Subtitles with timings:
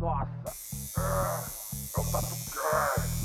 [0.00, 0.28] Nossa!
[0.96, 1.44] Ah,
[1.96, 3.18] é o TatuCast!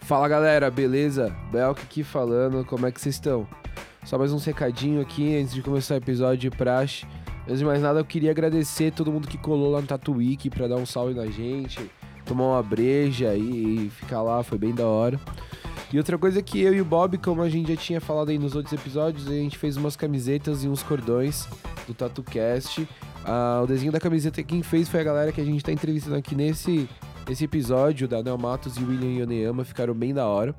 [0.00, 1.36] Fala galera, beleza?
[1.52, 3.46] Belk aqui falando, como é que vocês estão?
[4.08, 7.06] Só mais um recadinho aqui antes de começar o episódio de praxe.
[7.48, 10.68] Antes de mais nada, eu queria agradecer todo mundo que colou lá no Tatuíque pra
[10.68, 11.80] dar um salve na gente,
[12.26, 15.18] tomar uma breja e ficar lá, foi bem da hora.
[15.90, 18.28] E outra coisa é que eu e o Bob, como a gente já tinha falado
[18.28, 21.48] aí nos outros episódios, a gente fez umas camisetas e uns cordões
[21.86, 22.86] do TatuCast.
[23.24, 26.16] Ah, o desenho da camiseta quem fez foi a galera que a gente tá entrevistando
[26.16, 26.86] aqui nesse
[27.30, 30.54] esse episódio da Nel Matos e William Yoneyama ficaram bem da hora.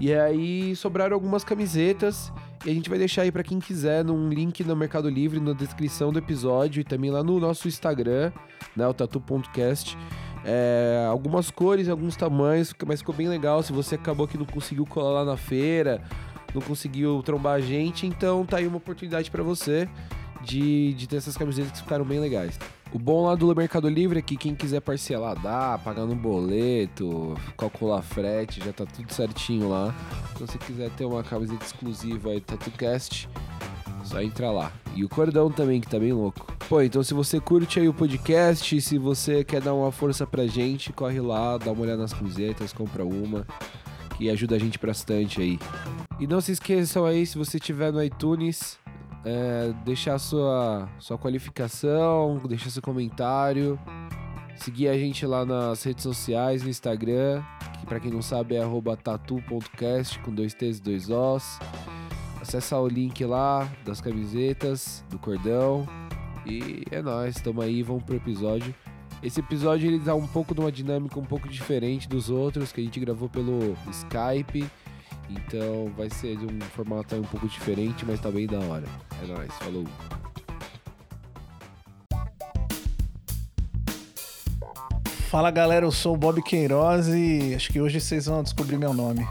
[0.00, 2.32] E aí sobraram algumas camisetas
[2.64, 5.52] e a gente vai deixar aí para quem quiser num link no Mercado Livre na
[5.52, 8.30] descrição do episódio e também lá no nosso Instagram,
[8.76, 9.98] né, o tatu.cast.
[10.44, 13.62] É, algumas cores, alguns tamanhos, mas ficou bem legal.
[13.62, 16.02] Se você acabou que não conseguiu colar lá na feira,
[16.54, 19.88] não conseguiu trombar a gente, então tá aí uma oportunidade para você
[20.42, 22.58] de, de ter essas camisetas que ficaram bem legais.
[22.94, 27.34] O bom lá do Mercado Livre é que quem quiser parcelar dá, pagar no boleto,
[27.56, 29.94] calcular frete, já tá tudo certinho lá.
[30.34, 33.30] Então se quiser ter uma camiseta exclusiva aí do TatuCast,
[34.04, 34.70] só entra lá.
[34.94, 36.46] E o cordão também, que tá bem louco.
[36.68, 40.46] Pô, então se você curte aí o podcast, se você quer dar uma força pra
[40.46, 43.46] gente, corre lá, dá uma olhada nas camisetas, compra uma,
[44.18, 45.58] que ajuda a gente bastante aí.
[46.20, 48.78] E não se esqueçam aí, se você tiver no iTunes,
[49.24, 53.78] é, deixar sua, sua qualificação, deixar seu comentário,
[54.56, 57.42] seguir a gente lá nas redes sociais, no Instagram,
[57.80, 58.62] que para quem não sabe é
[59.02, 61.58] tatu.cast com dois T's e dois Os.
[62.40, 65.86] Acessa o link lá das camisetas, do cordão.
[66.44, 68.74] E é nóis, tamo aí, vamos pro episódio.
[69.22, 72.80] Esse episódio ele dá um pouco de uma dinâmica um pouco diferente dos outros que
[72.80, 74.68] a gente gravou pelo Skype.
[75.30, 78.86] Então vai ser de um formato um pouco diferente, mas tá bem da hora.
[79.22, 79.84] É nóis, falou.
[85.30, 88.92] Fala galera, eu sou o Bob Queiroz e acho que hoje vocês vão descobrir meu
[88.92, 89.26] nome.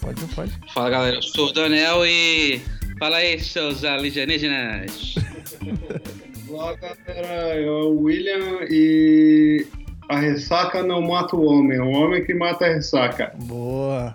[0.00, 0.52] Pode, pode.
[0.74, 2.60] Fala galera, eu sou o Daniel e.
[2.98, 5.14] Fala aí, seus alienígenas.
[6.50, 9.66] Olá galera, eu sou o William e
[10.08, 13.32] a ressaca não mata o homem, é o homem que mata a ressaca.
[13.36, 14.14] Boa.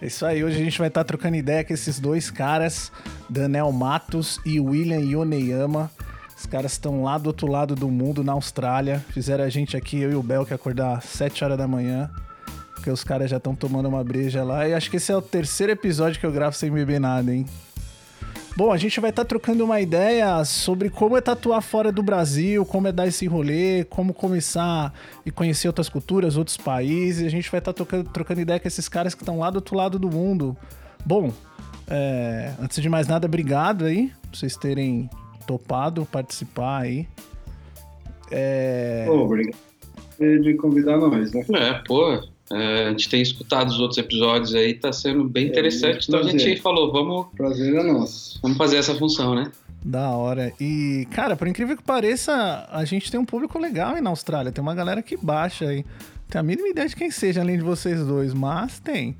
[0.00, 2.92] É isso aí, hoje a gente vai estar trocando ideia com esses dois caras,
[3.30, 5.90] Daniel Matos e William Yoneyama.
[6.36, 8.98] Os caras estão lá do outro lado do mundo, na Austrália.
[9.10, 12.10] Fizeram a gente aqui, eu e o Bel, que acordar às 7 horas da manhã.
[12.74, 14.66] Porque os caras já estão tomando uma breja lá.
[14.66, 17.46] E acho que esse é o terceiro episódio que eu gravo sem beber nada, hein?
[18.54, 22.66] Bom, a gente vai estar trocando uma ideia sobre como é tatuar fora do Brasil,
[22.66, 24.92] como é dar esse rolê, como começar
[25.24, 27.26] e conhecer outras culturas, outros países.
[27.26, 29.74] A gente vai estar trocando, trocando ideia com esses caras que estão lá do outro
[29.74, 30.54] lado do mundo.
[31.04, 31.32] Bom,
[31.88, 35.08] é, antes de mais nada, obrigado aí por vocês terem
[35.46, 37.08] topado participar aí.
[38.30, 39.04] É...
[39.06, 39.56] Pô, obrigado
[40.18, 41.44] de convidar nós, né?
[41.54, 42.20] É, pô,
[42.52, 46.06] é, a gente tem escutado os outros episódios aí, tá sendo bem interessante.
[46.08, 47.26] então a gente falou, vamos.
[47.36, 48.38] Prazer é nosso.
[48.42, 49.50] Vamos fazer essa função, né?
[49.84, 50.52] Da hora.
[50.60, 54.52] E, cara, por incrível que pareça, a gente tem um público legal aí na Austrália.
[54.52, 55.84] Tem uma galera que baixa aí.
[56.28, 59.16] Tem a mínima ideia de quem seja, além de vocês dois, mas tem.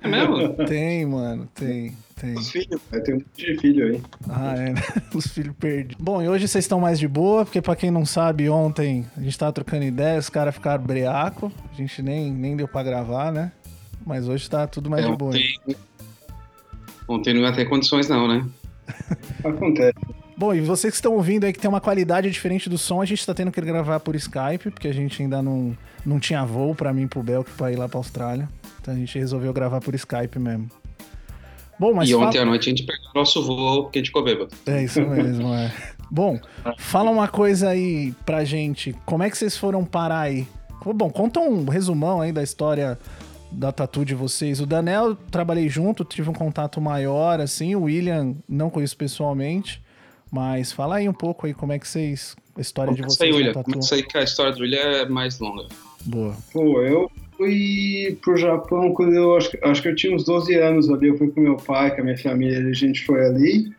[0.00, 0.54] É mesmo?
[0.66, 1.92] Tem, mano, tem.
[2.22, 2.34] Tem.
[2.34, 4.02] Os filhos, tem um monte de filho aí.
[4.30, 4.80] Ah, é, né?
[5.12, 5.96] Os filhos perdidos.
[6.00, 9.20] Bom, e hoje vocês estão mais de boa, porque pra quem não sabe, ontem a
[9.20, 11.50] gente tava trocando ideia, os caras ficaram breaco.
[11.72, 13.50] A gente nem, nem deu pra gravar, né?
[14.06, 15.32] Mas hoje tá tudo mais É, de boa.
[15.32, 15.76] ontem,
[17.08, 18.46] ontem não ia ter condições, não, né?
[19.44, 19.98] Acontece.
[20.36, 23.04] Bom, e vocês que estão ouvindo aí que tem uma qualidade diferente do som, a
[23.04, 26.72] gente tá tendo que gravar por Skype, porque a gente ainda não, não tinha voo
[26.74, 28.48] pra mim pro Belk pra ir lá pra Austrália.
[28.80, 30.68] Então a gente resolveu gravar por Skype mesmo.
[31.82, 34.00] Bom, mas e fala- ontem à noite a gente pegou o nosso voo porque a
[34.00, 34.54] gente ficou bêbado.
[34.66, 35.72] É isso mesmo, é.
[36.08, 36.38] Bom,
[36.78, 38.94] fala uma coisa aí pra gente.
[39.04, 40.46] Como é que vocês foram parar aí?
[40.94, 42.96] Bom, conta um resumão aí da história
[43.50, 44.60] da tatu de vocês.
[44.60, 47.74] O Daniel, trabalhei junto, tive um contato maior, assim.
[47.74, 49.82] O William, não conheço pessoalmente.
[50.30, 52.36] Mas fala aí um pouco aí como é que vocês...
[52.56, 53.78] A história de Isso aí, vocês William.
[53.80, 55.66] Isso aí que a história do William é mais longa.
[56.04, 56.36] Boa.
[56.52, 57.10] Pô, eu
[57.42, 61.08] fui pro Japão quando eu acho, acho que eu tinha uns 12 anos ali.
[61.08, 63.72] Eu fui com meu pai, com a minha família, a gente foi ali.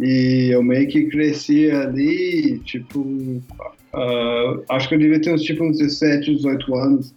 [0.00, 3.42] E eu meio que cresci ali, tipo.
[3.92, 7.14] ah, acho que eu devia ter uns tipo uns 17, 18 anos.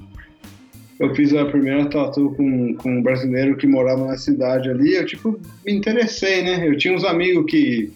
[0.99, 5.05] eu fiz a primeira tatu com, com um brasileiro que morava na cidade ali, eu
[5.05, 6.67] tipo me interessei, né?
[6.67, 7.91] Eu tinha uns amigos que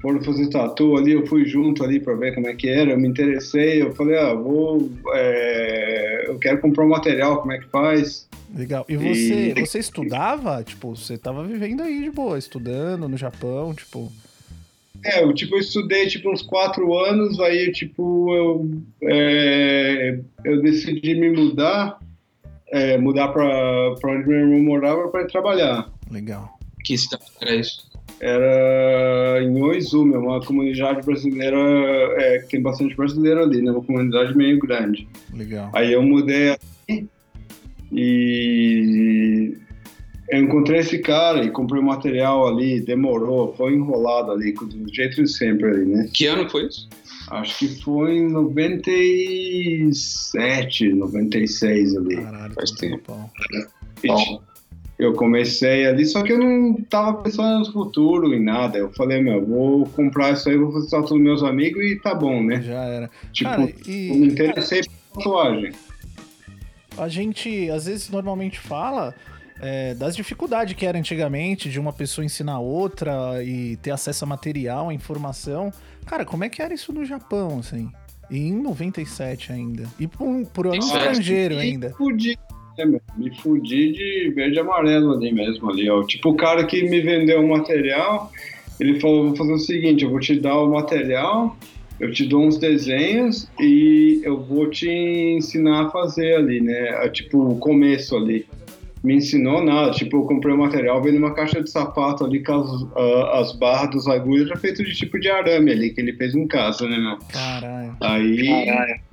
[0.00, 2.98] foram fazer tatu ali, eu fui junto ali para ver como é que era, eu
[2.98, 7.68] me interessei, eu falei, ah, vou, é, eu quero comprar um material, como é que
[7.68, 8.28] faz?
[8.54, 8.84] Legal.
[8.88, 9.66] E você, e...
[9.66, 10.62] você estudava?
[10.64, 14.10] Tipo, você tava vivendo aí de boa, estudando no Japão, tipo...
[15.04, 18.70] É, eu, tipo, eu estudei, tipo, uns quatro anos, aí, tipo, eu,
[19.02, 21.98] é, eu decidi me mudar,
[22.68, 25.90] é, mudar para onde meu irmão morava para trabalhar.
[26.10, 26.58] Legal.
[26.84, 27.89] Que cidade era isso?
[28.20, 31.56] Era em Oizumi, uma comunidade brasileira,
[32.16, 33.70] é, que tem bastante brasileiro ali, né?
[33.70, 35.08] Uma comunidade meio grande.
[35.32, 35.70] Legal.
[35.74, 37.08] Aí eu mudei aqui
[37.92, 39.56] e
[40.30, 45.22] eu encontrei esse cara e comprei o material ali, demorou, foi enrolado ali, do jeito
[45.22, 46.08] de sempre ali, né?
[46.12, 46.88] Que ano foi isso?
[47.30, 52.16] Acho que foi em 97, 96 ali.
[52.16, 53.30] Caralho, faz tempo.
[54.06, 54.42] Bom.
[55.00, 58.76] Eu comecei ali, só que eu não tava pensando no futuro em nada.
[58.76, 62.14] Eu falei, meu, vou comprar isso aí, vou fazer tatuagem dos meus amigos e tá
[62.14, 62.60] bom, né?
[62.60, 63.10] Já era.
[63.32, 64.08] Tipo, cara, e...
[64.10, 65.72] eu me interessei por tatuagem.
[66.98, 69.14] A gente, às vezes, normalmente fala
[69.58, 74.28] é, das dificuldades que era antigamente de uma pessoa ensinar outra e ter acesso a
[74.28, 75.72] material, a informação.
[76.04, 77.90] Cara, como é que era isso no Japão, assim?
[78.30, 79.88] E em 97 ainda.
[79.98, 81.90] E por, por um estrangeiro ainda.
[81.90, 82.36] Podia
[82.84, 86.02] me fudi de verde e amarelo ali mesmo, ali, ó.
[86.04, 88.30] Tipo, o cara que me vendeu o material,
[88.78, 91.56] ele falou, vou fazer o seguinte, eu vou te dar o material,
[91.98, 97.08] eu te dou uns desenhos e eu vou te ensinar a fazer ali, né?
[97.10, 98.46] Tipo, o começo ali.
[99.02, 102.52] Me ensinou nada, tipo, eu comprei o material, veio numa caixa de sapato ali com
[102.52, 106.12] as, uh, as barras dos agulhas já feito de tipo de arame ali, que ele
[106.12, 107.18] fez em casa, né, meu?
[107.32, 107.96] Caralho.
[108.00, 108.66] Aí...
[108.66, 109.09] Caralho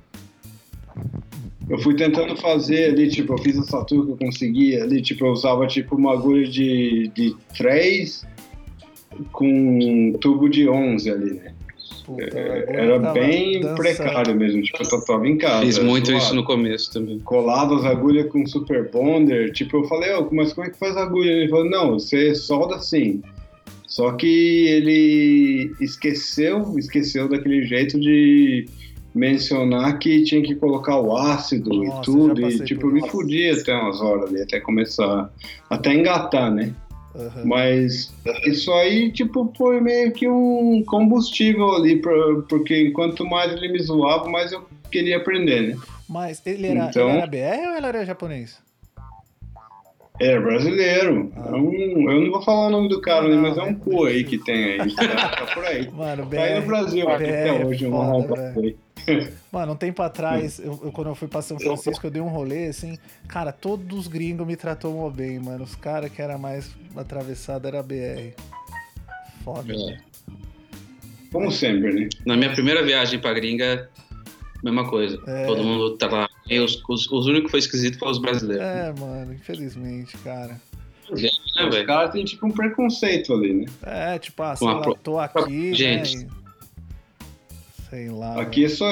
[1.68, 5.26] eu fui tentando fazer ali, tipo, eu fiz a tatu que eu conseguia ali, tipo,
[5.26, 8.26] eu usava tipo uma agulha de, de 3
[9.32, 11.54] com um tubo de 11 ali, né?
[12.06, 13.76] Puta, é, era bem dançando.
[13.76, 15.66] precário mesmo, tipo, eu tatuava em casa.
[15.66, 17.18] Fiz muito isso no começo também.
[17.18, 20.96] Colado as agulhas com super bonder, tipo, eu falei, oh, mas como é que faz
[20.96, 21.30] a agulha?
[21.30, 23.22] Ele falou, não, você solda assim.
[23.86, 28.66] Só que ele esqueceu, esqueceu daquele jeito de
[29.14, 33.74] mencionar que tinha que colocar o ácido Nossa, e tudo, e tipo, me fudia até
[33.74, 35.30] umas horas ali, até começar,
[35.68, 36.72] até engatar, né?
[37.14, 37.46] Uhum.
[37.46, 38.14] Mas
[38.46, 42.12] isso aí, tipo, foi meio que um combustível ali, pra,
[42.48, 45.80] porque quanto mais ele me zoava, mais eu queria aprender, né?
[46.08, 48.67] Mas ele era, então, ele era BR ou ele era japonês?
[50.20, 51.32] É, brasileiro.
[51.36, 51.48] Ah.
[51.48, 54.04] É um, eu não vou falar o nome do cara, não, mas é um cu
[54.04, 54.94] aí que tem aí.
[54.94, 55.88] Tá, tá por aí.
[55.92, 58.54] Mano, BR, tá aí no Brasil, BR, até hoje, um foda,
[59.50, 62.28] Mano, um tempo atrás, eu, eu, quando eu fui pra São Francisco, eu dei um
[62.28, 65.64] rolê, assim, cara, todos os gringos me tratou bem, mano.
[65.64, 68.34] Os caras que era mais atravessado era BR.
[69.44, 69.98] Foda, é.
[71.32, 72.08] Como sempre, né?
[72.26, 73.88] Na minha primeira viagem pra gringa,
[74.62, 75.20] mesma coisa.
[75.26, 75.46] É.
[75.46, 76.28] Todo mundo tava.
[76.50, 78.64] Os, os, os únicos que foi esquisito foram os brasileiros.
[78.64, 80.60] É, mano, infelizmente, cara.
[81.10, 83.66] É, os caras têm tipo um preconceito ali, né?
[83.82, 86.18] É, tipo, ah, sei lá, tô aqui, Gente.
[86.18, 86.26] né?
[87.88, 88.40] Sei lá.
[88.40, 88.90] Aqui é só,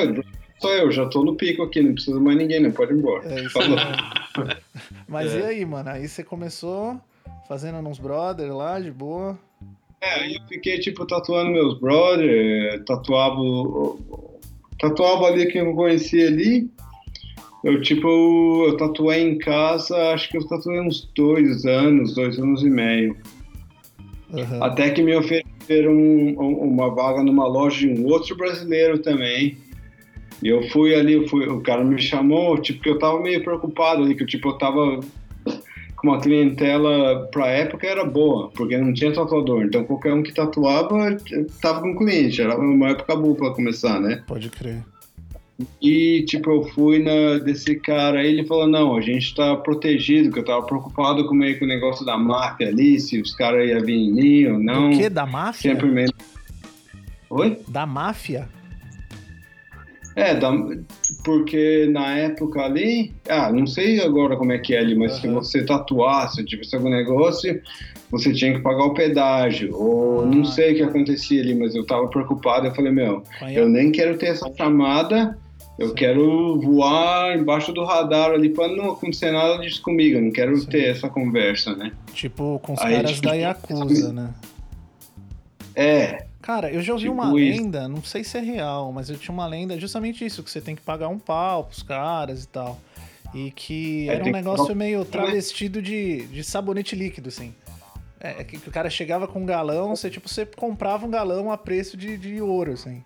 [0.58, 3.28] só eu, já tô no pico aqui, não precisa mais ninguém, não pode ir embora.
[3.30, 4.56] É, isso é.
[5.06, 5.40] Mas é.
[5.40, 5.90] e aí, mano?
[5.90, 6.98] Aí você começou
[7.46, 9.38] fazendo uns brothers lá, de boa?
[10.00, 13.36] É, aí eu fiquei, tipo, tatuando meus brothers, tatuava,
[14.78, 16.68] tatuava ali quem eu conhecia ali.
[17.64, 22.62] Eu, tipo, eu tatuei em casa, acho que eu tatuei uns dois anos, dois anos
[22.62, 23.16] e meio.
[24.30, 24.62] Uhum.
[24.62, 29.56] Até que me ofereceram um, um, uma vaga numa loja de um outro brasileiro também.
[30.42, 33.42] E eu fui ali, eu fui, o cara me chamou, tipo, que eu tava meio
[33.42, 35.00] preocupado ali, que tipo, eu tava
[35.96, 39.64] com uma clientela pra época era boa, porque não tinha tatuador.
[39.64, 41.16] Então qualquer um que tatuava
[41.60, 44.22] tava com cliente, era uma época boa pra começar, né?
[44.26, 44.82] Pode crer.
[45.80, 50.30] E, tipo, eu fui na, desse cara aí, ele falou, não, a gente tá protegido,
[50.30, 53.66] que eu tava preocupado com meio que o negócio da máfia ali, se os caras
[53.66, 54.90] iam vir em mim ou não.
[54.90, 55.08] O quê?
[55.08, 55.72] Da máfia?
[55.72, 56.14] Sempre mesmo.
[57.30, 57.58] Oi?
[57.68, 58.48] Da máfia?
[60.16, 60.50] É, da,
[61.22, 65.20] porque na época ali, ah, não sei agora como é que é ali, mas uhum.
[65.20, 67.60] se você tatuasse, tivesse algum negócio,
[68.10, 70.26] você tinha que pagar o pedágio, ou ah.
[70.26, 73.92] não sei o que acontecia ali, mas eu tava preocupado, eu falei, meu, eu nem
[73.92, 75.36] quero ter essa chamada,
[75.78, 80.16] eu quero voar embaixo do radar ali para não acontecer nada disso comigo.
[80.16, 80.66] Eu não quero Sim.
[80.68, 81.92] ter essa conversa, né?
[82.14, 84.34] Tipo, com os Aí, caras tipo, da Yakuza, né?
[85.74, 86.25] É.
[86.46, 89.34] Cara, eu já ouvi tipo uma lenda, não sei se é real, mas eu tinha
[89.34, 92.78] uma lenda justamente isso, que você tem que pagar um pau pros caras e tal.
[93.34, 97.52] E que É, era um negócio meio travestido de, de sabonete líquido, assim.
[98.20, 101.50] É, é que o cara chegava com um galão, você, tipo, você comprava um galão
[101.50, 103.02] a preço de, de ouro, assim.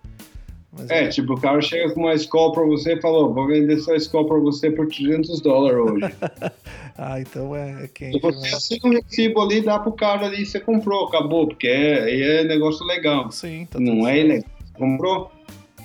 [0.70, 3.78] Mas É, tipo, o cara chega com uma escola pra você e falou, vou vender
[3.78, 6.14] essa escola pra você por 300 dólares hoje.
[7.02, 8.20] Ah, então é, é E quente.
[8.20, 8.54] você né?
[8.54, 12.44] assina um recibo ali, dá pro cara ali, você comprou, acabou, porque é, aí é
[12.44, 13.32] negócio legal.
[13.32, 14.50] Sim, tá Não é ilegal.
[14.74, 15.32] Comprou?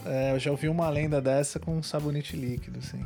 [0.05, 2.99] É, eu já ouvi uma lenda dessa com sabonete líquido, assim.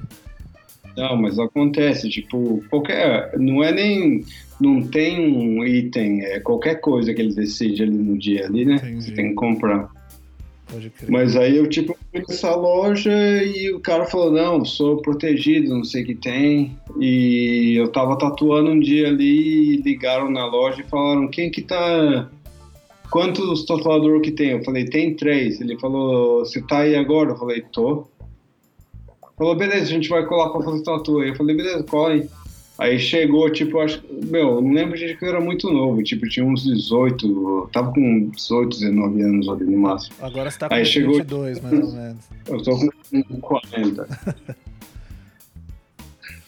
[0.97, 3.37] Não, mas acontece, tipo, qualquer.
[3.37, 4.25] Não é nem.
[4.59, 8.75] Não tem um item, é qualquer coisa que ele decide ali no dia ali, né?
[8.75, 9.03] Entendi.
[9.03, 9.87] Você tem que comprar.
[11.07, 13.11] Mas aí eu, tipo, fui nessa loja
[13.43, 16.77] e o cara falou, não, sou protegido, não sei o que tem.
[16.99, 22.29] E eu tava tatuando um dia ali, ligaram na loja e falaram, quem que tá.
[23.09, 24.51] Quantos tatuadores que tem?
[24.51, 25.59] Eu falei, tem três.
[25.59, 27.31] Ele falou, você tá aí agora?
[27.31, 28.07] Eu falei, tô.
[29.35, 31.23] Falou, beleza, a gente vai colar pra fazer tatu.
[31.23, 32.29] Eu falei, beleza, cola aí.
[32.79, 36.27] Aí chegou, tipo, acho, meu, eu não lembro de que eu era muito novo, tipo,
[36.29, 40.15] tinha uns 18, eu tava com 18, 19 anos ali no máximo.
[40.21, 42.29] Agora você tá com Aí chegou- 22, mais ou menos.
[42.48, 44.07] Eu tô com 40.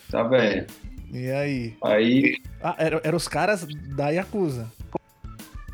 [0.10, 0.66] tá velho.
[1.14, 1.74] E aí?
[1.84, 4.72] Aí, Ah, eram era os caras da Yakuza.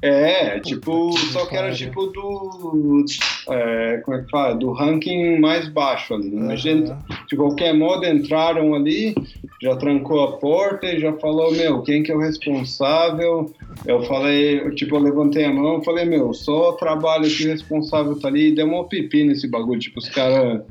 [0.02, 3.04] É, tipo, que só que era tipo do.
[3.50, 4.56] é, como é que fala?
[4.56, 6.38] Do ranking mais baixo ali.
[6.52, 6.94] A gente,
[7.28, 9.16] de qualquer modo, entraram ali,
[9.62, 13.52] já trancou a porta e já falou, meu, quem que é o responsável?
[13.86, 18.28] Eu falei, tipo, eu levantei a mão, falei, meu, só trabalho aqui, o responsável tá
[18.28, 20.62] ali, e deu uma pipi nesse bagulho, tipo, os caras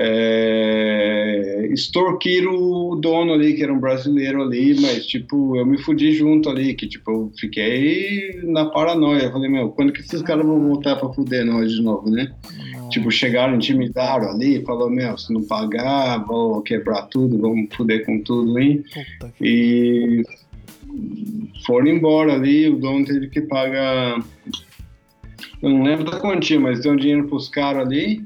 [0.00, 6.12] é, extorquiram o dono ali, que era um brasileiro ali, mas, tipo, eu me fudi
[6.12, 10.46] junto ali, que, tipo, eu fiquei na paranoia, eu falei, meu, quando que esses caras
[10.46, 12.32] vão voltar pra fuder nós de novo, né?
[12.90, 18.22] Tipo, chegaram, intimidaram ali, falou, meu, se não pagar, vou quebrar tudo, vamos fuder com
[18.22, 18.84] tudo, hein?
[19.40, 20.22] E
[21.66, 24.24] foram embora ali, o dono teve que pagar.
[25.60, 28.22] Eu não lembro da quantia, mas deu um dinheiro pros caras ali.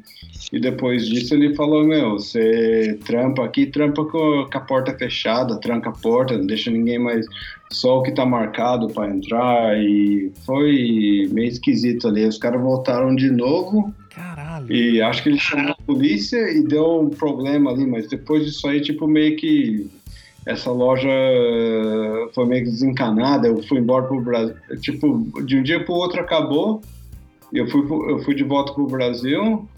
[0.52, 5.88] E depois disso ele falou, meu, você trampa aqui, trampa com a porta fechada, tranca
[5.88, 7.24] a porta, não deixa ninguém mais.
[7.70, 9.82] Só o que tá marcado para entrar.
[9.82, 12.26] E foi meio esquisito ali.
[12.26, 13.94] Os caras voltaram de novo.
[14.14, 14.70] Caralho.
[14.70, 18.68] E acho que ele chamou a polícia e deu um problema ali, mas depois disso
[18.68, 19.90] aí, tipo, meio que
[20.44, 21.08] essa loja
[22.34, 26.20] foi meio que desencanada, eu fui embora pro Brasil, tipo, de um dia pro outro
[26.20, 26.82] acabou,
[27.52, 27.80] eu fui,
[28.10, 29.68] eu fui de volta pro Brasil,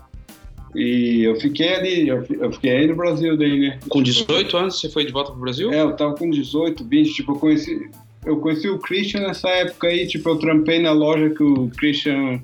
[0.75, 3.79] e eu fiquei ali, eu, fi- eu fiquei aí no Brasil daí, né?
[3.89, 5.73] Com 18 anos você foi de volta pro Brasil?
[5.73, 7.91] É, eu tava com 18, 20, tipo, eu conheci,
[8.27, 12.41] eu conheci o Christian nessa época aí, tipo, eu trampei na loja que o Christian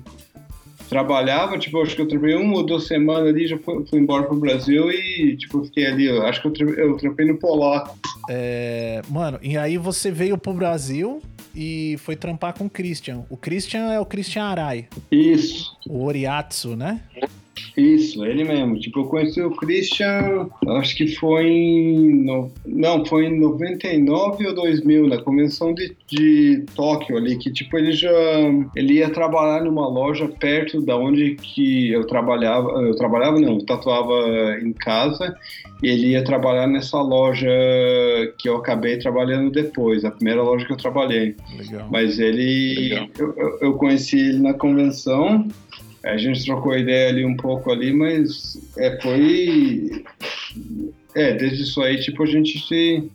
[0.89, 3.99] trabalhava, tipo, eu acho que eu trampei uma ou duas semanas ali, já fui, fui
[3.99, 7.25] embora pro Brasil e, tipo, eu fiquei ali, eu acho que eu trampei, eu trampei
[7.25, 7.97] no Polaco.
[8.29, 11.21] É, mano, e aí você veio pro Brasil
[11.55, 13.23] e foi trampar com o Christian.
[13.29, 17.01] O Christian é o Christian Arai, Isso, o Oriatsu, né?
[17.77, 18.79] Isso, ele mesmo.
[18.79, 22.23] Tipo, eu conheci o Christian, acho que foi em.
[22.23, 27.77] no- não, foi em 99 ou 2000, na convenção de, de Tóquio ali, que, tipo,
[27.77, 28.11] ele já.
[28.75, 32.69] Ele ia trabalhar numa loja perto da onde que eu trabalhava.
[32.81, 35.35] Eu trabalhava, não, eu tatuava em casa.
[35.83, 37.49] E ele ia trabalhar nessa loja
[38.37, 41.35] que eu acabei trabalhando depois, a primeira loja que eu trabalhei.
[41.57, 41.87] Legal.
[41.91, 42.75] Mas ele.
[42.89, 43.07] Legal.
[43.17, 45.47] Eu, eu- eu conheci ele na convenção,
[46.03, 50.03] a gente trocou ideia ali um pouco ali, mas é, foi.
[51.13, 53.11] É, desde isso aí, tipo, a gente se,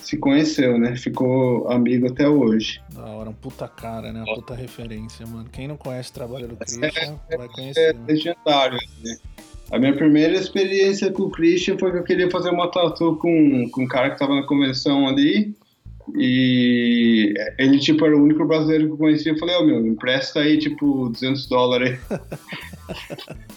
[0.00, 0.96] se conheceu, né?
[0.96, 2.80] Ficou amigo até hoje.
[2.92, 4.22] Da hora, um puta cara, né?
[4.22, 5.48] Uma puta referência, mano.
[5.50, 7.90] Quem não conhece o trabalho do Christian vai conhecer.
[7.90, 8.04] É né?
[8.08, 9.16] legendário, né?
[9.70, 13.68] A minha primeira experiência com o Christian foi que eu queria fazer uma tatu com,
[13.70, 15.54] com um cara que tava na convenção ali.
[16.16, 19.32] E ele, tipo, era o único brasileiro que eu conhecia.
[19.32, 22.18] Eu falei, ó, meu, me empresta aí, tipo, 200 dólares aí.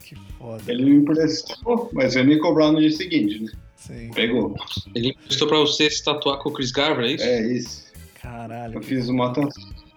[0.00, 0.62] Que foda.
[0.68, 3.50] Ele me emprestou, mas ele me cobrar no dia seguinte, né?
[3.74, 4.10] Sim.
[4.14, 4.54] Pegou.
[4.94, 7.24] Ele emprestou pra você se tatuar com o Chris Garver, é isso?
[7.24, 7.92] É isso.
[8.20, 8.74] Caralho.
[8.74, 9.48] Eu fiz uma tatu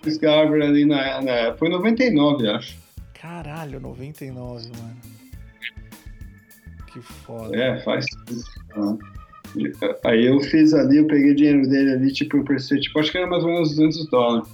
[0.01, 1.53] com o Garver ali na, na.
[1.57, 2.77] Foi em 99, acho.
[3.13, 4.97] Caralho, 99, mano.
[6.87, 7.55] Que foda.
[7.55, 8.49] É, faz isso.
[10.03, 13.11] Aí eu fiz ali, eu peguei o dinheiro dele ali, tipo, eu emprestei, tipo, acho
[13.11, 14.47] que era mais ou menos 200 dólares.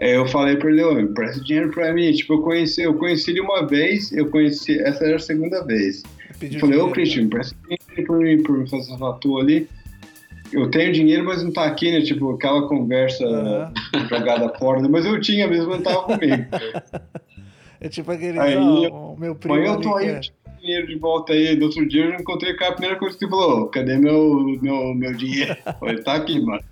[0.00, 2.10] Aí eu falei pra ele, ô, empresta dinheiro pra mim.
[2.12, 6.02] Tipo, eu conheci, eu conheci ele uma vez, eu conheci, essa era a segunda vez.
[6.40, 9.68] Pediu Eu falei, ô Christian, empresta dinheiro pra mim, pra mim fazer essa tatu ali.
[10.52, 12.00] Eu tenho dinheiro, mas não tá aqui, né?
[12.02, 13.72] Tipo, aquela conversa Aham.
[14.10, 14.86] jogada fora.
[14.88, 16.46] Mas eu tinha mesmo, não tava comigo.
[17.84, 20.20] É tipo aquele, Aí, ó, o meu primo Mas eu tô aí, é-
[20.62, 21.56] dinheiro de volta aí.
[21.56, 24.94] No outro dia eu encontrei com a primeira coisa que ele falou: cadê meu, meu,
[24.94, 25.56] meu dinheiro?
[25.82, 26.62] Ele tá aqui, mano.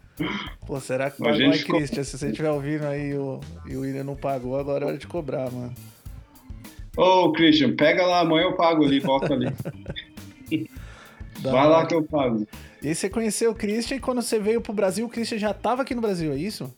[0.67, 2.05] Pô, será que pagou aí, ficou- Christian?
[2.05, 5.07] Se você estiver ouvindo aí o- e o William não pagou, agora é hora de
[5.07, 5.73] cobrar, mano.
[6.97, 9.47] Ô, Christian, pega lá, amanhã eu pago ali, volta ali.
[11.43, 11.69] Vai hora.
[11.69, 12.47] lá que eu pago.
[12.83, 15.55] E aí você conheceu o Christian e quando você veio pro Brasil, o Christian já
[15.55, 16.71] tava aqui no Brasil, é isso?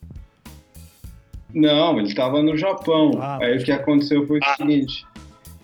[1.52, 3.12] Não, ele tava no Japão.
[3.20, 5.04] Ah, aí o que aconteceu foi o seguinte: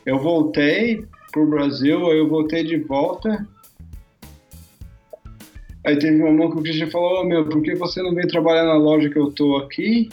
[0.04, 1.04] eu voltei
[1.38, 3.46] pro Brasil, aí eu voltei de volta.
[5.86, 8.26] Aí teve uma mão que o Christian falou: Ô meu, por que você não vem
[8.26, 10.08] trabalhar na loja que eu tô aqui?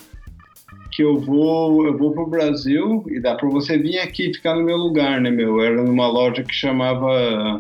[0.92, 4.56] Que eu vou, eu vou pro Brasil e dá pra você vir aqui e ficar
[4.56, 5.62] no meu lugar, né, meu?
[5.62, 7.58] Era numa loja que chamava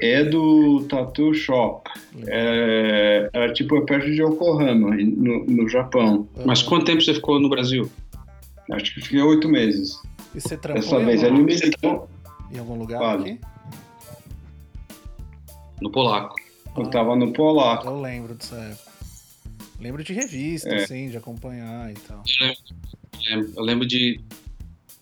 [0.00, 1.88] Edo Tattoo Shop.
[2.26, 6.26] É, era tipo perto de Yokohama, no, no Japão.
[6.44, 7.88] Mas quanto tempo você ficou no Brasil?
[8.72, 10.00] Acho que fiquei oito meses.
[10.34, 12.08] E você trampou Dessa vez ligou.
[12.50, 13.20] Em algum lugar Fala.
[13.20, 13.40] aqui?
[15.80, 16.34] No Polaco.
[16.76, 17.86] Eu tava no Polaco.
[17.86, 18.90] Eu lembro dessa época.
[19.80, 20.84] Lembro de revista, É.
[20.84, 22.22] assim, de acompanhar e tal.
[22.40, 24.20] Eu lembro- Eu lembro de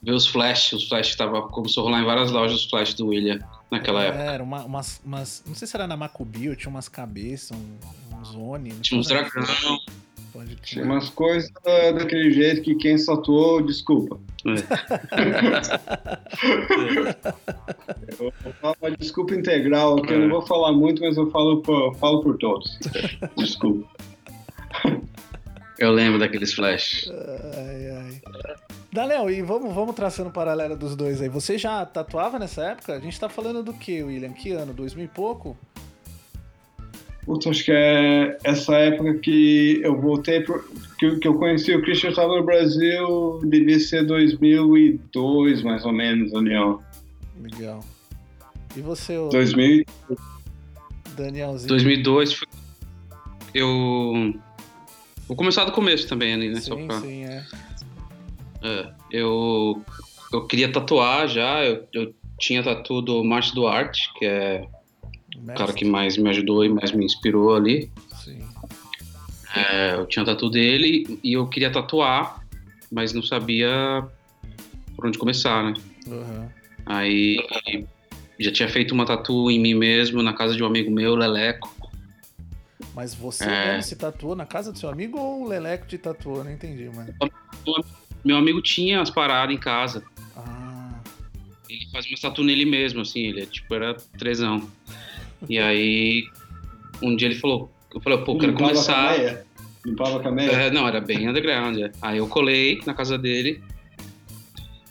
[0.02, 0.72] ver os flash.
[0.72, 3.38] Os flash tava, começou a rolar em várias lojas os flash do William
[3.70, 4.22] naquela época.
[4.24, 8.16] É, Era uma, umas, umas- Não sei se era na Macubio, tinha umas cabeças, um,
[8.16, 8.70] um zone.
[8.72, 9.78] não Tinha uns dragão.
[10.32, 14.18] Pode Tinha umas coisas ah, daquele jeito que quem tatuou, desculpa.
[18.08, 21.62] Eu vou falar uma desculpa integral aqui, eu não vou falar muito, mas eu falo
[21.62, 22.78] por, eu falo por todos.
[23.36, 23.88] Desculpa.
[25.78, 27.10] Eu lembro daqueles flash.
[27.56, 28.22] Ai, ai.
[28.92, 31.28] Daniel, e vamos, vamos traçando um paralelo dos dois aí.
[31.28, 32.94] Você já tatuava nessa época?
[32.94, 34.32] A gente tá falando do que, William?
[34.32, 34.74] Que ano?
[34.74, 35.56] 2000 e pouco?
[37.24, 40.62] Putz, acho que é essa época que eu voltei, pro,
[40.98, 45.92] que, que eu conheci o Christian, eu estava no Brasil, devia ser 2002, mais ou
[45.92, 46.82] menos, Daniel.
[47.40, 47.84] Legal.
[48.76, 49.84] E você, ô 2000,
[51.16, 51.68] Danielzinho?
[51.68, 52.48] 2002 foi...
[53.54, 54.34] Eu...
[55.28, 56.60] Vou começar do começo também ali, né?
[56.60, 57.00] Só Sim, pra...
[57.00, 57.44] sim, é.
[58.64, 59.80] É, eu,
[60.32, 64.66] eu queria tatuar já, eu, eu tinha tatu do Márcio Duarte, que é
[65.42, 67.90] o cara que mais me ajudou e mais me inspirou ali.
[68.24, 68.38] Sim.
[69.54, 72.42] É, eu tinha tatu dele e eu queria tatuar,
[72.90, 74.02] mas não sabia
[74.96, 75.74] por onde começar, né?
[76.06, 76.48] Uhum.
[76.86, 77.36] Aí
[78.40, 81.72] já tinha feito uma tatu em mim mesmo, na casa de um amigo meu, Leleco.
[82.94, 83.80] Mas você É.
[83.80, 86.42] se tatuou na casa do seu amigo ou o Leleco te tatuou?
[86.44, 87.12] Não entendi, mano.
[88.24, 90.02] Meu amigo tinha as paradas em casa.
[90.36, 91.00] Ah,
[91.68, 94.68] Ele fazia uma tatu nele mesmo, assim, ele tipo, era trezão.
[95.48, 96.24] E aí,
[97.02, 99.12] um dia ele falou, eu falei, pô, quero limpava a começar.
[99.14, 99.46] cameia.
[99.84, 100.50] Limpava a cameia.
[100.50, 101.76] É, não, era bem underground.
[101.78, 101.90] é.
[102.00, 103.62] Aí eu colei na casa dele.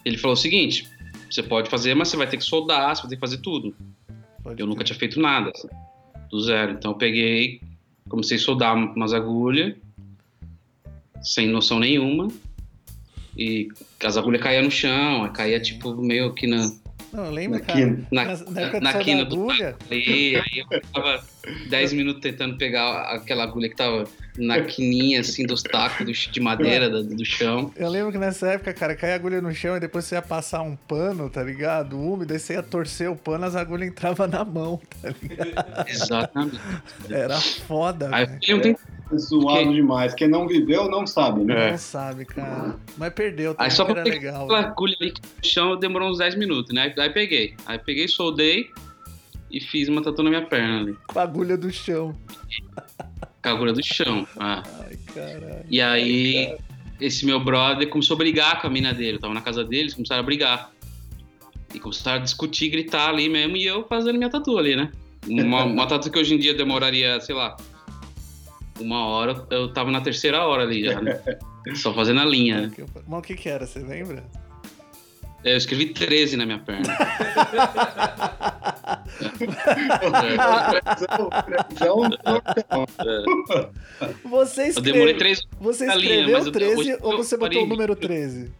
[0.04, 0.88] Ele falou o seguinte:
[1.30, 3.74] você pode fazer, mas você vai ter que soldar, você vai ter que fazer tudo.
[4.44, 4.88] pode Eu nunca crer.
[4.88, 5.68] tinha feito nada, assim,
[6.30, 6.74] do zero.
[6.74, 7.62] Então eu peguei,
[8.10, 9.76] comecei a soldar umas agulhas,
[11.22, 12.28] sem noção nenhuma.
[13.38, 13.70] E
[14.04, 16.70] as agulhas caíam no chão, aí caía tipo meio que na,
[17.14, 17.80] Não, eu lembro, Na cara.
[17.80, 18.08] quina.
[18.12, 21.24] na, Na, na na quina do agulha, ali, aí eu ficava
[21.70, 24.04] 10 minutos tentando pegar aquela agulha que tava
[24.38, 27.72] na quininha, assim, dos tacos do- de madeira do, do chão.
[27.76, 30.22] eu lembro que nessa época, cara, caía a agulha no chão e depois você ia
[30.22, 32.00] passar um pano, tá ligado?
[32.00, 35.90] Úmido, aí você ia torcer o pano, as agulhas entravam na mão, tá ligado?
[35.90, 36.60] Exatamente.
[37.10, 38.58] Era foda, Aí eu velho.
[38.58, 38.80] um tempo-
[39.14, 40.14] É Zoado demais.
[40.14, 41.68] Quem não viveu não sabe, né?
[41.68, 41.72] É.
[41.72, 42.76] Não sabe, cara.
[42.98, 44.44] Mas perdeu, Aí também, só pra pegar legal.
[44.46, 46.94] aquela agulha ali que no chão demorou uns 10 minutos, né?
[46.98, 47.54] Aí peguei.
[47.66, 48.70] Aí peguei, soldei
[49.52, 50.98] e fiz uma tatu na minha perna ali.
[51.08, 52.16] Com a agulha do chão.
[53.44, 54.28] Com a agulha do chão.
[54.40, 54.64] ah.
[54.80, 55.66] Ai, caralho.
[55.70, 56.56] E aí,
[57.00, 59.18] esse meu brother começou a brigar com a mina dele.
[59.18, 60.72] Eu tava na casa deles, começaram a brigar.
[61.74, 64.92] E começaram a discutir, gritar ali mesmo, e eu fazendo minha tatu ali, né?
[65.28, 67.56] Uma, uma tatu que hoje em dia demoraria, sei lá,
[68.80, 71.22] uma hora, eu tava na terceira hora ali já, né?
[71.76, 72.72] Só fazendo a linha, né?
[73.08, 74.24] Mas o que que era, você lembra?
[75.44, 76.96] Eu escrevi 13 na minha perna.
[84.24, 87.38] Você Eu demorei escreveu, três você linha, escreveu mas eu- 13 hoje ou eu você
[87.38, 88.52] botou o número 13?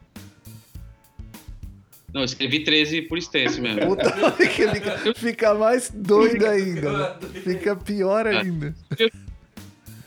[2.14, 3.88] Não, eu escrevi 13 por extenso mesmo.
[3.88, 7.18] Puta, fica, fica mais doido ainda.
[7.44, 8.40] Fica pior É.
[8.42, 8.76] ainda.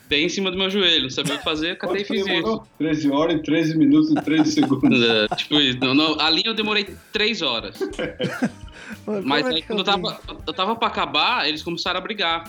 [0.07, 2.17] Bem em cima do meu joelho, não sabia o que fazer, eu catei e fiz
[2.17, 2.25] isso.
[2.29, 2.63] demorou?
[2.77, 5.01] 13 horas e 13 minutos e 13 segundos.
[5.03, 5.79] É, tipo isso.
[5.79, 7.79] Não, não, a linha eu demorei 3 horas.
[9.05, 12.01] Mano, Mas é aí que quando eu tava, eu tava pra acabar, eles começaram a
[12.01, 12.43] brigar.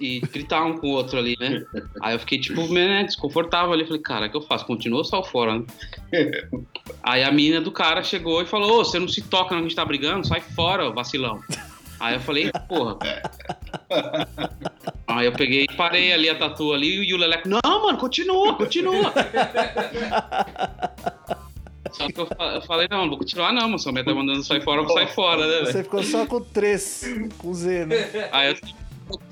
[0.00, 1.64] e gritar um com o outro ali, né?
[2.00, 3.84] Aí eu fiquei, tipo, né, desconfortável ali.
[3.84, 4.66] Falei, cara, o que eu faço?
[4.66, 5.64] Continua ou saio fora, né?
[7.02, 9.62] Aí a mina do cara chegou e falou: Ô, você não se toca, não, a
[9.62, 10.26] gente tá brigando?
[10.26, 11.40] Sai fora, vacilão.
[12.02, 12.98] Aí eu falei, porra.
[15.06, 18.54] Aí eu peguei e parei ali a tatu ali e o Leleco, não, mano, continua,
[18.56, 19.12] continua.
[21.92, 23.92] Só que eu, eu falei, não, não vou continuar não, moção.
[23.92, 25.66] Minha tá mandando sair fora, eu vou sair fora, né, velho?
[25.66, 27.04] Você ficou só com três,
[27.38, 27.96] com Z, né?
[28.32, 28.56] Aí eu,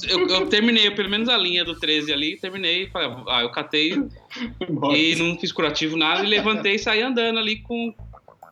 [0.09, 2.89] eu, eu terminei, pelo menos a linha do 13 ali, terminei.
[2.89, 7.57] Falei, ah, eu catei e não fiz curativo nada e levantei e saí andando ali
[7.63, 7.95] com,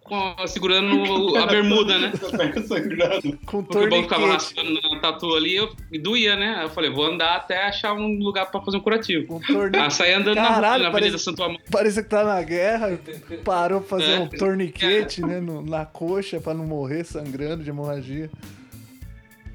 [0.08, 2.12] com- segurando a bermuda, né?
[3.46, 4.28] Com Porque o bom ficava torniquete.
[4.28, 6.56] raspando na tatu ali, eu e doía, né?
[6.58, 9.26] Aí eu falei, vou andar até achar um lugar pra fazer um curativo.
[9.26, 9.40] Com
[9.78, 11.60] Ah, saí andando na, Caralho, na parece- Avenida Santo Amaro.
[11.70, 12.98] Parecia que tá na guerra,
[13.44, 14.18] parou pra fazer É.
[14.20, 18.30] um torniquete, né, no- na coxa pra não morrer sangrando de hemorragia.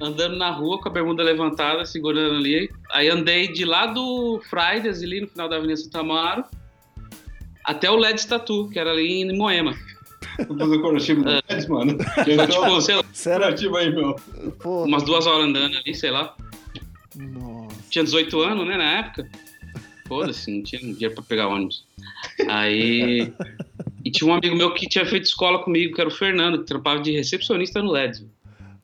[0.01, 2.69] andando na rua com a bermuda levantada, segurando ali.
[2.91, 6.43] Aí andei de lá do Fridays, ali no final da Avenida Santa Amaro,
[7.63, 9.73] até o LED Tatu, que era ali em Moema.
[10.35, 11.97] Fazer curativo do Pérez, mano.
[12.27, 13.45] Eu Tipo, sei lá, Sério?
[13.45, 14.15] curativo aí, meu.
[14.61, 16.35] Pô, umas duas horas andando ali, sei lá.
[17.15, 17.75] nossa.
[17.89, 19.29] Tinha 18 anos, né, na época.
[20.07, 21.85] Foda-se, não tinha dinheiro pra pegar ônibus.
[22.49, 23.31] Aí.
[24.03, 26.65] E tinha um amigo meu que tinha feito escola comigo, que era o Fernando, que
[26.65, 28.25] trampava de recepcionista no LED.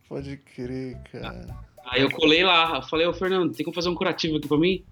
[0.08, 1.46] Pode crer, cara.
[1.86, 4.58] Aí eu colei lá, eu falei, ô Fernando, tem como fazer um curativo aqui pra
[4.58, 4.84] mim?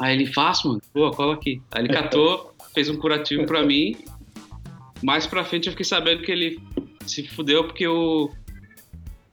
[0.00, 0.82] Aí ele, faço, mano.
[0.92, 1.62] Pô, cola aqui.
[1.70, 3.96] Aí ele catou, fez um curativo pra mim.
[5.04, 6.58] Mais pra frente eu fiquei sabendo que ele
[7.06, 8.30] se fudeu porque o,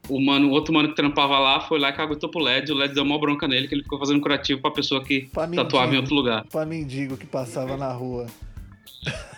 [0.06, 2.70] o mano, o outro mano que trampava lá foi lá e caguetou pro LED.
[2.70, 5.48] O LED deu uma bronca nele que ele ficou fazendo curativo pra pessoa que Pra
[5.48, 6.44] tatuava em outro lugar.
[6.52, 8.26] Pra mendigo que passava na rua.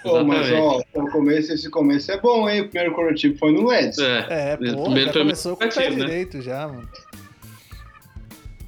[0.02, 2.62] Pô, mas ó, o começo, esse começo é bom, hein?
[2.62, 3.98] O primeiro curativo foi no LEDs.
[3.98, 5.96] É, É, pô, Primeiro já foi começou com o pé né?
[5.96, 6.88] direito já, mano.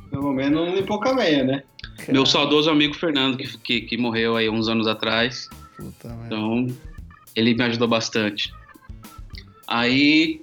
[0.09, 1.62] Pelo menos não limpou com a meia, né?
[2.09, 5.48] meu Cara, saudoso amigo Fernando, que, que, que morreu aí uns anos atrás.
[5.76, 6.37] Puta merda.
[7.37, 8.53] Ele me ajudou bastante.
[9.68, 10.40] Aí,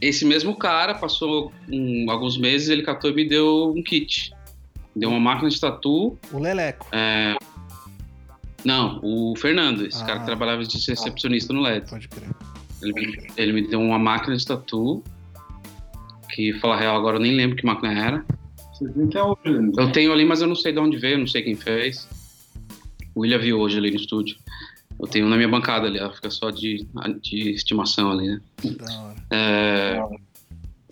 [0.00, 4.32] esse mesmo cara passou um- alguns meses, ele catou e me deu um kit.
[4.94, 6.18] Me Deu uma máquina de tatu.
[6.32, 6.86] O Leleco.
[6.92, 7.36] é,
[8.64, 10.06] Não, o Fernando, esse Ah.
[10.06, 11.90] cara que trabalhava de recepcionista no LED.
[11.90, 12.30] Pode crer.
[12.82, 15.04] Ele, me- ele me deu uma máquina de tatu.
[16.32, 18.24] Que, falar a real, agora eu nem lembro que máquina era.
[19.06, 19.70] Até hoje, né?
[19.76, 22.08] Eu tenho ali, mas eu não sei de onde veio, não sei quem fez.
[23.14, 24.36] O William viu hoje ali no estúdio.
[25.00, 26.86] Eu tenho na minha bancada ali, ela fica só de,
[27.20, 28.40] de estimação ali, né?
[28.62, 29.26] Da hora.
[29.30, 30.02] É,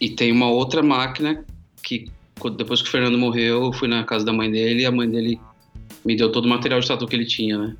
[0.00, 1.44] e tem uma outra máquina
[1.82, 2.10] que,
[2.56, 5.08] depois que o Fernando morreu, eu fui na casa da mãe dele e a mãe
[5.08, 5.40] dele
[6.04, 7.76] me deu todo o material de tatu que ele tinha, né?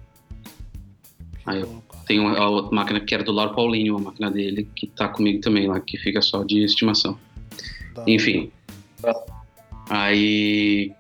[1.45, 4.87] Aí eu tenho a outra máquina que era do Lauro Paulinho, a máquina dele, que
[4.87, 7.19] tá comigo também lá, que fica só de estimação.
[8.07, 8.51] Enfim.
[9.91, 10.93] Aí.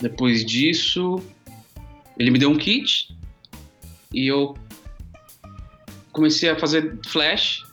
[0.00, 1.22] Depois disso.
[2.18, 3.14] Ele me deu um kit.
[4.12, 4.56] E eu.
[6.12, 7.64] Comecei a fazer flash.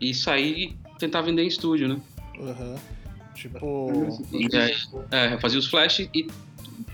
[0.00, 2.00] E sair e tentar vender em estúdio, né?
[2.40, 2.76] Aham.
[3.34, 4.18] Tipo.
[4.32, 4.76] E aí,
[5.10, 6.26] é, eu fazia os flash e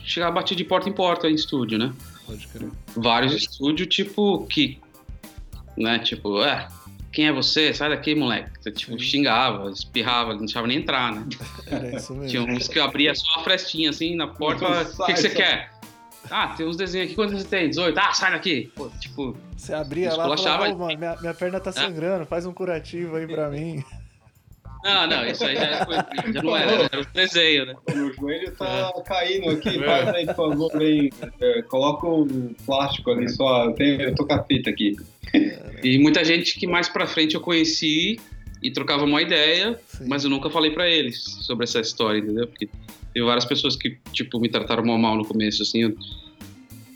[0.05, 1.93] chegava a bater de porta em porta em estúdio, né?
[2.25, 2.71] Pode crer.
[2.97, 4.79] Vários estúdios, tipo, que.
[5.77, 6.69] Né, tipo, é.
[7.13, 7.73] Quem é você?
[7.73, 8.51] Sai daqui, moleque.
[8.61, 11.27] Você, tipo, xingava, espirrava, não deixava nem entrar, né?
[11.67, 12.29] Era isso mesmo.
[12.29, 15.31] Tinha uns que abria só a frestinha assim na porta falava, o que, que você
[15.31, 15.73] quer?
[16.31, 17.69] Ah, tem uns desenhos aqui, quantos você tem?
[17.69, 17.99] 18?
[17.99, 18.71] Ah, sai daqui!
[18.75, 22.47] Pô, tipo, Você abria lá e falava, "Ô, mano, minha, minha perna tá sangrando, faz
[22.47, 23.83] um curativo aí pra mim.
[24.85, 25.95] não, não, isso aí já, foi,
[26.33, 27.75] já não era, era o desenho, né?
[27.95, 29.79] Meu joelho tá caindo aqui.
[29.85, 30.71] Faz aí, por favor.
[31.41, 32.27] É, coloca o
[32.65, 33.65] plástico ali só.
[33.65, 34.97] Eu, tenho, eu tô com a fita aqui.
[35.83, 38.19] E muita gente que mais pra frente eu conheci
[38.63, 40.07] e trocava uma ideia, Sim.
[40.09, 42.47] mas eu nunca falei pra eles sobre essa história, entendeu?
[42.47, 42.69] Porque
[43.17, 45.97] teve várias pessoas que, tipo, me trataram mal, mal no começo, assim, eu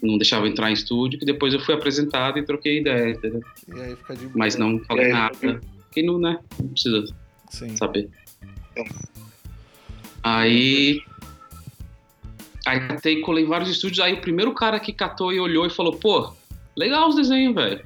[0.03, 3.41] não deixava entrar em estúdio, que depois eu fui apresentado e troquei ideia, entendeu?
[3.75, 4.33] E aí fica de boa.
[4.37, 5.13] Mas não falei É.
[5.15, 5.61] nada.
[5.91, 6.39] Que não, né?
[6.59, 7.07] Não precisa
[7.49, 7.75] Sim.
[7.75, 8.11] saber.
[10.23, 11.03] Aí.
[12.67, 14.01] Aí catei e colei vários estúdios.
[14.01, 16.35] Aí o primeiro cara que catou e olhou e falou: pô,
[16.77, 17.83] legal os desenhos, velho.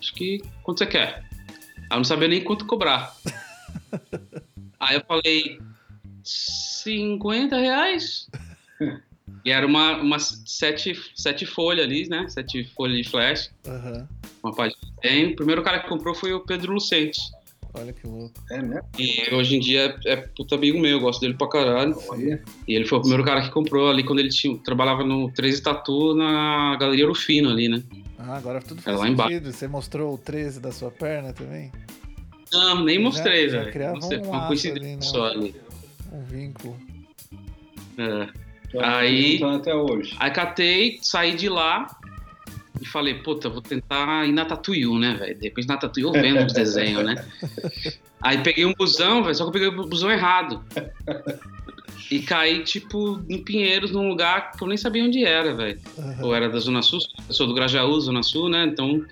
[0.00, 0.42] Acho que.
[0.64, 1.24] Quanto você quer?
[1.78, 3.14] Aí eu não sabia nem quanto cobrar.
[4.80, 5.60] Aí eu falei:
[6.96, 8.28] 50 reais?
[9.44, 12.26] E era uma, uma sete, sete folhas ali, né?
[12.28, 14.08] Sete folhas de flash, Aham.
[14.42, 15.30] uma página de desenho.
[15.32, 17.20] O primeiro cara que comprou foi o Pedro Lucente.
[17.74, 18.32] Olha que louco.
[18.50, 18.82] É mesmo?
[18.98, 21.94] E hoje em dia é, é puta amigo meu, eu gosto dele pra caralho.
[22.08, 22.42] Olha.
[22.66, 25.62] E ele foi o primeiro cara que comprou ali quando ele tinha, trabalhava no 13
[25.62, 27.82] Tatu na Galeria Rufino ali, né?
[28.18, 29.32] Ah, agora tudo É faz lá embaixo.
[29.34, 29.52] sentido.
[29.52, 31.70] Você mostrou o 13 da sua perna também?
[32.52, 33.72] Não, nem mostrei, já velho.
[33.72, 35.02] criava Mostrei, um foi uma coincidência ali, né?
[35.02, 35.54] só ali.
[36.12, 36.76] Um vínculo.
[37.96, 38.28] É.
[38.68, 40.14] Então, Aí- até hoje.
[40.18, 41.86] Aí catei, saí de lá
[42.80, 45.38] e falei, puta, vou tentar ir na Tatuyu, né, velho?
[45.38, 47.24] Depois na Tatuyu eu vendo os desenhos, né?
[48.20, 50.62] Aí peguei um busão, velho, só que eu peguei o busão errado.
[52.10, 55.78] E caí, tipo, em Pinheiros, num lugar que eu nem sabia onde era, velho.
[56.18, 58.64] Eu era da Zona Sul, eu sou do Grajaú, Zona Sul, né?
[58.64, 59.04] Então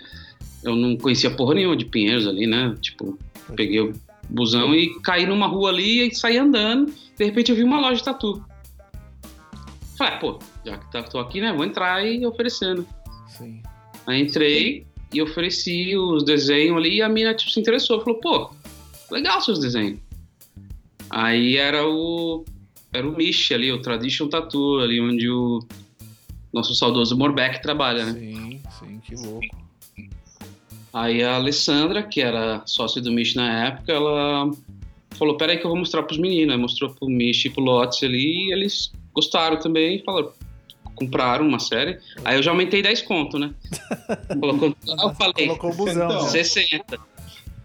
[0.65, 2.75] eu não conhecia porra nenhuma de Pinheiros ali, né?
[2.81, 3.19] Tipo,
[3.55, 3.93] peguei o
[4.29, 6.93] busão e caí numa rua ali e saí andando.
[7.17, 8.45] De repente eu vi uma loja de tatu.
[9.97, 11.53] Falei, ah, pô, já que tá- tô aqui, né?
[11.53, 12.87] Vou entrar e oferecendo.
[13.29, 13.63] Sim.
[14.07, 18.01] Aí entrei e ofereci os desenhos ali e a mina tipo, se interessou.
[18.01, 18.51] Falou, pô,
[19.11, 19.99] legal seus desenhos.
[21.09, 22.45] Aí era o.
[22.93, 25.61] Era o Mish ali, o Tradition Tattoo, ali onde o
[26.53, 28.13] nosso saudoso Morbeck trabalha, né?
[28.13, 29.66] Sim, sim, que louco.
[30.97, 34.51] Aí a Alessandra, que era sócia do Mish na época, ela
[35.11, 36.55] falou, peraí que eu vou mostrar pros meninos.
[36.55, 40.33] Aí mostrou pro Mish e pro Lotes ali e eles gostaram também e falaram,
[40.95, 41.99] compraram uma série.
[42.25, 43.53] Aí eu já aumentei 10 conto, né?
[44.41, 46.07] Colocou, eu falei, Colocou o busão.
[46.07, 46.23] Então.
[46.23, 46.29] já.
[46.29, 46.99] 60.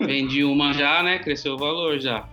[0.01, 1.19] Vendi uma já, né?
[1.19, 2.27] Cresceu o valor já.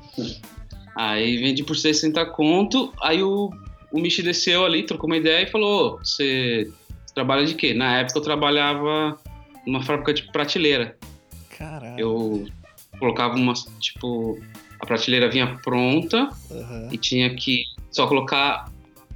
[0.97, 2.93] Aí vendi por 60 conto.
[3.01, 3.53] Aí o,
[3.93, 6.69] o Michi desceu ali, trocou uma ideia e falou: "Ô, Você
[7.15, 7.73] trabalha de quê?
[7.73, 9.17] Na época eu trabalhava
[9.69, 10.97] numa fábrica de prateleira.
[11.57, 11.99] Caralho.
[11.99, 12.47] Eu
[12.99, 14.41] colocava umas, tipo,
[14.81, 18.71] a prateleira vinha pronta Aham, e tinha que só colocar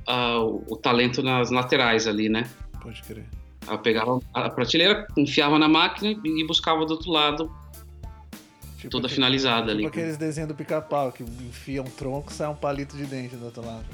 [0.07, 2.49] ah, o, talento nas laterais ali, né?
[2.81, 3.25] pode crer.
[3.69, 7.51] Eu pegava a prateleira, enfiava na máquina e buscava do outro lado,
[8.77, 9.85] Tipo toda aquele- finalizada ali.
[9.85, 13.37] Tipo aqueles desenhos do pica-pau, que enfia um tronco e sai um palito de dente
[13.37, 13.85] do outro lado.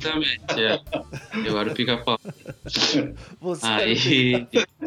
[0.00, 0.80] Exatamente, é.
[1.44, 2.18] Eu era o pica-pau.
[3.40, 4.46] Você Aí,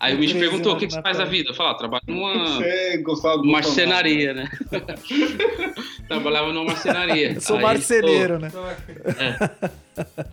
[0.00, 1.50] aí o bicho perguntou: o que, que você faz da vida?
[1.50, 4.50] Eu falei: ah, trabalho numa marcenaria, né?
[6.08, 7.38] Trabalhava numa marcenaria.
[7.40, 8.50] Sou Aí marceneiro, né?
[8.50, 8.68] falou,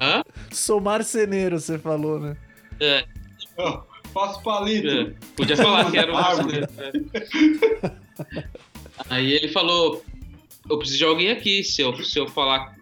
[0.01, 0.23] Hã?
[0.51, 2.37] Sou marceneiro, você falou, né?
[2.79, 3.05] É,
[4.13, 4.87] Faço palito.
[4.87, 5.13] é.
[5.35, 6.67] Podia falar que era um marceneiro.
[6.79, 8.43] é.
[9.09, 10.03] Aí ele falou:
[10.69, 11.63] eu preciso de alguém aqui.
[11.63, 12.73] Se eu, se eu falar,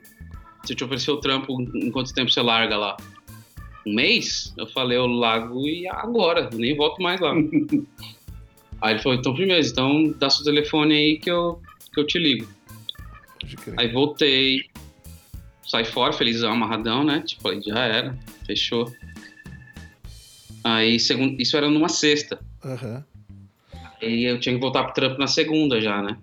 [0.63, 2.97] se eu te oferecer o trampo, em quanto tempo você larga lá?
[3.85, 4.53] Um mês?
[4.57, 7.33] Eu falei: eu largo e agora, eu nem volto mais lá.
[8.81, 11.61] aí ele falou: então, primeiro, então dá seu telefone aí que eu,
[11.93, 12.47] que eu te ligo.
[13.77, 14.61] Aí voltei,
[15.65, 17.21] saí fora, felizão, amarradão, né?
[17.25, 18.91] Tipo, aí já era, fechou.
[20.63, 22.39] Aí, segundo, isso era numa sexta.
[22.63, 23.03] Aham.
[24.01, 26.17] Aí eu tinha que voltar pro trampo na segunda já, né?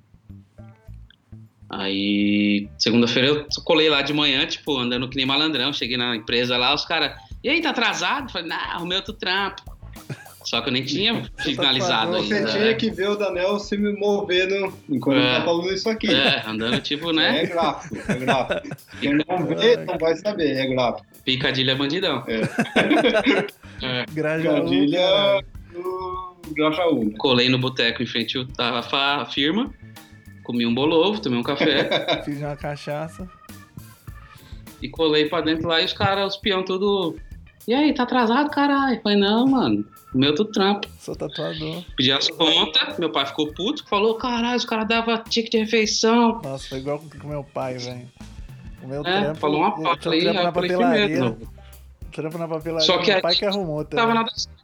[1.69, 5.73] Aí, segunda-feira eu colei lá de manhã, tipo, andando que nem malandrão.
[5.73, 8.31] Cheguei na empresa lá, os caras, e aí, tá atrasado?
[8.33, 9.63] Falei, não, arrumei outro trampo.
[10.45, 12.51] Só que eu nem tinha finalizado Você ainda.
[12.51, 15.21] tinha que ver o Daniel se me movendo enquanto É.
[15.21, 16.15] ele tá falando isso aqui.
[16.15, 17.47] É, andando tipo, É né?
[17.47, 18.77] gráfico, é gráfico.
[19.01, 21.07] Quem não vê não vai saber, é gráfico.
[21.25, 22.25] Picadilha bandidão.
[24.13, 25.47] Grajaú, Gadilha caralho.
[25.73, 27.05] do Grajaú.
[27.05, 27.15] né?
[27.19, 29.73] Colei no boteco em frente à firma,
[30.43, 33.29] comi um bolovo, tomei um café Fiz uma cachaça.
[34.83, 37.17] e colei pra dentro lá e os caras, os peão tudo.
[37.69, 39.01] E aí, tá atrasado, caralho?
[39.03, 40.89] Falei, não, mano, o meu do trampo.
[40.99, 41.85] Sou tatuador.
[41.97, 46.41] Pedi as contas, meu pai ficou puto, falou, caralho, os caras davam ticket de refeição.
[46.43, 48.09] Nossa, foi igual com o meu pai, velho.
[48.83, 49.39] O meu É, trampo.
[49.41, 51.37] falou uma tinha falei, trampo aí na papelaria.
[52.13, 52.87] Trampo na papelaria.
[52.87, 54.15] Só que meu pai aí que arrumou Não tava também.
[54.15, 54.61] nada certo.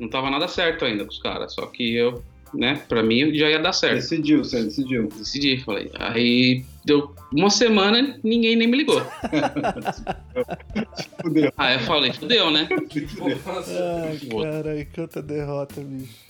[0.00, 3.48] Não tava nada certo ainda com os caras, só que eu, né, pra mim já
[3.50, 3.94] ia dar certo.
[3.96, 5.08] Decidiu, você decidiu.
[5.16, 5.90] Decidi, falei.
[5.98, 9.02] Aí deu uma semana, ninguém nem me ligou.
[11.20, 11.52] Fudeu.
[11.56, 12.68] Aí eu falei, fudeu, né?
[12.70, 16.26] Ai, Vou- caralho, quanta derrota, bicho.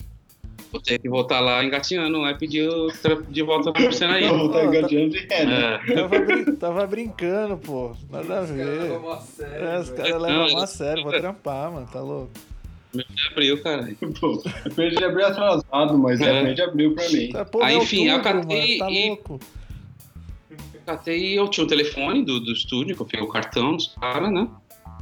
[0.71, 4.27] Vou ter que voltar lá engatinhando, aí pedir o trampo de volta pra marcenaria.
[4.27, 5.79] Eu vou tá- engateando de ré, né?
[5.87, 7.95] É, Tava, brin- tava brincando, pô.
[8.09, 8.91] Nada a ver.
[9.41, 12.31] É, os caras levam a sério, vou trampar, mano, tá louco?
[12.93, 13.87] de abril, cara.
[14.19, 14.41] Pô,
[14.75, 16.43] mês de abril atrasado, mas é É.
[16.43, 17.29] mês de abril pra mim.
[17.29, 19.39] Tá, pô, Aí, enfim, eu outubro, catei mano, tá e- louco.
[20.87, 24.31] Catei eu tinha o telefone do, do estúdio, que eu peguei o cartão dos caras,
[24.31, 24.47] né?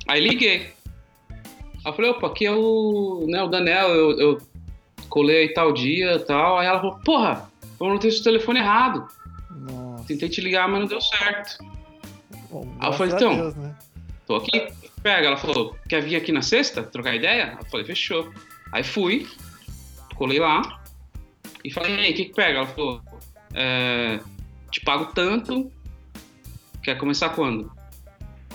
[0.08, 0.74] Aí liguei.
[1.32, 4.38] Aí eu falei, opa, aqui é o, né, o Daniel, eu, eu
[5.10, 6.58] colei aí tal dia e tal.
[6.58, 7.48] Aí ela falou, porra,
[7.80, 9.08] eu não tenho seu telefone errado.
[9.52, 10.06] Nossa.
[10.08, 11.64] Tentei te ligar, mas não deu certo.
[12.50, 13.76] Bom, Aí eu falei, então, Deus, né?
[14.26, 14.68] Tô aqui,
[15.04, 15.28] pega.
[15.28, 17.60] Ela falou, quer vir aqui na sexta, trocar ideia?
[17.60, 18.34] Eu falei, fechou.
[18.72, 19.28] Aí fui,
[20.16, 20.82] colei lá
[21.64, 22.58] e falei, e aí, o que que pega?
[22.58, 23.02] Ela falou,
[23.54, 24.20] é,
[24.72, 25.72] te pago tanto,
[26.86, 27.72] quer começar quando?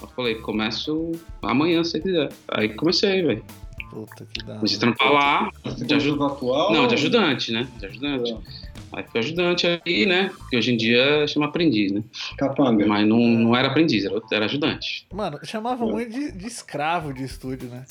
[0.01, 1.11] Eu falei, começo
[1.43, 2.29] amanhã, se você quiser.
[2.49, 3.45] Aí comecei, velho.
[3.91, 6.19] Puta que da Comecei a trampar lá, Você de ajudante.
[6.19, 6.73] começou a atuar?
[6.73, 7.69] Não, de ajudante, né?
[7.79, 8.33] De ajudante.
[8.33, 8.71] É.
[8.93, 10.31] Aí fui ajudante aí, né?
[10.49, 12.05] Que hoje em dia chama aprendiz, né?
[12.39, 12.87] Capanga.
[12.87, 15.07] Mas não, não era aprendiz, era, era ajudante.
[15.13, 17.85] Mano, chamavam muito de, de escravo de estúdio, né?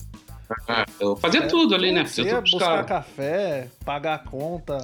[0.99, 2.05] Eu fazia É, tudo ali, né?
[2.05, 4.77] Você Fazia ia tudo buscar café, pagar a conta.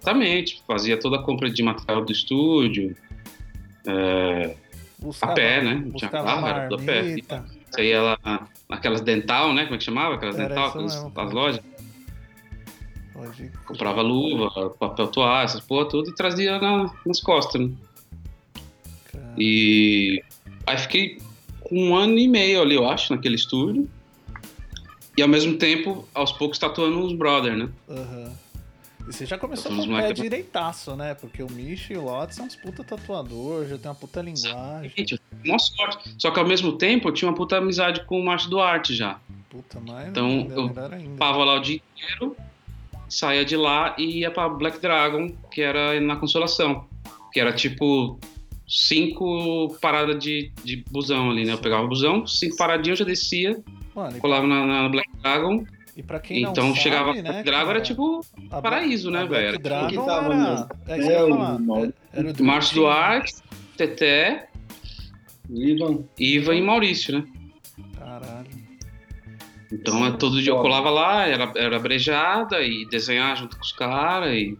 [0.00, 0.62] Exatamente.
[0.66, 2.96] Fazia toda a compra de material do estúdio.
[3.86, 4.56] É,
[4.98, 5.74] Buscava, a pé, né?
[5.84, 7.14] Não tinha carro, era tudo a pé.
[7.70, 9.64] Você ia lá naquelas dental, né?
[9.64, 10.14] Como é que chamava?
[10.14, 11.60] Aquelas Era dental, isso aquelas, mesmo, as lojas.
[13.66, 17.70] Comprava luva, papel toalha, essas porra tudo e trazia na- nas costas, né?
[19.36, 20.22] E
[20.66, 21.18] aí fiquei
[21.60, 23.88] com um ano e meio ali, eu acho, naquele estúdio.
[25.16, 27.68] E ao mesmo tempo, aos poucos, tatuando uns brother, né?
[27.88, 28.32] aham.
[29.06, 31.14] E você já começou com o pé direitaço, né?
[31.14, 34.92] Porque o Mish e o Lotus são uns puta tatuador, já tem uma puta linguagem.
[34.96, 36.14] Gente, uma sorte.
[36.18, 39.18] Só que ao mesmo tempo, eu tinha uma puta amizade com o Márcio Duarte já.
[39.50, 40.70] Puta, mais Então, eu.
[41.18, 42.36] Tava lá o dia inteiro,
[43.08, 46.86] saía de lá e ia pra Black Dragon, que era na Consolação.
[47.30, 48.18] Que era tipo
[48.66, 51.52] cinco paradas de, de busão ali, né?
[51.52, 53.62] Eu pegava o busão, cinco paradinhas, eu já descia,
[53.94, 55.64] Mano, colava na, na Black Dragon.
[55.96, 59.10] E pra quem não então sabe, chegava né, Black Dragon, cara, era tipo a paraíso,
[59.10, 59.58] né, velho?
[59.58, 60.68] Dragon Quem que tava era...
[60.88, 62.76] É É, o Era o Márcio.
[62.76, 63.34] Duarte,
[63.76, 64.48] Teté,
[65.48, 66.04] Ivan.
[66.18, 67.24] Ivan e Maurício, né?
[67.96, 68.64] Caralho.
[69.72, 73.72] Então é, todo dia eu colava lá, era, era brejada e desenhar junto com os
[73.72, 74.56] caras e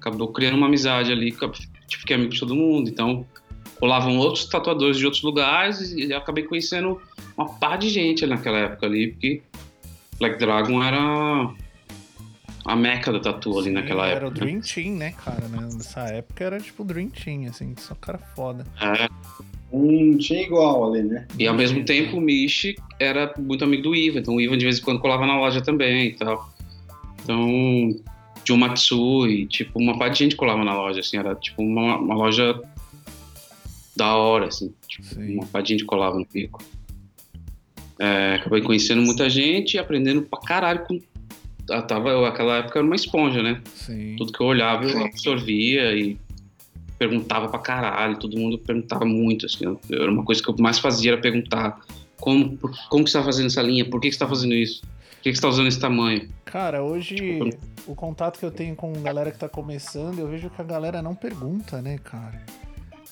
[0.00, 2.88] acabou criando uma amizade ali, que eu tipo, fiquei amigo de todo mundo.
[2.88, 3.26] Então
[3.78, 7.00] colavam outros tatuadores de outros lugares e eu acabei conhecendo
[7.36, 9.42] uma par de gente naquela época ali, porque
[10.18, 11.50] Black Dragon era
[12.64, 14.44] a meca da tatu ali Sim, naquela Era o época.
[14.44, 14.50] né?
[14.50, 15.48] Dream Team, né, cara?
[15.48, 15.68] né?
[15.72, 18.64] Nessa época era tipo o Dream Team, assim, só cara foda.
[18.80, 19.08] É,
[19.72, 21.26] Um tinha igual ali, né?
[21.38, 24.64] e ao mesmo tempo o Michi era muito amigo do Ivan, então o Ivan de
[24.64, 26.50] vez em quando colava na loja também e tal.
[27.22, 27.90] Então,
[28.44, 32.14] John Matsui, tipo, uma parte de gente colava na loja, assim, era tipo uma, uma
[32.14, 32.58] loja
[33.94, 36.62] da hora, assim, tipo, uma parte de gente colava no pico.
[37.98, 41.00] É, acabei conhecendo muita gente e aprendendo pra caralho com.
[41.70, 43.60] Ah, tava, eu, aquela época era uma esponja, né?
[43.74, 44.14] Sim.
[44.16, 46.16] Tudo que eu olhava eu absorvia e
[46.98, 50.78] perguntava pra caralho, todo mundo perguntava muito, assim, eu- era uma coisa que eu mais
[50.78, 51.78] fazia era perguntar
[52.18, 54.54] como, por- como que você tá fazendo essa linha, por que, que você tá fazendo
[54.54, 56.28] isso, por que, que você tá usando esse tamanho?
[56.44, 57.38] Cara, hoje
[57.86, 61.00] o contato que eu tenho com galera que tá começando, eu vejo que a galera
[61.02, 62.42] não pergunta, né, cara?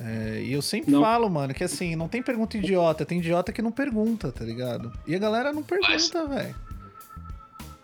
[0.00, 1.00] É, e eu sempre Não.
[1.00, 4.92] falo, mano, que assim, não tem pergunta idiota, tem idiota que não pergunta, tá ligado?
[5.06, 6.54] E a galera não pergunta, velho.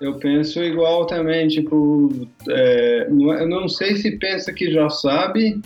[0.01, 4.91] Eu penso igual também, tipo, é, não é- eu não sei se pensa que já
[4.91, 5.61] sabe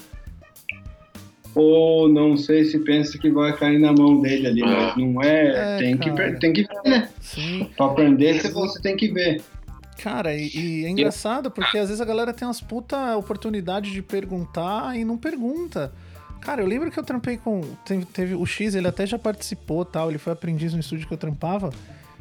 [1.55, 5.77] ou não sei se pensa que vai cair na mão dele ali, mas não é,
[5.77, 6.39] É, tem, que, cara.
[6.39, 7.09] tem que ver, né?
[7.21, 7.71] Sim.
[7.77, 9.43] Pra aprender, você- você tem que ver.
[10.03, 14.03] Cara, e, e é engraçado porque às vezes a galera tem umas puta oportunidade de
[14.03, 15.93] perguntar e não pergunta.
[16.47, 17.61] Cara, eu lembro que eu trampei com.
[17.85, 21.13] Teve, teve o X, ele até já participou tal, ele foi aprendiz no estúdio que
[21.13, 21.73] eu trampava.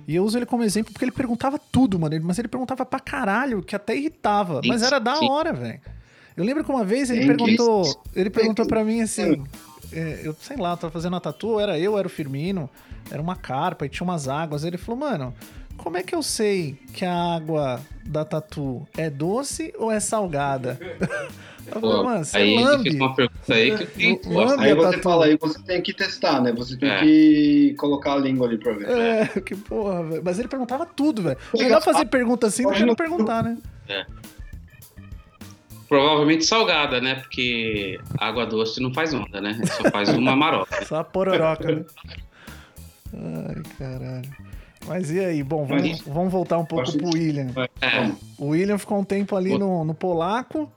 [0.08, 2.20] E eu uso ele como exemplo porque ele perguntava tudo, mano.
[2.24, 4.62] Mas ele perguntava pra caralho, que até irritava.
[4.66, 5.80] Mas era da hora, velho.
[6.36, 8.04] Eu lembro que uma vez ele perguntou.
[8.16, 9.44] Ele perguntou pra mim assim.
[9.94, 12.68] é, eu sei lá, tava fazendo a tatu, era eu, era o Firmino,
[13.12, 14.64] era uma carpa e tinha umas águas.
[14.64, 15.36] Ele falou, mano,
[15.78, 20.80] como é que eu sei que a água da tatu é doce ou é salgada?
[21.68, 22.84] Eu falei, mano, você aí lambe.
[22.84, 25.02] fez uma pergunta aí que nossa, Aí você tatu.
[25.02, 26.52] fala, aí você tem que testar, né?
[26.52, 27.00] Você tem É.
[27.00, 28.88] que colocar a língua ali pra ver.
[28.88, 30.22] É, que porra, velho.
[30.24, 31.38] Mas ele perguntava tudo, velho.
[31.58, 33.58] Melhor fazer pergunta assim do que não perguntar, né?
[35.90, 37.16] provavelmente salgada, né?
[37.16, 39.60] Porque água doce não faz onda, né?
[39.66, 40.86] Só faz uma marota.
[40.86, 41.86] Só a pororoca, né?
[43.14, 44.30] Ai, caralho.
[44.88, 45.43] Mas e aí?
[45.43, 47.48] Bom, vamos, vamos voltar um pouco pro William.
[47.82, 50.71] É, O William ficou um tempo ali no, no polaco.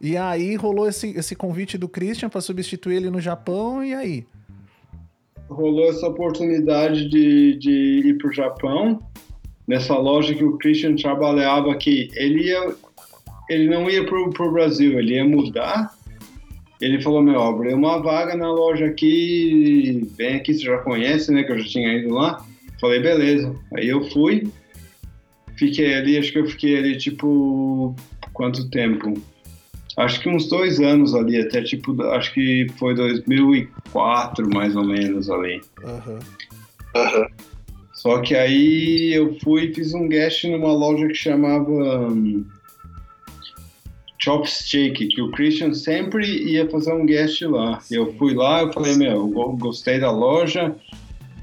[0.00, 3.84] E aí rolou esse, esse convite do Christian pra substituir ele no Japão.
[3.84, 4.26] E aí?
[5.52, 8.98] rolou essa oportunidade de, de ir para o Japão,
[9.66, 12.10] nessa loja que o Christian trabalhava aqui.
[12.14, 12.74] Ele, ia,
[13.48, 15.92] ele não ia para o Brasil, ele ia mudar.
[16.80, 21.44] Ele falou, meu, abri uma vaga na loja aqui, vem aqui, você já conhece, né,
[21.44, 22.44] que eu já tinha ido lá.
[22.82, 23.54] Falei, beleza.
[23.76, 24.46] Aí eu fui,
[25.56, 27.94] fiquei ali, acho que eu fiquei ali, tipo,
[28.32, 29.14] quanto tempo?
[29.96, 35.30] Acho que uns dois anos ali, até tipo, acho que foi 2004, mais ou menos
[35.30, 35.60] ali.
[35.84, 36.18] Aham.
[37.94, 41.70] Só que aí eu fui e fiz um guest numa loja que chamava
[42.08, 42.44] hum,
[44.18, 47.80] Chopstick, que o Christian sempre ia fazer um guest lá.
[47.90, 50.74] Eu fui lá, eu falei, meu, eu go- gostei da loja,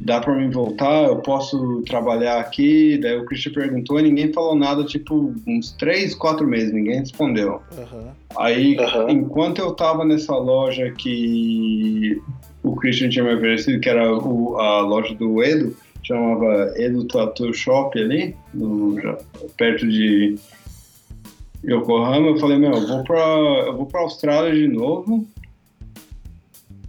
[0.01, 1.03] dá pra mim voltar?
[1.05, 2.97] Eu posso trabalhar aqui?
[2.97, 7.61] Daí o Christian perguntou e ninguém falou nada, tipo, uns três, quatro meses, ninguém respondeu.
[7.77, 8.11] Aham.
[8.37, 8.77] Aí,
[9.09, 12.21] enquanto eu tava nessa loja que
[12.63, 17.53] o Christian tinha me oferecido, que era o- a loja do Edo, chamava Edo Tattoo
[17.53, 18.95] Shop ali, no-
[19.57, 20.35] perto de
[21.65, 23.19] Yokohama, eu falei, meu, eu vou pra,
[23.67, 25.27] eu vou pra Austrália de novo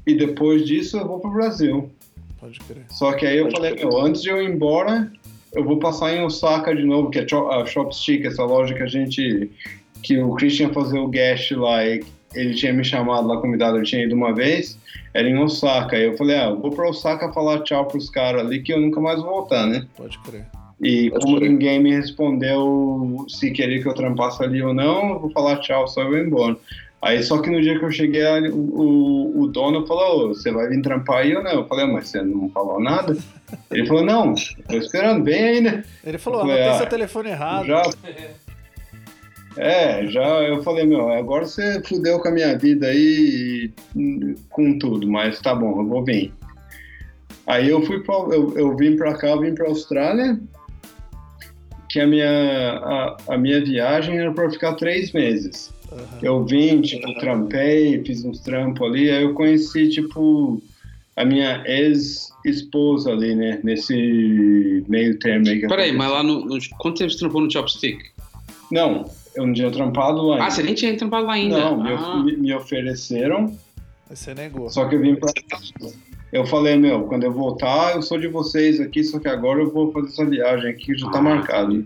[0.07, 1.91] e depois disso eu vou pro Brasil.
[2.41, 2.84] Pode crer.
[2.88, 5.12] Só que aí eu falei, meu, antes de eu ir embora,
[5.53, 8.86] eu vou passar em Osaka de novo, que é a Shopstick, essa loja que a
[8.86, 9.51] gente.
[10.03, 12.03] que o Christian ia fazer o guest lá e
[12.34, 14.78] ele tinha me chamado lá convidado, eu tinha ido uma vez,
[15.12, 15.97] era em Osaka.
[15.97, 18.80] Aí eu falei, ah, eu vou pra Osaka falar tchau pros caras ali que eu
[18.80, 19.86] nunca mais vou voltar, né?
[19.97, 20.47] Pode crer.
[20.80, 25.30] E como ninguém me respondeu se queria que eu trampasse ali ou não, eu vou
[25.30, 26.57] falar tchau, só eu vou embora.
[27.03, 30.51] Aí só que no dia que eu cheguei, ali, o, o, dono falou, "Ô, você
[30.53, 31.51] vai vir trampar aí ou não?
[31.53, 33.16] Eu falei, "Ah, mas você não falou nada?
[33.70, 34.34] Ele falou, não,
[34.68, 35.84] tô esperando, vem aí, né?
[36.05, 37.66] Ele falou, falei, anotei ah, seu telefone errado.
[37.66, 37.82] Já.
[39.57, 44.78] É, já eu falei, meu, agora você fudeu com a minha vida aí hum, com
[44.78, 46.32] tudo, mas tá bom, eu vou vir.
[47.46, 50.38] Aí eu fui pra, eu, eu vim pra cá, eu vim pra Austrália,
[51.88, 55.72] que a minha, a, a minha viagem era pra ficar três meses.
[55.93, 56.05] Aham.
[56.22, 60.62] Eu vim, tipo, trampei, fiz uns trampos ali, aí eu conheci, tipo,
[61.16, 65.59] a minha ex-esposa ali, né, nesse meio termo aí.
[65.59, 67.99] que eu Peraí, mas lá no, no- Quanto tempo você trampou no Chopstick?
[68.70, 70.47] Não, eu não tinha trampado lá.
[70.47, 71.59] Ah, você nem tinha trampado lá ainda.
[71.59, 72.22] Não, me, Ah.
[72.24, 73.57] me- me ofereceram,
[74.09, 74.70] você negou.
[74.70, 75.30] só que eu vim pra
[76.32, 79.70] Eu falei, meu, quando eu voltar, eu sou de vocês aqui, só que agora eu
[79.72, 81.22] vou fazer essa viagem aqui, já tá Ah.
[81.22, 81.84] marcado.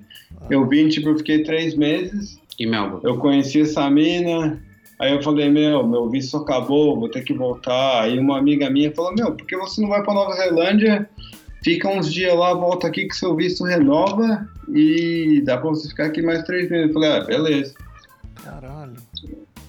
[0.51, 3.01] Eu vim, tipo, eu fiquei três meses, Em Melbourne.
[3.05, 4.63] eu conheci essa mina,
[4.99, 8.03] aí eu falei, meu, meu visto acabou, vou ter que voltar.
[8.03, 11.09] Aí uma amiga minha falou, meu, por que você não vai pra Nova Zelândia?
[11.65, 16.07] Fica uns dias lá, volta aqui que seu visto renova e dá pra você ficar
[16.07, 16.89] aqui mais três meses.
[16.89, 17.75] Eu falei, ah, beleza.
[18.45, 18.97] Caralho.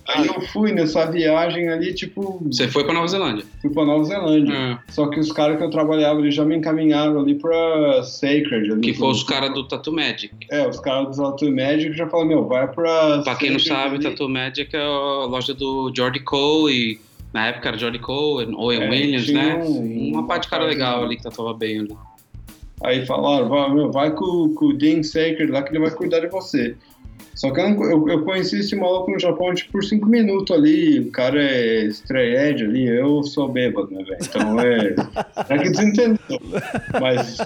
[0.08, 3.44] Aí eu fui nessa viagem ali, tipo, Você foi pra Nova Zelândia.
[3.62, 4.54] fui pra Nova Zelândia.
[4.56, 8.72] Ah, Só que os caras que eu trabalhava, eles já me encaminharam ali pra Sacred.
[8.72, 10.32] Ali que foi os caras do Tattoo Magic.
[10.52, 13.22] É, os caras do Tattoo Magic já falaram, meu, vai pra...
[13.24, 14.04] Pra quem não Sacred sabe, ali.
[14.04, 17.00] Tattoo Magic é a loja do Jordi Cole e
[17.34, 19.56] na época era Jordi Cole, Owen É, Williams, né?
[19.66, 21.96] um- Uma parte de cara legal ali que tatuava bem ali.
[22.84, 26.20] Aí falaram, vai, meu, vai com, com o Dean Sacred lá que ele vai cuidar
[26.20, 26.76] de você.
[27.36, 31.00] Só que eu, eu, conheci esse maluco no Japão tipo, por cinco minutos ali.
[31.00, 34.18] O cara é straight ali, eu sou bêbado, né, velho?
[34.22, 34.96] Então é.
[35.50, 36.18] É que desentendeu.
[37.00, 37.38] Mas.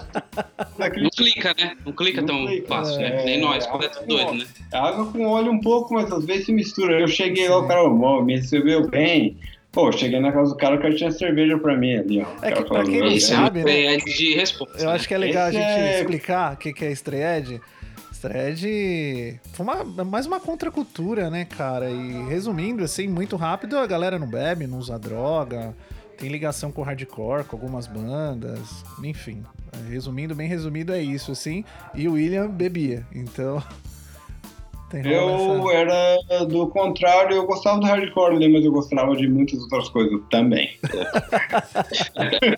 [0.78, 1.76] Naquele Não clica, né?
[1.86, 3.24] Não clica Não tão clica, fácil, é, né?
[3.26, 4.46] Nem nós, é, quando é tudo doido, né?
[4.72, 7.00] Água com óleo um pouco, mas às vezes se mistura.
[7.00, 9.38] Eu cheguei lá, o cara ó, me recebeu bem.
[9.72, 12.46] Pô, cheguei na casa do cara, o cara tinha cerveja pra mim ali, ó.
[12.46, 13.96] É que pra falou, quem não "Ei, Isso é sabe, né?
[13.96, 14.82] é de resposta.
[14.84, 17.62] Eu acho que é legal a Esse gente é- explicar o que, que é Stred.
[18.20, 21.90] Stred foi uma, mais uma contracultura, né, cara?
[21.90, 25.74] E resumindo, assim, muito rápido, a galera não bebe, não usa droga,
[26.18, 29.42] tem ligação com hardcore, com algumas bandas, enfim.
[29.90, 31.64] Resumindo, bem resumido, é isso, assim.
[31.96, 33.64] E o William bebia, então.
[34.94, 36.18] Eu era
[36.48, 40.70] do contrário, eu gostava do hardcore ali, mas eu gostava de muitas outras coisas também.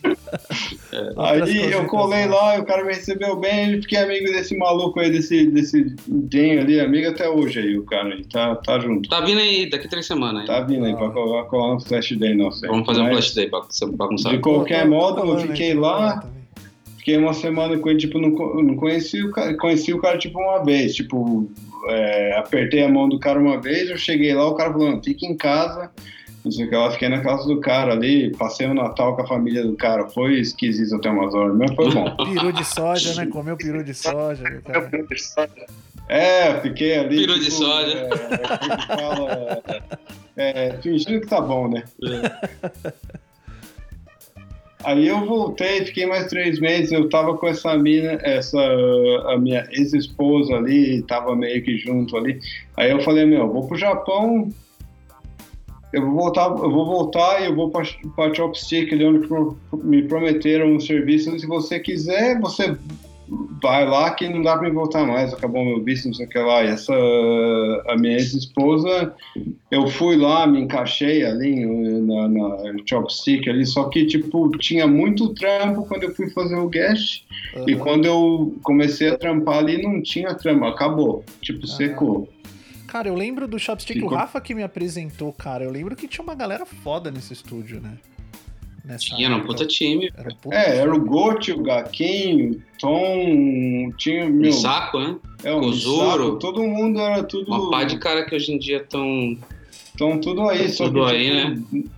[1.16, 5.00] Outras aí eu colei lá, e o cara me recebeu bem, fiquei amigo desse maluco
[5.00, 9.10] aí, desse, desse Den ali, amigo até hoje aí, o cara aí, tá, tá junto.
[9.10, 10.46] Tá vindo aí daqui três semanas.
[10.46, 10.66] Tá Hein?
[10.68, 10.98] vindo aí Ah.
[10.98, 12.70] pra colar, colar no Flash Day, não sei.
[12.70, 13.62] Vamos fazer um flash day pra
[13.94, 14.32] bagunçar.
[14.34, 16.24] De qualquer modo, eu aí, fiquei tô lá.
[16.98, 18.30] Fiquei uma semana com ele, tipo, não,
[18.62, 21.50] não conheci o cara, conheci o cara, tipo, uma vez, tipo,
[21.90, 25.04] é, apertei a mão do cara uma vez, eu cheguei lá, o cara falou, "Não,
[25.04, 25.90] fica em casa,
[26.44, 29.22] não sei o que lá, fiquei na casa do cara ali, passei o Natal com
[29.22, 32.16] a família do cara, foi esquisito até umas horas, mas foi bom.
[32.18, 33.28] Peru de soja, né?
[33.32, 34.44] Comeu peru de soja.
[34.44, 34.90] né, cara?
[36.10, 37.26] É, fiquei ali.
[37.26, 37.98] Peru de soja.
[37.98, 39.64] É, é, fala,
[40.36, 41.84] é, fingindo que tá bom, né?
[44.84, 46.92] Aí eu voltei, fiquei mais três meses.
[46.92, 48.60] Eu tava com essa mina, essa
[49.28, 52.40] a minha ex-esposa ali, tava meio que junto ali.
[52.78, 54.50] Aí eu falei, meu, vou pro Japão.
[55.94, 59.28] Eu vou voltar, eu vou voltar e eu vou pra Chopstick, onde
[59.84, 61.38] me prometeram um serviço.
[61.38, 62.78] Se você quiser, você
[63.62, 66.30] vai lá que não dá pra me voltar mais, acabou meu visto, não sei o
[66.30, 66.64] que lá.
[66.64, 66.94] E essa,
[67.88, 69.14] a minha ex-esposa,
[69.70, 75.34] eu fui lá, me encaixei ali na, na Chopstick ali, só que, tipo, tinha muito
[75.34, 77.24] trampo quando eu fui fazer o guest.
[77.68, 77.80] E Aham.
[77.84, 81.24] quando eu comecei a trampar ali, não tinha trampo, acabou.
[81.42, 82.28] Tipo, secou.
[82.88, 85.64] Cara, eu lembro do Chopstick, o Ficou- Rafa que me apresentou, cara.
[85.64, 87.94] Eu lembro que tinha uma galera foda nesse estúdio, né?
[88.84, 90.12] Nessa Tinha, era um puta time.
[90.18, 95.16] Era um puta É, era o Gotti, o Gaquinho, Tom, tinha meu, Misako, né?
[95.44, 96.24] é, o Kozuro.
[96.26, 97.52] Misako, todo mundo era tudo.
[97.52, 99.38] Uma pá de cara que hoje em dia estão.
[99.94, 101.90] Então tudo aí, só Tudo aí, tipo,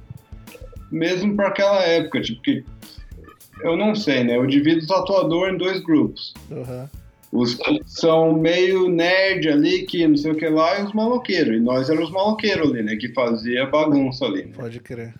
[0.91, 2.63] Mesmo para aquela época, tipo, que
[3.63, 4.37] eu não sei, né?
[4.37, 6.33] Eu divido o tatuador em dois grupos.
[6.51, 6.89] Aham.
[7.31, 11.55] Os que são meio nerd ali, que não sei o que lá, e os maloqueiros.
[11.55, 12.95] E nós éramos os maloqueiros ali, né?
[12.95, 14.45] Que fazia bagunça ali.
[14.45, 14.51] Né?
[14.55, 15.15] Pode crer.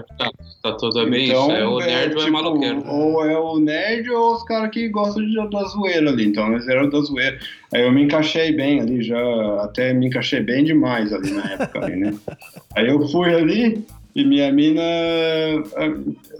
[0.00, 0.30] Tá,
[0.62, 1.50] tá tudo bem isso.
[1.50, 2.86] É o nerd ou é tipo, maloqueiro.
[2.86, 6.26] Ou é o nerd ou os caras que gostam de, da zoeira ali.
[6.26, 7.38] Então nós éramos da zoeira.
[7.72, 9.18] Aí eu me encaixei bem ali, já
[9.62, 12.14] até me encaixei bem demais ali na época, ali, né?
[12.76, 13.84] Aí eu fui ali
[14.14, 14.82] e minha mina,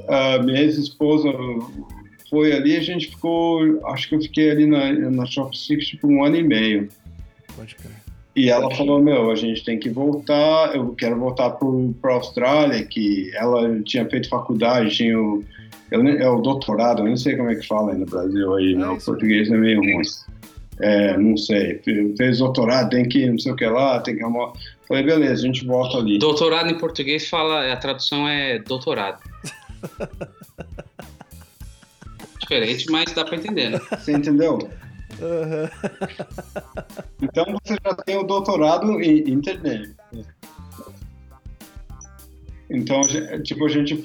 [0.09, 1.31] a, a minha ex-esposa
[2.31, 6.09] foi ali, a gente ficou, acho que eu fiquei ali na, na Shop Six tipo
[6.09, 6.89] um ano e meio.
[7.55, 8.06] Pode crer.
[8.37, 12.85] E ela falou, meu, a gente tem que voltar, eu quero voltar para a Austrália,
[12.85, 15.43] que ela tinha feito faculdade, tinha o,
[15.91, 18.75] eu, é o doutorado, eu não sei como é que fala aí no Brasil, aí,
[18.75, 20.03] É meu português é meio ruim.
[20.79, 24.15] É, não sei, fe- fez doutorado, tem que ir não sei o que lá, tem
[24.15, 24.53] que arrumar.
[24.87, 26.19] Falei, beleza, a gente volta ali.
[26.19, 27.73] Doutorado em português fala.
[27.73, 29.19] A tradução é doutorado.
[32.41, 33.81] Diferente, mas dá pra entender, né?
[33.99, 34.59] Você entendeu?
[35.23, 35.71] Aham.
[37.23, 39.95] Então você já tem o doutorado em internet.
[42.69, 43.01] Então,
[43.45, 44.03] tipo, a gente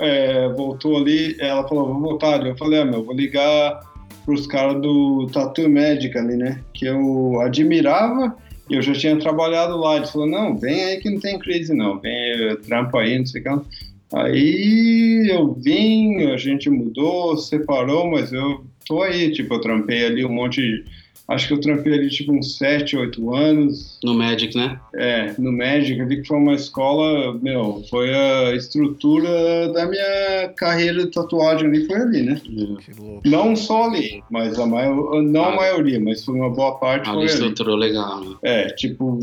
[0.00, 2.44] é, voltou ali, ela falou, vou voltar.
[2.44, 3.80] Eu falei, ah, meu, vou ligar
[4.24, 6.60] pros caras do Tattoo Magic ali, né?
[6.74, 8.36] Que eu admirava
[8.68, 9.96] e eu já tinha trabalhado lá.
[9.96, 13.26] Ele falou, não, vem aí que não tem crise não, vem aí, trampa aí, não
[13.26, 13.66] sei o que.
[14.12, 20.24] Aí eu vim, a gente mudou, separou, mas eu tô aí, tipo, eu trampei ali
[20.24, 20.84] um monte de...
[21.28, 24.00] Acho que eu trampei ali tipo uns 7, 8 anos.
[24.02, 24.80] No Magic, né?
[24.96, 30.48] É, no Magic, eu vi que foi uma escola, meu, foi a estrutura da minha
[30.56, 32.40] carreira de tatuagem ali, foi ali, né?
[32.44, 33.22] Que louco.
[33.24, 35.54] Não só ali, mas a maior, não a Ah.
[35.56, 37.26] maioria, mas foi uma boa parte A ali.
[37.26, 38.34] estruturou legal, né?
[38.42, 39.20] É, tipo,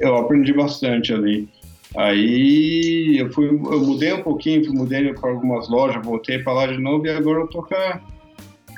[0.00, 1.48] eu aprendi bastante ali.
[1.96, 6.66] Aí eu fui, eu mudei um pouquinho, fui, mudei para algumas lojas, voltei para lá
[6.66, 8.00] de novo e agora eu tô com a,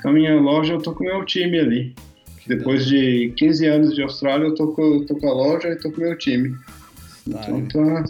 [0.01, 1.95] com a minha loja, eu tô com o meu time ali.
[2.47, 5.91] Depois de 15 anos de Austrália, eu tô com, tô com a loja e tô
[5.91, 6.55] com o meu time.
[7.27, 8.03] Então tá,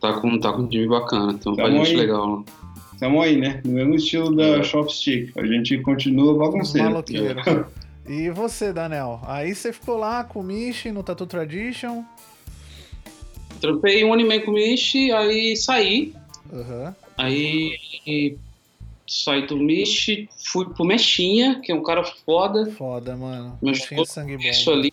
[0.00, 1.96] Tá com, tá com um time bacana, então faz gente aí.
[1.96, 2.38] legal.
[2.38, 2.44] né?
[2.98, 3.60] tamo aí, né?
[3.64, 4.62] No mesmo estilo da É.
[4.62, 5.32] Shopstick.
[5.36, 7.04] A gente continua bagunceiro.
[8.08, 9.20] E você, Daniel?
[9.26, 12.02] Aí você ficou lá com o Michi no Tattoo Tradition.
[13.62, 16.12] Trampei um ano e meio com o Michi, aí saí.
[16.52, 16.96] Aham.
[17.16, 18.36] Aí
[19.06, 22.66] saí do Michi, fui pro Mexinha, que é um cara foda.
[22.72, 23.56] Foda, mano.
[23.62, 24.42] Meu Tinha sangue bom.
[24.42, 24.92] Isso ali.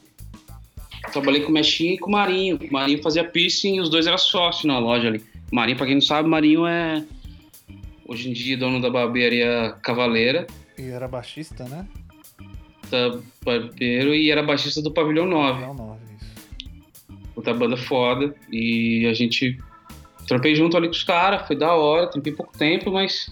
[1.11, 2.59] Trabalhei com o Mexinha e com o Marinho.
[2.61, 5.23] O Marinho fazia piercing e os dois eram sócios na loja ali.
[5.51, 7.03] Marinho, pra quem não sabe, Marinho é
[8.07, 10.45] hoje em dia dono da barbearia Cavaleira,
[10.77, 11.87] E era baixista, né?
[12.89, 15.61] da barbeiro e era baixista do Pavilhão 9.
[15.61, 16.08] Não, nove, isso.
[17.35, 18.33] Outra banda foda.
[18.51, 19.57] E a gente
[20.27, 23.31] trampei junto ali com os caras, foi da hora, trampei pouco tempo, mas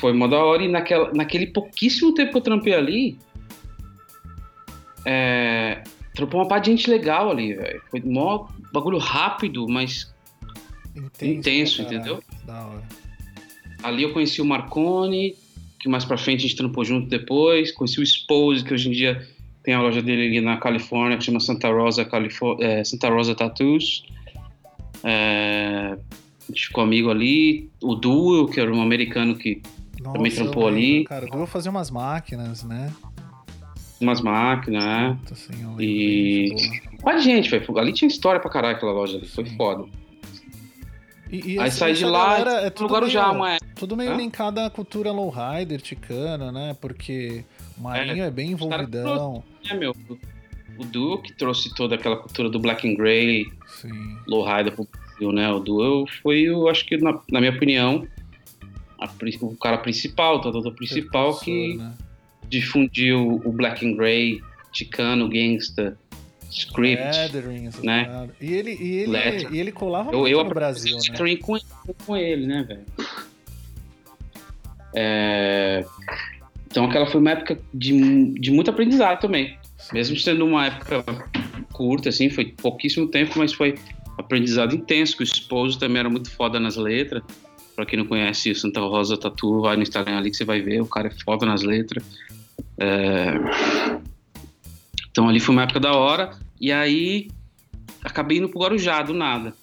[0.00, 0.62] foi mó da hora.
[0.62, 3.18] E naquela, naquele pouquíssimo tempo que eu trampei ali,
[5.04, 5.82] é,
[6.14, 7.82] trampou uma parte de gente legal ali, velho.
[7.90, 10.14] Foi mó bagulho rápido, mas
[10.96, 12.22] Intenso, Intenso, entendeu?
[12.44, 12.82] Da hora.
[13.82, 15.34] ali eu conheci o Marconi,
[15.78, 17.70] que mais pra frente a gente trampou junto depois.
[17.70, 19.28] Conheci o Expose, que hoje em dia
[19.66, 23.34] tem a loja dele ali na Califórnia, que chama Santa Rosa, Califo- é, Santa Rosa
[23.34, 24.06] Tattoos.
[25.02, 27.68] É, a gente ficou amigo ali.
[27.82, 29.60] O Duo, que era um americano que
[30.00, 31.04] Nossa, Também trampou lembro, ali.
[31.04, 32.92] Cara, eu fazia umas máquinas, né?
[34.00, 35.18] umas máquinas, né?
[35.50, 37.78] Lembro E- bem, gente velho.
[37.78, 39.26] Ali tinha história pra caralho aquela loja ali.
[39.26, 39.56] Foi Sim.
[39.56, 39.84] foda.
[41.32, 43.72] E, e Aí saí de lá galera é tudo meio, época.
[43.74, 44.16] tudo meio Hã?
[44.16, 46.76] linkado à cultura lowrider ticana, né?
[46.80, 47.44] Porque
[47.76, 49.42] o Marinho é, bem os caras envolvidão.
[49.70, 49.94] É, meu.
[50.78, 54.18] O Duo que trouxe toda aquela cultura do Black and Grey, Sim.
[54.26, 55.50] Lowrider pro Brasil, né?
[55.50, 58.06] O Duo foi, eu acho que, na, na minha opinião,
[58.98, 59.08] a
[59.40, 61.92] o cara principal, o tatuador principal que né?
[62.48, 64.42] difundiu o Black and Grey,
[64.72, 65.98] Chicano, Gangsta,
[66.50, 67.02] Script.
[67.02, 68.28] Essas né?
[68.40, 71.36] E ele, e ele, e ele colava Eu, muito eu no Brasil, né?
[71.36, 71.58] com,
[72.06, 72.86] com ele, né, velho?
[74.94, 75.84] É,
[76.66, 79.56] Então aquela foi uma época de, de muito aprendizado também.
[79.92, 81.04] Mesmo sendo uma época
[81.72, 83.74] curta, assim, foi pouquíssimo tempo, mas foi
[84.18, 87.22] aprendizado intenso, que o esposo também era muito foda nas letras.
[87.74, 90.62] Pra quem não conhece o Santa Rosa Tatu, vai no Instagram ali que você vai
[90.62, 92.02] ver, o cara é foda nas letras.
[92.78, 93.34] É,
[95.10, 97.28] Então ali foi uma época da hora, e aí
[98.02, 99.54] acabei indo pro Guarujá, do nada.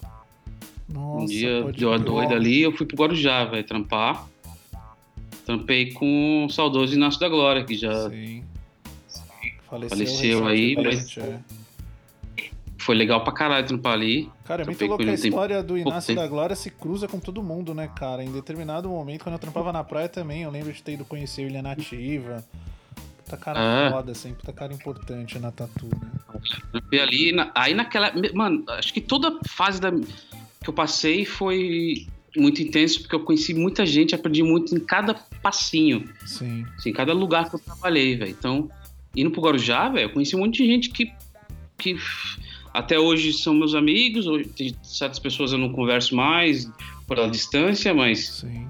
[0.88, 4.28] Nossa, um dia deu a doida ali, eu fui pro Guarujá, velho, trampar.
[5.44, 8.42] Trampei com o saudoso Inácio da Glória, que já Sim.
[9.68, 11.40] Faleceu, Faleceu aí, recentemente, é.
[12.78, 14.30] foi legal pra caralho trampar ali.
[14.44, 17.18] Cara, é muito louco que ele a história do Inácio da Glória se cruza com
[17.18, 18.22] todo mundo, né, cara?
[18.22, 21.44] Em determinado momento, quando eu trampava na praia também, eu lembro de ter ido conhecer
[21.44, 22.44] o Ilha Nativa.
[23.24, 23.90] Puta cara Ah.
[23.90, 26.10] foda, assim, puta cara importante na tatu, né?
[26.70, 28.12] Trampei ali, na- aí naquela.
[28.34, 33.54] Mano, acho que toda fase da, que eu passei foi muito intenso, porque eu conheci
[33.54, 36.04] muita gente, aprendi muito em cada passinho.
[36.26, 36.64] Sim.
[36.76, 38.30] Assim, cada lugar que eu trabalhei, velho.
[38.30, 38.68] Então,
[39.14, 41.12] indo pro Guarujá, velho, eu conheci um monte de gente que,
[41.78, 41.96] que
[42.72, 44.26] até hoje são meus amigos.
[44.26, 46.70] Hoje, tem certas pessoas eu não converso mais
[47.06, 48.66] pela distância, mas Sim.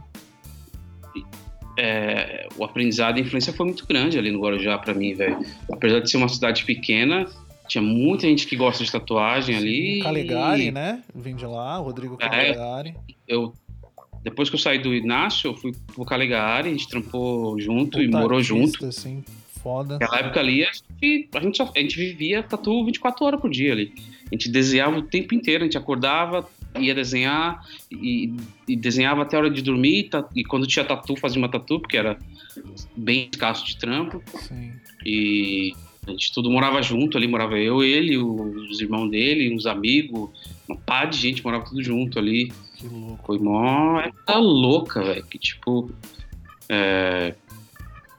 [1.79, 5.39] é, o aprendizado e a influência foi muito grande ali no Guarujá pra mim, velho.
[5.73, 7.27] Apesar de ser uma cidade pequena,
[7.69, 10.01] tinha muita gente que gosta de tatuagem ali.
[10.01, 11.03] O Calegari, né?
[11.15, 12.29] Vem de lá, o Rodrigo É.
[12.29, 12.95] Calegari.
[13.27, 13.55] Eu,
[14.23, 18.07] depois que eu saí do Inácio, eu fui pro Calegari, a gente trampou junto e
[18.07, 18.87] Puta morou artista, junto.
[18.87, 19.25] assim,
[19.63, 19.99] foda.
[19.99, 23.73] Naquela época ali, a gente, a, gente, a gente vivia tatu 24 horas por dia
[23.73, 23.93] ali.
[24.31, 26.49] A gente desenhava o tempo inteiro, a gente acordava,
[26.79, 28.35] ia desenhar e,
[28.67, 30.11] e desenhava até a hora de dormir.
[30.35, 32.19] E quando tinha tatu, fazia uma tatu, porque era
[32.97, 34.23] bem escasso de trampo.
[34.39, 34.73] Sim.
[35.05, 35.73] E
[36.07, 40.31] a gente tudo morava junto ali, morava eu, ele, os irmãos dele, uns amigos,
[40.69, 42.53] uma pá de gente morava tudo junto ali.
[42.77, 43.25] Que louco.
[43.27, 45.25] Foi mó época louca, velho.
[45.25, 45.91] Que tipo.
[46.69, 47.35] é,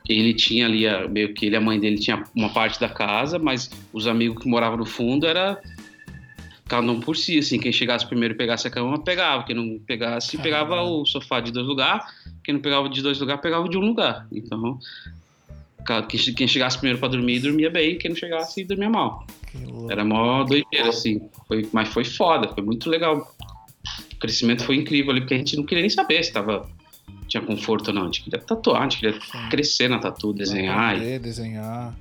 [0.07, 2.88] ele tinha ali, a- meio que ele e a mãe dele tinha uma parte da
[2.89, 5.59] casa, mas os amigos que moravam no fundo era
[6.67, 7.59] cada um por si, assim.
[7.59, 9.43] Quem chegasse primeiro e pegasse a cama, pegava.
[9.43, 12.05] Quem não pegasse, pegava o sofá de dois lugares.
[12.43, 14.27] Quem não pegava de dois lugares, pegava de um lugar.
[14.31, 14.79] Então,
[15.86, 17.97] quem che- quem chegasse primeiro pra dormir, dormia bem.
[17.97, 19.25] Quem não chegasse, dormia mal.
[19.89, 21.21] Era mó doideira, assim.
[21.47, 23.33] Foi, mas foi foda, foi muito legal.
[24.13, 26.67] O crescimento foi incrível ali, porque a gente não queria nem saber se tava,
[27.27, 28.01] tinha conforto ou não.
[28.03, 29.49] A gente queria tatuar, a gente queria Sim.
[29.49, 30.93] crescer na tatu, desenhar.
[30.93, 31.93] e- Aprender, desenhar.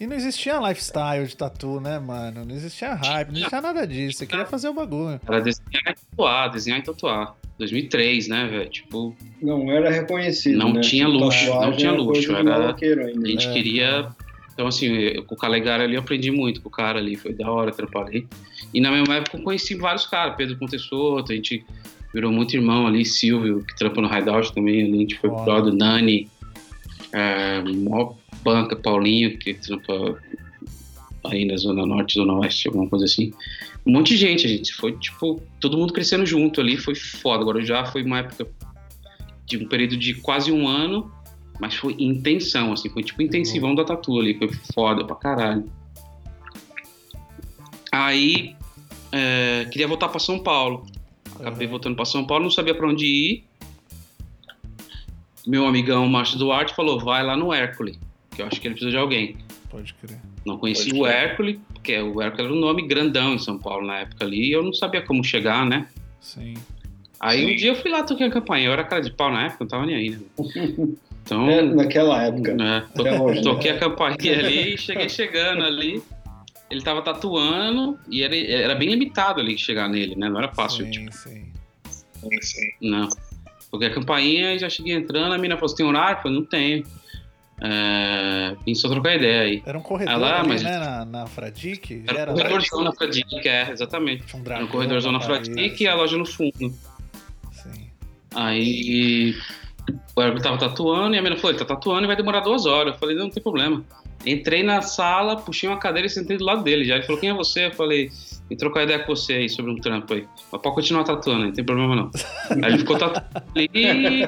[0.00, 2.44] E não existia lifestyle de tatu, né, mano?
[2.44, 4.18] Não existia hype, não existia nada disso.
[4.18, 5.20] Você queria fazer o bagulho.
[5.24, 7.36] Era desenhar e tatuar, desenhar e tatuar.
[7.58, 8.68] 2003, né, velho?
[8.70, 10.58] Tipo, Não era reconhecido.
[10.58, 10.80] Não né?
[10.80, 13.24] tinha luxo, Tatuagem não tinha luxo, era- ainda.
[13.24, 13.52] a gente É.
[13.52, 14.08] queria.
[14.52, 17.32] Então, assim, eu, com o Calegari ali eu aprendi muito com o cara ali, foi
[17.32, 18.26] da hora trampar ali.
[18.74, 21.64] E na mesma época eu conheci vários caras, Pedro Contessoto, a gente
[22.12, 25.62] virou muito irmão ali, Silvio, que trampa no Hideout também, ali, a gente foi pro
[25.62, 26.28] do Nani,
[27.12, 30.18] é, mó banca, Paulinho, que trampa
[31.24, 33.32] aí na Zona Norte, Zona Oeste, alguma coisa assim.
[33.86, 37.42] Um monte de gente, a gente foi, tipo, todo mundo crescendo junto ali, foi foda.
[37.42, 38.48] Agora já foi uma época
[39.46, 41.10] de um período de quase um ano,
[41.60, 45.70] mas foi intensão, assim, foi tipo intensivão da tatu ali, foi foda pra caralho.
[47.90, 48.56] Aí,
[49.10, 50.86] é, queria voltar pra São Paulo.
[51.38, 51.70] Acabei Uhum.
[51.72, 53.44] voltando pra São Paulo, não sabia pra onde ir.
[55.46, 57.98] Meu amigão Márcio Duarte falou: vai lá no Hércules,
[58.34, 59.36] que eu acho que ele precisa de alguém.
[59.70, 60.20] Pode crer.
[60.44, 61.06] Não conhecia Pode o.
[61.06, 64.52] Hércules, porque o Hércules era um nome grandão em São Paulo na época ali, e
[64.52, 65.86] eu não sabia como chegar, né?
[66.20, 66.54] Sim.
[67.20, 69.44] Aí um dia eu fui lá toquei a campainha, eu era cara de pau na
[69.46, 70.18] época, não tava nem aí, né?
[71.24, 72.52] Então, É, naquela época.
[72.52, 73.42] né, to- Até hoje, né?
[73.54, 76.02] toquei a campainha ali e cheguei chegando ali.
[76.68, 80.28] Ele tava tatuando e era, era bem limitado ali chegar nele, né?
[80.28, 81.44] Não era fácil, tipo, Sim,
[82.40, 82.72] sim.
[82.80, 83.08] não.
[83.70, 86.18] Toquei a campainha e já cheguei entrando, a mina falou, você tem horário?
[86.18, 86.84] Eu falei, não tenho.
[87.64, 89.62] É, vim só trocar ideia aí.
[89.64, 92.02] Era um corredor Ah lá, ali, mas- né, na, na Fradique?
[92.04, 94.26] Já Era um corredorzão na Fradique, é, exatamente.
[94.26, 96.74] Tinha um Era um corredorzão na Fradique e a loja no fundo.
[97.52, 97.88] Sim.
[98.34, 99.36] Aí
[100.16, 102.66] o Herbert tava tatuando e a menina falou, ele tá tatuando e vai demorar duas
[102.66, 102.94] horas.
[102.94, 103.84] Eu falei, não, não tem problema.
[104.26, 106.96] Entrei na sala, puxei uma cadeira e sentei do lado dele já.
[106.96, 107.66] Ele falou, quem é você?
[107.66, 108.10] Eu falei,
[108.48, 110.26] vim trocar ideia com você aí sobre um trampo aí.
[110.50, 112.10] Mas pode continuar tatuando, não tem problema não.
[112.62, 114.26] aí ele ficou tatuando ali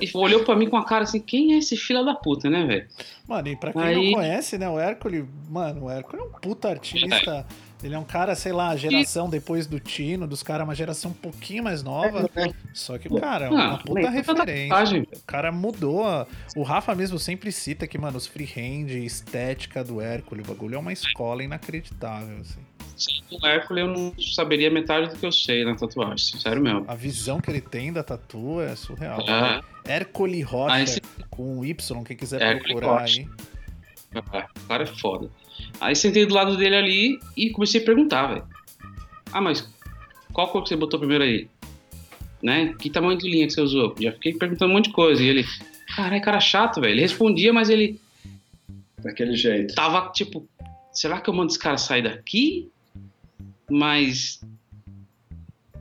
[0.00, 2.64] e olhou pra mim com a cara assim, quem é esse filho da puta, né,
[2.64, 2.86] velho?
[3.28, 6.32] Mano, e pra quem Aí- não conhece, né, o Hércules, mano, o Hércules é um
[6.40, 7.46] puta artista.
[7.82, 11.10] Ele é um cara, sei lá, a geração depois do Tino, dos caras, uma geração
[11.12, 12.28] um pouquinho mais nova.
[12.74, 15.02] Só que o cara é uma Ah, puta referência.
[15.16, 16.06] O cara mudou.
[16.06, 20.74] a- O Rafa mesmo sempre cita que, mano, os freehand, estética do Hércules, o bagulho
[20.74, 22.60] é uma escola inacreditável, assim.
[22.96, 26.84] Sem o Hércules eu não saberia metade do que eu sei na tatuagem, sério mesmo.
[26.86, 29.24] A visão que ele tem da tatu é surreal.
[29.26, 31.00] Ah, Hércules Rocha, Ah, esse-
[31.30, 33.20] com Y, quem quiser Hércules procurar Rocha.
[33.20, 33.28] aí.
[34.32, 35.30] Ah, O cara é foda.
[35.80, 38.44] Aí sentei do lado dele ali e comecei a perguntar, velho.
[39.32, 39.68] Ah, mas
[40.32, 41.48] qual cor que você botou primeiro aí?
[42.42, 42.74] Né?
[42.78, 43.94] Que tamanho de linha que você usou?
[44.00, 45.22] Já fiquei perguntando um monte de coisa.
[45.22, 45.44] E ele,
[45.94, 46.92] caralho, cara chato, velho.
[46.94, 48.00] Ele respondia, mas ele
[48.98, 49.74] Daquele jeito.
[49.74, 50.46] tava tipo,
[50.92, 52.68] será que eu mando esse cara sair daqui?
[53.70, 54.40] Mas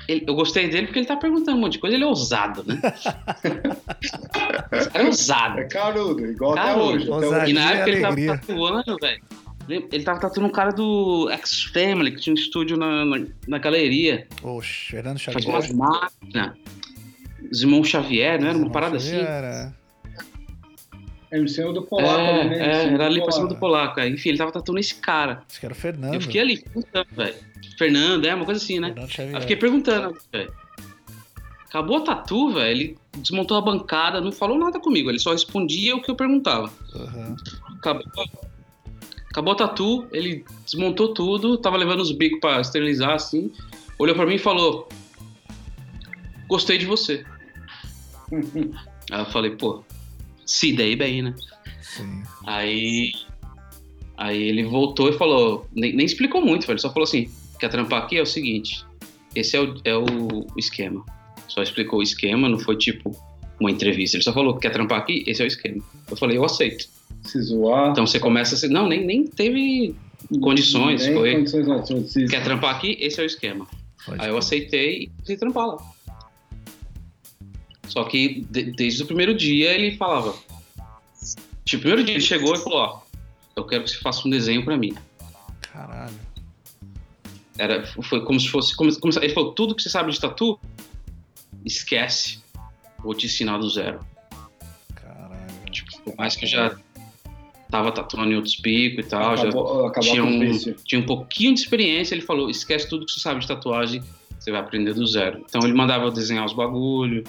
[0.07, 2.63] ele- eu gostei dele porque ele tá perguntando um monte de coisa, ele é ousado,
[2.65, 2.79] né?
[4.01, 5.59] Esse cara é ousado.
[5.59, 6.85] É carudo, igual até Carudo.
[6.93, 7.11] hoje.
[7.11, 7.51] Até hoje.
[7.51, 9.23] E na e época ele tava tatuando, velho.
[9.69, 14.27] Ele tava tatuando um cara do X-Family, que tinha um estúdio na, na, na galeria.
[14.41, 15.55] Oxe, Fernando Fazia Xavier.
[15.55, 16.57] umas máquinas.
[17.61, 19.15] Irmãos Xavier, não era uma parada assim?
[19.15, 19.73] Era.
[21.31, 22.57] É em cima do polaco É, né?
[22.57, 23.99] É, era ali pra cima do polaco.
[23.99, 24.11] aí.
[24.11, 25.43] Enfim, ele tava tatuando esse cara.
[25.47, 26.15] Acho que era o Fernando.
[26.15, 27.35] Eu fiquei ali, perguntando, velho.
[27.77, 28.87] Fernando, é uma coisa assim, né?
[28.87, 29.35] Fernando Xavier.
[29.35, 30.51] Aí fiquei perguntando, velho.
[31.67, 32.71] Acabou a tatu, velho.
[32.71, 35.09] Ele desmontou a bancada, não falou nada comigo.
[35.09, 36.71] Ele só respondia o que eu perguntava.
[36.95, 37.35] Aham.
[37.77, 38.03] Acabou,
[39.39, 43.51] acabou a tatu, ele desmontou tudo, tava levando os bicos pra esterilizar, assim.
[43.97, 44.87] Olhou pra mim e falou:
[46.47, 47.25] Gostei de você.
[49.11, 49.83] Aí eu falei, pô,
[50.45, 51.33] se dei bem, né?
[51.81, 52.21] Sim.
[52.45, 53.11] Aí.
[54.17, 56.73] Aí ele voltou e falou, nem, nem explicou muito, velho.
[56.73, 58.17] Ele só falou assim: quer trampar aqui?
[58.17, 58.85] É o seguinte,
[59.33, 61.03] esse é o, é o esquema.
[61.47, 63.11] Só explicou o esquema, não foi tipo
[63.59, 64.17] uma entrevista.
[64.17, 65.23] Ele só falou: quer trampar aqui?
[65.25, 65.81] Esse é o esquema.
[66.11, 66.98] Eu falei: eu aceito.
[67.23, 67.91] Se zoar.
[67.91, 68.67] Então você começa assim.
[68.69, 69.95] Não, nem, nem teve
[70.41, 71.05] condições.
[71.05, 71.33] nem foi.
[71.35, 71.85] condições não.
[71.85, 72.97] Se- se- Quer trampar aqui?
[72.99, 73.67] Esse é o esquema.
[74.05, 75.77] Pode Aí eu aceitei e fui trampar lá.
[77.87, 80.35] Só que de- desde o primeiro dia ele falava.
[81.65, 83.01] Tipo, o primeiro dia ele chegou e falou: Ó,
[83.55, 84.93] eu quero que você faça um desenho pra mim.
[85.61, 86.13] Caralho.
[87.57, 88.75] Era, foi como se fosse.
[88.75, 90.59] Como, como ele falou: tudo que você sabe de tatu,
[91.65, 92.39] esquece.
[92.99, 93.99] Vou te ensinar do zero.
[94.95, 95.45] Caralho.
[95.71, 96.77] Tipo, por mais que eu já
[97.69, 101.53] tava tatuando em outros picos e tal, já acabou, acabou tinha um, tinha um pouquinho
[101.53, 104.01] de experiência, ele falou, esquece tudo que você sabe de tatuagem,
[104.39, 105.45] você vai aprender do zero.
[105.47, 107.23] Então ele mandava eu desenhar os bagulho,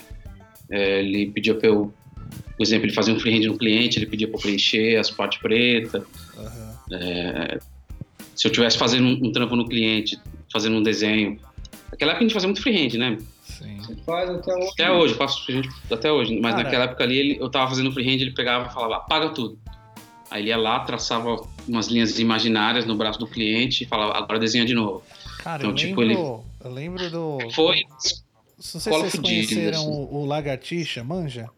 [0.70, 1.92] é, ele pedia pra eu,
[2.56, 5.38] por exemplo, ele fazia um freehand no cliente, ele pedia pra eu preencher as partes
[5.40, 6.02] pretas.
[6.38, 7.58] Aham.
[8.34, 10.18] Se eu tivesse fazendo um, um trampo no cliente,
[10.50, 11.38] fazendo um desenho,
[11.90, 13.18] naquela época a gente fazia muito freehand, né?
[13.42, 13.78] Sim.
[14.06, 14.68] Faz até hoje.
[14.72, 16.64] Até hoje, faço freehand até hoje, mas Cara.
[16.64, 19.58] naquela época ali ele, eu tava fazendo freehand, ele pegava e falava, apaga tudo.
[20.30, 24.38] Aí ele ia lá, traçava umas linhas imaginárias no braço do cliente e falava, agora
[24.38, 25.02] desenha de novo.
[25.38, 27.38] Cara, Então, eu, tipo, lembro, eu lembro do.
[27.52, 29.88] Foi Não sei se vocês conheceram assim.
[29.90, 31.48] o, o Lagartixa, manja?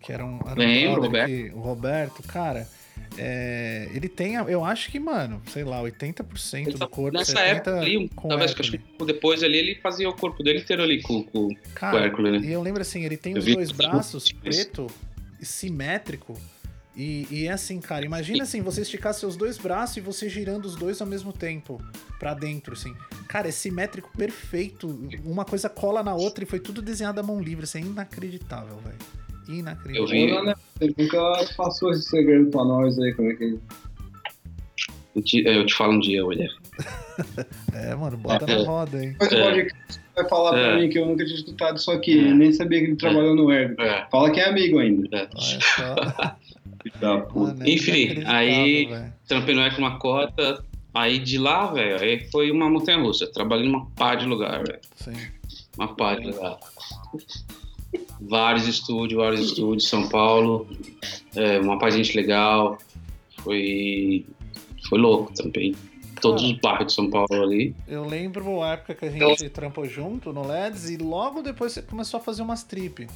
[0.00, 0.38] Que era um.
[0.46, 1.28] Era um Lembro, brother Roberto.
[1.28, 2.68] que- o Roberto, cara.
[3.18, 7.16] é, ele tem, eu acho que, mano, sei lá, 80% Ele do tá- corpo.
[7.18, 10.82] Nessa 70% época ali, talvez acho que depois ali, ele fazia o corpo dele inteiro
[10.82, 12.48] ali com, com, com o Cara, Hércules, né?
[12.48, 14.86] e eu lembro assim, ele tem Eu os dois braços preto,
[15.40, 16.38] simétrico.
[16.96, 20.64] E, e é assim, cara, imagina assim, você esticar seus dois braços e você girando
[20.64, 21.78] os dois ao mesmo tempo
[22.18, 22.94] pra dentro, assim.
[23.28, 24.98] Cara, é simétrico perfeito.
[25.24, 27.64] Uma coisa cola na outra e foi tudo desenhado à mão livre.
[27.64, 28.96] Isso é inacreditável, velho.
[29.58, 30.02] Inacreditável.
[30.04, 30.54] Eu vi- né?
[30.78, 33.58] Você nunca passou esse segredo pra nós aí, como é que.
[35.14, 36.48] Eu te, eu te falo um dia, William.
[37.74, 38.56] É, mano, bota É.
[38.58, 39.14] na roda, hein?
[39.18, 39.42] Mas É.
[39.42, 39.68] pode
[40.14, 40.76] vai falar pra É.
[40.80, 42.32] mim que eu nunca tinha escutado isso aqui, É.
[42.34, 43.80] nem sabia que ele trabalhou no Ergo.
[43.82, 45.08] É, Fala que é amigo ainda.
[45.16, 45.28] é.
[45.34, 46.36] Olha só.
[46.86, 47.52] Filho da puta.
[47.54, 49.12] Mano, é Enfim, aí- velho.
[49.26, 50.64] Trampei no Eco uma cota,
[50.94, 53.26] aí de lá, velho, aí foi uma montanha russa.
[53.26, 54.80] Trabalhei numa pá de lugar, velho.
[54.94, 55.16] Sim.
[55.76, 56.58] Uma pá de lugar.
[58.20, 60.68] Vários estúdios, vários estúdios, São Paulo,
[61.34, 62.78] é, uma pá de gente legal.
[63.38, 64.24] Foi.
[64.88, 65.74] Foi louco também.
[66.20, 67.74] Todos os bairros de São Paulo ali.
[67.86, 71.82] Eu lembro a época que a gente trampou junto no LEDs e logo depois você
[71.82, 73.06] começou a fazer umas trip.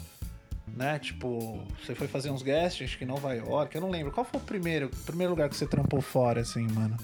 [0.81, 0.99] Né?
[0.99, 4.11] Tipo, você foi fazer uns guests, acho que em Nova York, eu não lembro.
[4.11, 6.97] Qual foi o primeiro, primeiro lugar que você trampou fora, assim, mano?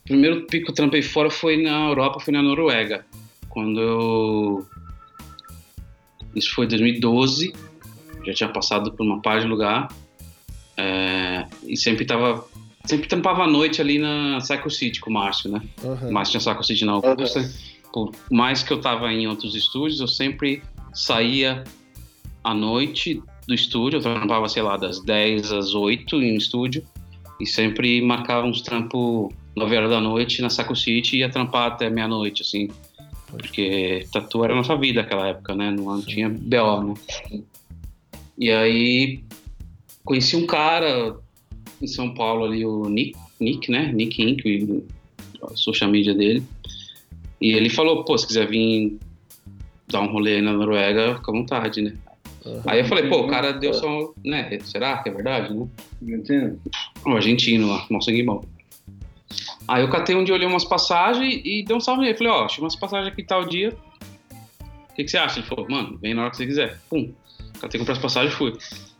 [0.00, 3.04] O primeiro pico que eu trampei fora foi na Europa, foi na Noruega.
[3.50, 4.66] Quando eu.
[6.34, 7.52] Isso foi em 2012.
[8.24, 9.88] Já tinha passado por uma par de lugar.
[10.78, 12.42] É, e sempre tava.
[12.86, 15.60] Sempre trampava à noite ali na Cycle City com o Márcio, né?
[15.84, 16.08] Aham.
[16.08, 17.46] O Márcio tinha Cycle City na Augusta.
[17.92, 20.62] Por mais que eu tava em outros estúdios, eu sempre
[20.94, 21.64] saía
[22.44, 23.96] à noite do estúdio.
[23.96, 26.84] Eu trampava, sei lá, das 10 às 8 em um estúdio.
[27.40, 31.72] E sempre marcava uns trampos 9 horas da noite na Saco City e ia trampar
[31.72, 32.68] até meia-noite, assim.
[33.28, 35.70] Porque tatu era a nossa vida naquela época, né?
[35.72, 37.42] Não tinha BO, né?
[38.38, 39.24] E aí
[40.04, 41.16] conheci um cara
[41.80, 43.90] em São Paulo ali, o Nick, Nick né?
[43.92, 44.84] Nick Inc,
[45.42, 46.42] a social media dele.
[47.40, 48.98] E ele falou, pô, se quiser vir
[49.88, 51.94] dar um rolê aí na Noruega, fica à vontade, né?
[52.66, 54.58] Aí eu falei, pô, o cara deu só, né?
[54.60, 55.66] Será que é verdade, né?
[56.02, 56.58] Entende?
[57.06, 58.44] Um argentino lá, mal sangue bom.
[59.66, 62.16] Aí eu catei um dia, olhei umas passagens e dei um salve nele.
[62.16, 63.74] Falei, ó, achei umas passagens aqui tal dia.
[64.90, 65.40] O que, que você acha?
[65.40, 66.78] Ele falou, mano, vem na hora que você quiser.
[66.90, 67.12] Pum.
[67.60, 68.52] Catei, comprei as passagens e fui.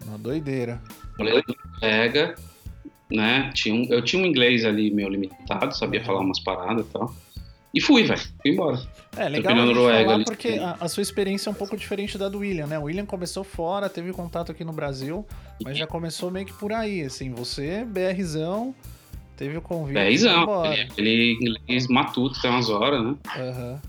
[0.07, 0.83] Uma doideira.
[1.17, 1.43] Falei,
[1.81, 2.35] pega,
[3.11, 3.51] né?
[3.55, 7.15] Tinha um, eu tinha um inglês ali meio limitado, sabia falar umas paradas e tal.
[7.75, 8.21] E fui, velho.
[8.41, 8.81] Fui embora.
[9.17, 10.25] É, legal Noruega falar ali.
[10.25, 12.79] porque a, a sua experiência é um pouco diferente da do William, né?
[12.79, 15.27] O William começou fora, teve contato aqui no Brasil,
[15.63, 17.33] mas já começou meio que por aí, assim.
[17.33, 18.75] Você, BRzão,
[19.37, 19.95] teve o convite.
[20.43, 20.73] embora.
[20.73, 23.17] Ele, ele inglês matuto, tem umas horas, né?
[23.37, 23.83] Aham.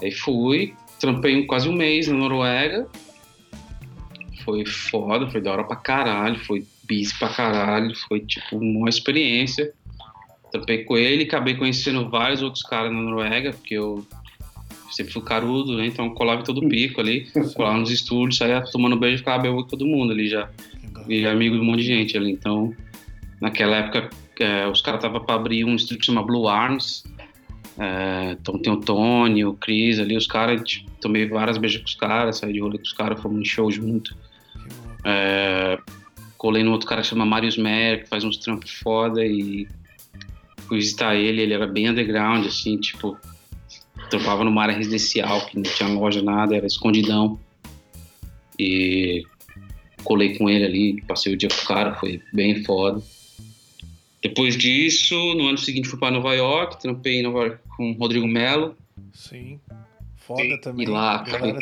[0.00, 2.88] Aí fui, trampei quase um mês na Noruega.
[4.44, 9.72] Foi foda, foi da hora pra caralho, foi busy pra caralho, foi tipo uma experiência.
[10.52, 14.06] Trampei com ele, acabei conhecendo vários outros caras na Noruega, porque eu
[14.90, 15.86] sempre fui carudo, né?
[15.86, 17.26] Então colava em todo pico ali,
[17.56, 20.50] colava nos estúdios, saía tomando beijo e ficava bebendo com todo mundo ali já.
[21.08, 22.30] E amigo de um monte de gente ali.
[22.30, 22.74] Então,
[23.40, 27.04] naquela época, é, os caras estavam para abrir um estúdio que chama Blue Arms.
[27.78, 31.86] É, então tem o Tony, o Chris ali, os caras, tipo, tomei várias beijas com
[31.86, 34.14] os caras, saí de rolê com os caras, fomos em show junto.
[35.04, 35.78] É,
[36.36, 39.66] colei no outro cara que chama Marius Mer, que faz uns trampos foda e
[40.72, 43.18] fui visitar ele, ele era bem underground, assim, tipo,
[44.08, 47.38] trampava numa área residencial, que não tinha loja, nada, era escondidão.
[48.58, 49.22] E
[50.02, 53.02] colei com ele ali, passei o dia com o cara, foi bem foda.
[54.22, 57.94] Depois disso, no ano seguinte fui para Nova York, trampei em Nova York com o
[57.94, 58.74] Rodrigo Melo,
[59.12, 59.60] Sim.
[60.16, 60.86] Foda também.
[60.86, 61.54] E lá, acabei-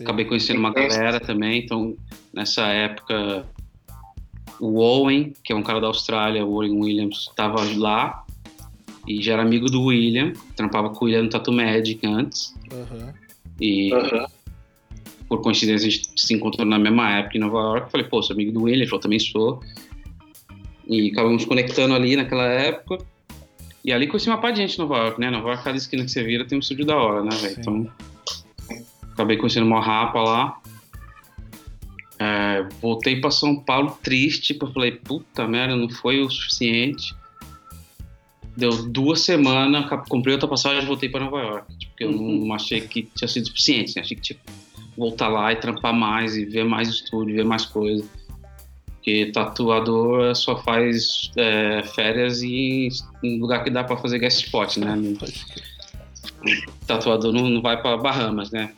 [0.00, 1.96] acabei conhecendo uma galera também, então
[2.32, 3.44] nessa época
[4.60, 8.25] o Owen, que é um cara da Austrália, o Owen Williams, estava lá
[9.06, 12.54] e já era amigo do William, trampava com o William no Tattoo Magic antes.
[12.72, 13.14] Aham.
[13.60, 13.90] e
[15.28, 18.34] por coincidência a gente se encontrou na mesma época em Nova York, falei, pô, sou
[18.34, 19.60] amigo do William, ele falou, também sou.
[20.86, 22.98] E acabamos conectando ali naquela época.
[23.84, 26.04] E ali conheci uma par de gente em Nova York, né, Nova York, cada esquina
[26.04, 27.92] que você vira tem um estúdio da hora, né, velho, então
[29.12, 30.60] acabei conhecendo uma rapa lá.
[32.18, 37.14] É, voltei para São Paulo triste, porque eu falei, puta merda, não foi o suficiente.
[38.56, 41.78] Deu duas semanas, comprei outra passagem e voltei para Nova York.
[41.78, 44.02] Tipo, porque eu não achei que tinha sido suficiente, né?
[44.02, 44.52] Achei que tinha que
[44.96, 48.04] voltar lá e trampar mais e ver mais estúdio, ver mais coisa.
[48.86, 52.88] Porque tatuador só faz é, férias em,
[53.22, 54.96] em lugar que dá para fazer guest spot, né?
[56.86, 58.72] Tatuador não, não vai para Bahamas, né?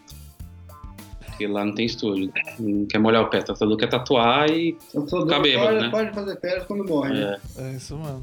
[1.25, 2.33] Porque lá não tem estúdio.
[2.59, 3.41] Não quer molhar o pé.
[3.43, 4.77] Tatuador quer tatuar e.
[4.93, 5.89] Tatuador bêbado, pode, né?
[5.91, 7.15] pode fazer férias quando morre.
[7.15, 7.37] né?
[7.57, 8.23] É, É isso mesmo.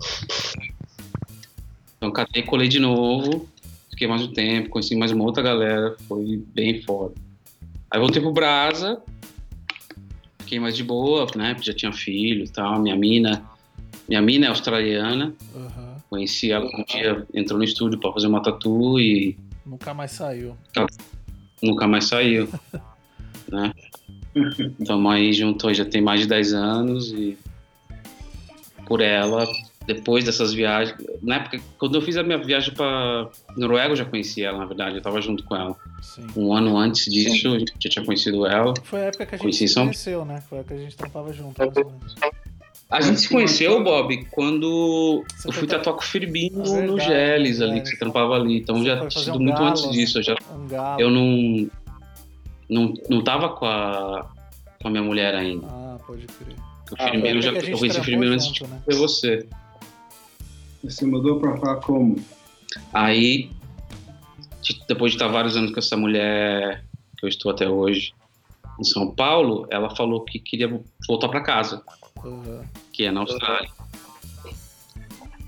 [2.05, 3.49] Então catei, colei de novo.
[3.89, 5.95] Fiquei mais um tempo, conheci mais uma outra galera.
[6.07, 7.15] Foi bem foda.
[7.89, 9.01] Aí voltei pro Brasa.
[10.39, 11.55] Fiquei mais de boa, né?
[11.55, 12.79] Porque já tinha filho e tal.
[12.79, 13.43] Minha mina.
[14.07, 15.33] Minha mina é australiana.
[15.55, 15.95] Aham.
[16.07, 19.35] Conheci ela um dia, entrou no estúdio pra fazer uma tatu e
[19.65, 20.55] Nunca mais saiu.
[21.61, 22.47] nunca mais saiu.
[23.49, 23.73] né?
[24.79, 27.35] Estamos aí juntos já tem mais de 10 anos e
[28.85, 29.47] por ela,
[29.85, 34.05] depois dessas viagens, na época, quando eu fiz a minha viagem para Noruega, eu já
[34.05, 35.75] conhecia ela, na verdade, eu estava junto com ela.
[36.01, 36.25] Sim.
[36.35, 38.73] Um ano antes disso, eu já tinha conhecido ela.
[38.83, 40.41] Foi a época que a gente Conheci se São- conheceu, né?
[40.49, 41.61] Foi a época que a gente trampava junto.
[42.89, 46.87] A gente se conheceu, Bob, quando Você eu fui tatuar com o Firmino É verdade,
[46.87, 47.81] no Geles ali, verdade.
[47.81, 48.57] que você trampava ali.
[48.59, 50.19] Então Você já tinha um muito galo, antes disso.
[50.19, 51.69] Eu, já, Um eu não,
[52.69, 52.93] não.
[53.09, 54.29] Não tava com a,
[54.81, 55.65] com a minha mulher ainda.
[55.67, 56.55] Ah, pode crer.
[56.91, 57.49] O Ah, Firmino Foi a já.
[57.57, 58.79] Eu gente conheci o Firmino antes de né?
[58.87, 59.45] você.
[60.85, 62.15] Você mudou pra cá como?
[62.93, 63.49] Aí,
[64.61, 66.83] de- depois de estar vários anos com essa mulher
[67.17, 68.13] que eu estou até hoje
[68.79, 70.67] em São Paulo, ela falou que queria
[71.07, 71.81] voltar para casa,
[72.23, 72.65] Aham.
[72.93, 73.69] que é na Austrália.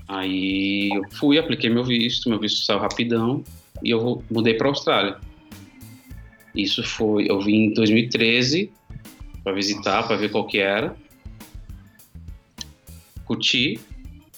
[0.08, 3.44] Aí eu fui, apliquei meu visto, meu visto saiu rapidão
[3.82, 5.18] e eu mudei para Austrália.
[6.54, 8.72] Isso foi, eu vim em 2013
[9.44, 10.96] para visitar, para ver qual que era.
[13.26, 13.78] Curti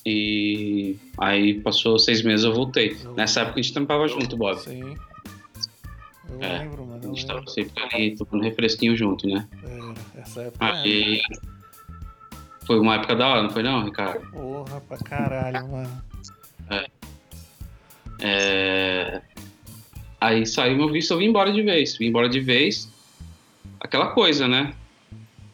[0.05, 2.97] e aí passou seis meses eu voltei.
[3.17, 4.59] Nessa época a gente trampava junto, Bob.
[4.61, 4.97] Sim.
[6.29, 7.01] Eu É, lembro, mano.
[7.03, 9.47] A Eu gente tava sempre ali, tomando refresquinho junto, né?
[9.65, 11.21] É, essa época Aí
[12.67, 14.25] foi uma época da hora, não foi não, Ricardo?
[14.25, 14.31] é.
[14.31, 16.03] Porra, pra caralho, mano.
[18.21, 19.23] É...
[20.21, 21.97] Aí saiu meu visto, eu vim embora de vez.
[21.97, 22.89] Vim embora de vez.
[23.81, 24.75] Aquela coisa, né?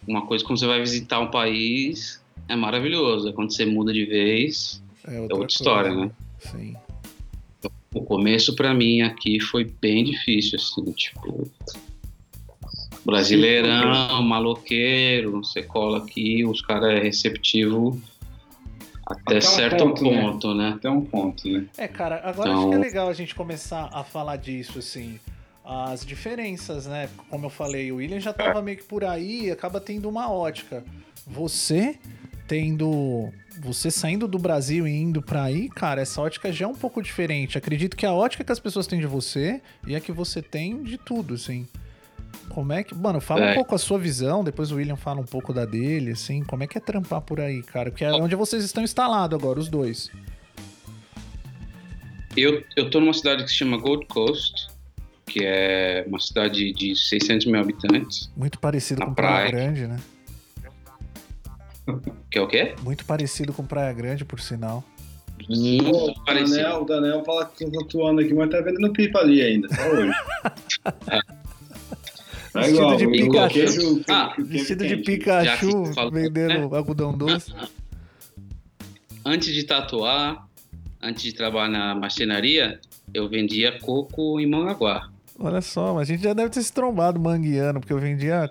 [0.07, 3.33] Uma coisa quando você vai visitar um país é maravilhoso.
[3.33, 6.11] Quando você muda de vez, É é outra, outra história, né?
[6.39, 6.77] Sim.
[7.95, 11.51] O começo pra mim aqui foi bem difícil, assim, tipo.
[13.05, 18.01] Brasileirão, maloqueiro, você cola aqui, os caras é receptivo
[19.07, 20.21] até, Até um certo ponto, né?
[20.21, 20.69] ponto, né?
[20.77, 21.67] Até um ponto, né?
[21.79, 25.21] É, cara, agora Então- acho que é legal a gente começar a falar disso, assim.
[25.65, 27.09] As diferenças, né?
[27.31, 30.31] Como eu falei, o William já tava meio que por aí e acaba tendo uma
[30.31, 30.85] ótica.
[31.27, 31.99] Você
[32.47, 33.31] tendo.
[33.61, 37.03] Você saindo do Brasil e indo pra aí, cara, essa ótica já é um pouco
[37.03, 37.57] diferente.
[37.57, 40.83] Acredito que a ótica que as pessoas têm de você e a que você tem
[40.83, 41.67] de tudo, assim.
[42.51, 42.95] Como é que.
[42.95, 43.55] Mano, fala um É.
[43.55, 46.43] pouco a sua visão, depois o William fala um pouco da dele, assim.
[46.45, 47.91] Como é que é trampar por aí, cara?
[47.91, 50.11] Porque é onde vocês estão instalados agora, os dois.
[52.37, 54.69] Eu, eu tô numa cidade que se chama Gold Coast,
[55.25, 59.51] que é uma cidade de 600 mil habitantes, Muito parecido Na com Praia praia.
[59.73, 59.97] Grande, né?
[62.31, 62.75] Que é o quê?
[62.83, 64.83] Muito parecido com Praia Grande, por sinal.
[65.49, 66.57] Muito Pô, o parecido.
[66.57, 69.83] Daniel, o Daniel fala que tô tatuando aqui, mas tá vendendo pipa ali ainda, só
[69.91, 70.13] hoje.
[72.53, 73.53] Tá Vestido igual, de Pikachu.
[73.55, 77.53] queijo- Ah, queijo Vestido de Pikachu, vendendo algodão doce.
[79.25, 80.47] Antes de tatuar,
[81.03, 82.81] antes de trabalhar na marcenaria,
[83.13, 85.11] eu vendia coco em Mangaguá.
[85.39, 88.49] Olha só, mas a gente já deve ter se trombado mangueando, porque eu vendia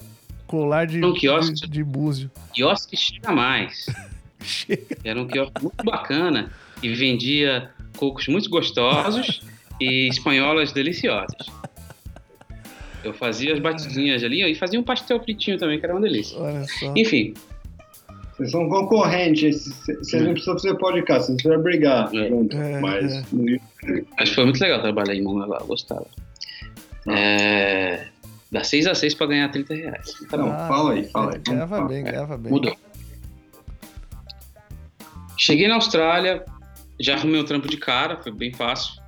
[0.59, 1.53] colar de, Um quiosque.
[1.61, 2.31] de, de búzio.
[2.53, 3.85] Quiosque chega mais.
[4.43, 4.97] Chega.
[5.03, 6.51] Era um quiosque muito bacana
[6.83, 9.41] e vendia cocos muito gostosos
[9.81, 11.47] e espanholas deliciosas.
[13.03, 16.37] Eu fazia as batidinhas ali e fazia um pastel fritinho também, que era uma delícia.
[16.39, 16.93] Olha só.
[16.95, 17.33] Enfim,
[18.37, 22.27] Vocês são concorrentes, vocês não precisam fazer podcast, vocês precisam brigar É.
[22.29, 23.23] junto, É, mas é.
[24.19, 26.05] mas foi muito legal trabalhar em Mangaguá, eu gostava.
[27.07, 28.07] É,
[28.55, 30.13] dá 6 a 6 para ganhar 30 reais.
[30.29, 30.45] Tá bom.
[30.49, 31.37] Não, fala aí, fala aí.
[31.37, 31.87] Ah, Ganhava Fala.
[31.89, 32.51] bem, ganhava bem.
[32.51, 32.75] Mudou.
[35.37, 36.45] Cheguei na Austrália,
[36.99, 39.01] já arrumei o trampo de cara, foi bem fácil.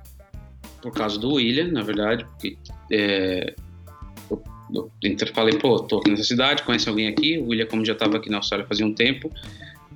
[0.82, 2.56] Por causa do William, na verdade, porque
[2.92, 3.54] é,
[4.70, 4.90] eu,
[5.34, 7.38] falei, pô, tô aqui nessa cidade, conhece alguém aqui?
[7.38, 9.30] O William, como já estava aqui na Austrália fazia um tempo,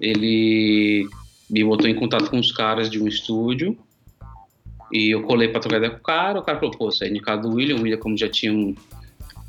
[0.00, 1.06] ele
[1.50, 3.76] me botou em contato com os caras de um estúdio
[4.90, 6.40] e eu colei para trocar ideia com o cara.
[6.40, 7.76] O cara falou, pô, você é indicado do William.
[7.76, 8.74] O William, como já tinha um-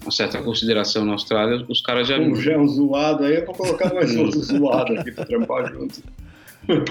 [0.03, 3.55] uma certa consideração na Austrália, os caras já Um já um zoado aí, eu vou
[3.55, 6.03] colocar mais outro zoado aqui pra trampar junto.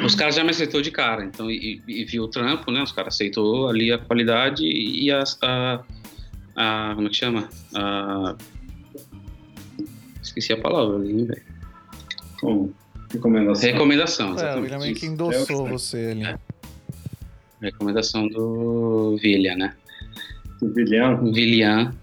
[0.04, 2.82] Os caras já me aceitou de cara, então, e, e viu o trampo, né?
[2.82, 5.80] Os caras aceitou ali a qualidade e a, a,
[6.56, 7.48] a- como é que chama?
[7.74, 8.34] A,
[10.22, 11.42] esqueci a palavra ali, velho.
[12.40, 12.74] Como?
[13.12, 13.70] Recomendação.
[13.70, 14.60] Recomendação, É, o.
[14.62, 16.34] William meio que endossou É o que- você ali.
[17.60, 19.74] Recomendação do Vilha, né?
[20.60, 21.32] Vilhão.
[21.32, 21.94] Villian.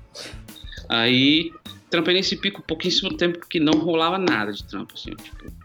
[0.89, 1.53] Aí,
[1.89, 5.59] trampei nesse pico pouquíssimo tempo, porque não rolava nada de trampo, assim, tipo...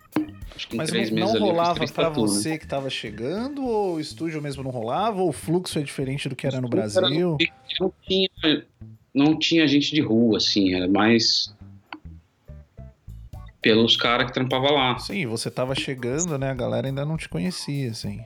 [0.55, 2.27] Acho que em Mas três não, meses não rolava pra tatu, né?
[2.29, 6.29] você que tava chegando, ou o estúdio mesmo não rolava, ou o fluxo é diferente
[6.29, 7.37] do que era no Era Brasil?
[7.81, 8.66] Não tinha,
[9.12, 11.53] não tinha gente de rua, assim, era mais
[13.61, 14.99] pelos caras que trampavam lá.
[14.99, 16.51] Sim, você tava chegando, né?
[16.51, 18.22] A galera ainda não te conhecia, assim.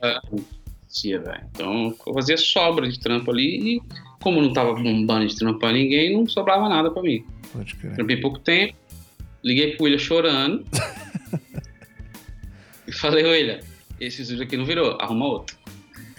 [0.85, 1.45] Cia, velho.
[1.51, 3.81] Então eu fazia sobra de trampo ali e
[4.21, 7.23] como não tava bombando de trampo pra ninguém, não sobrava nada pra mim.
[7.53, 7.95] Pode crer.
[7.95, 8.75] Trampei pouco tempo,
[9.43, 10.65] liguei pro William chorando
[12.87, 13.59] e falei, William,
[13.99, 15.57] esse estúdio aqui não virou, arruma outro.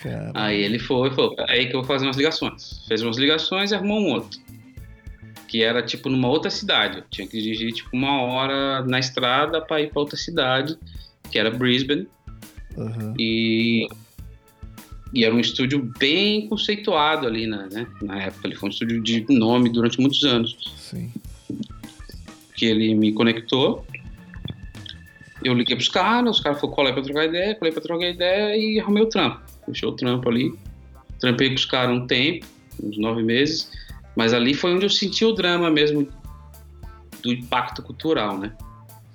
[0.03, 2.85] Cara, Aí ele foi, falou, aí que eu vou fazer umas ligações.
[2.89, 4.41] Fez umas ligações e arrumou um outro.
[5.47, 6.99] Que era tipo numa outra cidade.
[6.99, 10.79] Eu tinha que dirigir tipo uma hora na estrada pra ir pra outra cidade,
[11.31, 12.09] que era Brisbane.
[12.79, 13.15] aham.
[13.19, 13.87] E,
[15.13, 18.47] e era um estúdio bem conceituado ali na, né, na época.
[18.47, 20.57] Ele foi um estúdio de nome durante muitos anos.
[20.77, 21.11] Sim.
[22.55, 23.85] Que ele me conectou.
[25.43, 28.57] Eu liguei pros caras, os caras falaram, colei pra trocar ideia, colei pra trocar ideia
[28.57, 29.41] e arrumei o trampo.
[29.67, 30.55] Fechou o trampo ali.
[31.19, 32.47] Trampei com os caras um tempo,
[32.83, 33.71] uns nove meses.
[34.15, 36.07] Mas ali foi onde eu senti o drama mesmo
[37.23, 38.53] do impacto cultural, né?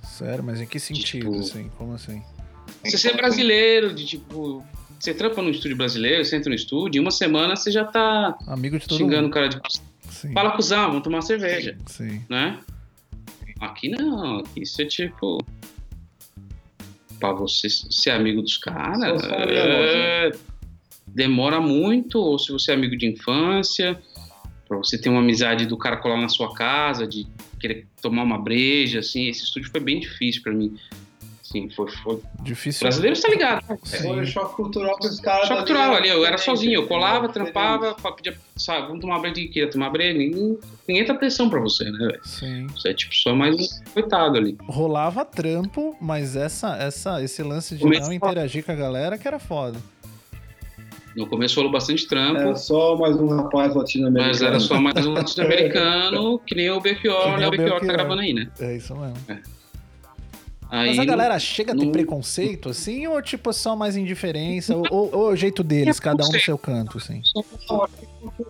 [0.03, 1.69] Sério, mas em que sentido, Tipo- assim?
[1.77, 2.21] Como assim?
[2.83, 4.63] Você ser brasileiro, de tipo.
[5.05, 8.35] Você trampa no estúdio brasileiro, você entra no estúdio, em uma semana você já tá
[8.47, 9.33] Amigo de todo xingando o mundo.
[9.33, 9.59] cara de.
[10.09, 10.33] Sim.
[10.33, 12.23] Fala, cuzão, vamos tomar cerveja, Sim.
[12.27, 12.59] né?
[13.59, 15.37] Aqui não, aqui isso é tipo.
[17.19, 20.31] Pra você ser amigo dos caras, é,
[21.05, 24.01] demora muito, ou se você é amigo de infância,
[24.67, 27.27] pra você ter uma amizade do cara colar na sua casa, de
[27.59, 30.75] querer tomar uma breja, assim, esse estúdio foi bem difícil pra mim.
[31.47, 32.19] Assim, foi, foi...
[32.41, 32.81] Difícil.
[32.87, 33.77] Brasileiro tá ligado, né?
[33.83, 33.97] Sim.
[34.01, 35.47] Foi choque cultural que os caras.
[35.47, 39.35] Choque dali cultural ali, eu era sozinho, eu colava, trampava, pedia, sabe, vamos tomar breja
[39.35, 42.19] de queira tomar breja, ninguém, ninguém tá pressão pra você, né, velho?
[42.23, 42.65] Sim.
[42.75, 44.57] Você é tipo só mais um coitado ali.
[44.67, 49.27] Rolava trampo, mas essa, essa, esse lance de Começou- não interagir com a galera que
[49.27, 49.77] era foda.
[51.15, 54.27] No começo rolou bastante trampo, Era só mais um rapaz latino-americano.
[54.33, 57.45] mas era só mais um latino-americano, que nem o Que Belchior, nem né?
[57.45, 58.49] o O Belchior tá gravando aí, né?
[58.59, 59.15] É isso mesmo.
[60.69, 64.75] Aí, Mas a galera chega a ter não- preconceito, assim, ou tipo só mais indiferença?
[64.75, 67.21] ou, ou, ou é o jeito deles, cada um no seu canto, assim?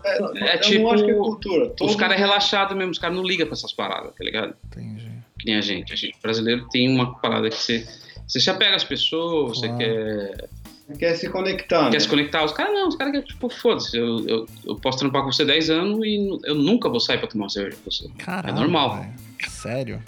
[0.03, 1.69] É, É eu tipo, não acho que é cultura.
[1.71, 4.55] Todo Os caras é relaxado mesmo, os caras não ligam pra essas paradas, tá ligado?
[4.67, 5.11] Entendi.
[5.39, 5.91] Que nem a gente.
[5.91, 7.85] A gente brasileiro tem uma parada que você
[8.27, 9.77] Você se apega às pessoas, você Claro.
[9.83, 10.49] quer,
[10.97, 11.99] Quer se conectar, quer né?
[11.99, 12.43] se conectar.
[12.45, 15.43] Os caras não, os caras querem, tipo, foda-se, eu, eu, eu posso trampar com você
[15.45, 18.07] 10 anos e eu nunca vou sair pra tomar uma cerveja com você.
[18.17, 18.55] Caralho.
[18.55, 18.97] É normal.
[18.97, 19.13] velho.
[19.49, 20.01] Sério?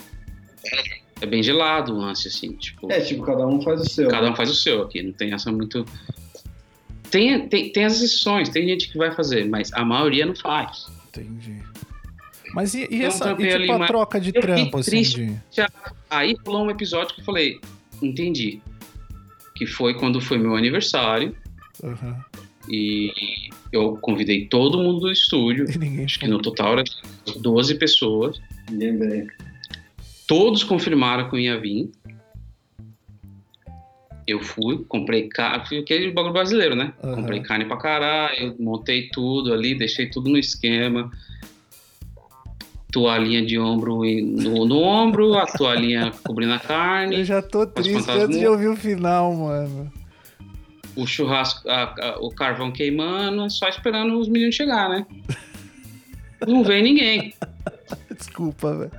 [1.19, 2.91] É bem gelado o lance, assim, tipo.
[2.91, 4.07] É, tipo, cada um faz o seu.
[4.09, 5.85] Cada um faz o seu aqui, não tem essa muito.
[7.09, 10.85] Tem, tem, tem as exceções, tem gente que vai fazer, mas a maioria não faz.
[11.07, 11.63] Entendi.
[12.53, 15.25] Mas e, e Eu essa, e, tipo, a mas troca de eu trampo, assim, triste.
[15.25, 15.65] de...
[16.09, 17.59] Aí rolou um episódio que eu falei,
[18.01, 18.61] entendi.
[19.55, 21.35] Que foi quando foi meu aniversário
[21.83, 22.23] Aham.
[22.69, 23.11] e
[23.71, 25.65] eu convidei todo mundo do estúdio.
[25.83, 26.83] E Acho que no total era
[27.39, 28.39] 12 pessoas.
[28.69, 29.27] Vem.
[30.27, 31.89] Todos confirmaram que eu ia vir.
[34.27, 36.93] Eu fui, comprei carne, aquele bagulho brasileiro, né?
[37.01, 37.15] Aham.
[37.15, 41.09] Comprei carne pra caralho, montei tudo ali, deixei tudo no esquema.
[42.91, 48.09] Toalhinha de ombro no, no ombro, a toalhinha cobrindo a carne, Eu já tô triste
[48.11, 49.91] antes de ouvir o final, mano.
[50.95, 55.05] o churrasco, a- a- o carvão queimando, só esperando os meninos chegar, né?
[56.45, 57.33] Não vem ninguém.
[58.17, 58.91] Desculpa, velho.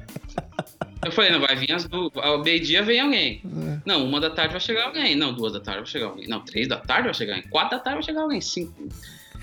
[1.05, 2.11] Eu falei, não, vai vir às duas.
[2.17, 3.41] Ao meio-dia vem alguém.
[3.45, 3.79] É.
[3.87, 5.15] Não, uma da tarde vai chegar alguém.
[5.15, 6.27] Não, duas da tarde vai chegar alguém.
[6.29, 7.49] Não, três da tarde vai chegar alguém.
[7.51, 8.41] Quatro da tarde vai chegar alguém.
[8.41, 8.89] Cinco.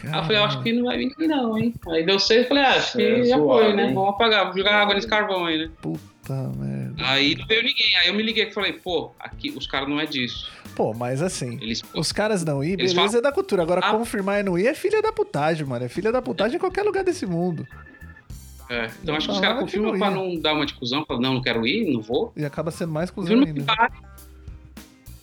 [0.04, 1.74] Aí eu falei, eu acho que não vai vir não, hein?
[1.90, 3.88] Aí deu seis, eu falei, ah, acho que É, já zoado, foi, né?
[3.88, 3.94] hein?
[3.94, 5.72] Vamos apagar, vou jogar água nesse carvão aí, né?
[5.82, 6.96] Puta merda.
[7.08, 7.96] Aí não veio ninguém.
[7.98, 10.52] Aí eu me liguei e falei, pô, aqui os caras não é disso.
[10.76, 11.82] Pô, mas assim, Eles.
[11.96, 13.64] os caras não ir, beleza, falam- é da cultura.
[13.64, 13.92] Agora, Ah.
[13.92, 15.86] confirmar e não ir é filha da putagem, mano.
[15.86, 17.66] É filha da putagem em qualquer lugar desse mundo.
[18.70, 21.22] É, então acho que os Falaram caras confirmam não pra não dar uma discussão, falam,
[21.22, 22.34] não, não quero ir, não vou.
[22.36, 23.64] E acaba sendo mais cuzão ainda.
[23.64, 23.90] vai.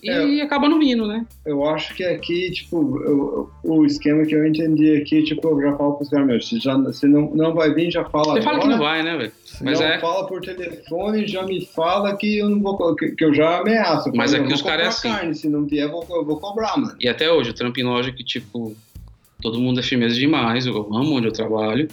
[0.02, 0.42] E É.
[0.42, 1.24] acaba não vindo, né?
[1.46, 5.76] Eu acho que aqui, tipo, eu- o esquema que eu entendi aqui, tipo, eu já
[5.76, 8.58] falo pros caras, meu, se, já, se não, não vai vir, já fala Você fala
[8.58, 8.76] que agora.
[8.76, 9.32] não vai, né, velho?
[9.60, 13.24] Mas não é- fala por telefone, já me fala que eu não vou, que, que
[13.24, 14.10] eu já ameaço.
[14.12, 15.08] Mas aqui os caras é assim.
[15.08, 16.96] Carne, se não vier, eu vou, eu vou cobrar, mano.
[16.98, 18.74] E até hoje, eu trampo em loja que, tipo,
[19.40, 21.86] todo mundo é firmeza demais, eu amo onde eu trabalho,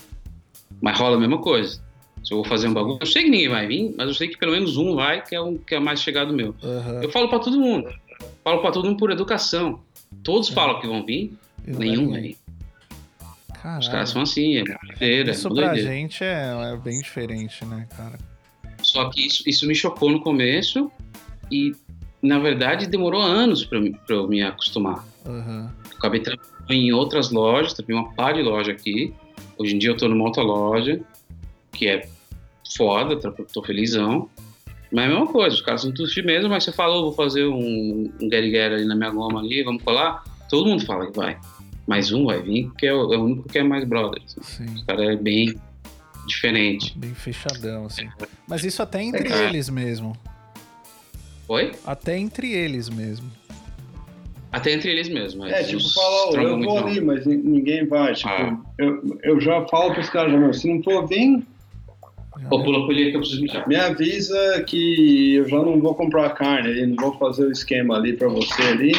[0.81, 1.81] mas rola a mesma coisa.
[2.23, 4.27] Se eu vou fazer um bagulho, eu sei que ninguém vai vir, mas eu sei
[4.27, 6.53] que pelo menos um vai, que é um que é mais chegado meu.
[6.63, 7.01] Aham.
[7.01, 7.89] Eu falo pra todo mundo,
[8.43, 9.79] falo pra todo mundo por educação.
[10.23, 10.53] Todos É.
[10.53, 11.33] falam que vão vir,
[11.65, 12.27] E não nenhum vai vir.
[12.29, 12.37] vir.
[13.51, 13.91] Os Caralho.
[13.91, 15.89] caras são assim, é doideira, Isso é pra doideira.
[15.91, 18.17] gente é, é bem diferente, né, cara?
[18.81, 20.89] Só que isso, isso me chocou no começo
[21.51, 21.73] e,
[22.21, 25.05] na verdade, demorou anos pra, eu- pra eu me acostumar.
[25.25, 29.13] Eu acabei trabalhando em outras lojas, também uma par de loja aqui.
[29.59, 31.01] Hoje em dia eu tô numa outra loja,
[31.73, 32.07] que é
[32.77, 33.17] foda,
[33.53, 34.29] tô, felizão.
[34.91, 37.45] Mas é a mesma coisa, os caras são tudo firmeza, mas você falou, vou fazer
[37.45, 40.23] um, um get ali na minha goma ali, vamos colar?
[40.49, 41.37] Todo mundo fala que vai.
[41.85, 44.21] Mais um vai vir, que é o, é o único que é mais brother.
[44.25, 44.41] assim.
[44.65, 44.81] Sim.
[44.81, 45.53] O cara é bem
[46.25, 46.97] diferente.
[46.97, 48.07] Bem fechadão, assim.
[48.47, 49.47] Mas isso até entre É.
[49.49, 50.15] eles mesmo.
[51.47, 51.71] Oi?
[51.85, 53.29] Até entre eles mesmo.
[54.51, 55.45] Até entre eles mesmo.
[55.45, 56.87] É, tipo, fala, eu vou não.
[56.87, 58.13] ali, mas ni- ninguém vai.
[58.13, 58.57] Tipo, Ah.
[58.79, 61.43] eu, eu já falo pros caras, meu, se não for vir,
[62.49, 63.67] Ô, pula colher que eu preciso mijar.
[63.67, 67.97] me avisa que eu já não vou comprar carne ali, não vou fazer o esquema
[67.97, 68.91] ali pra você ali.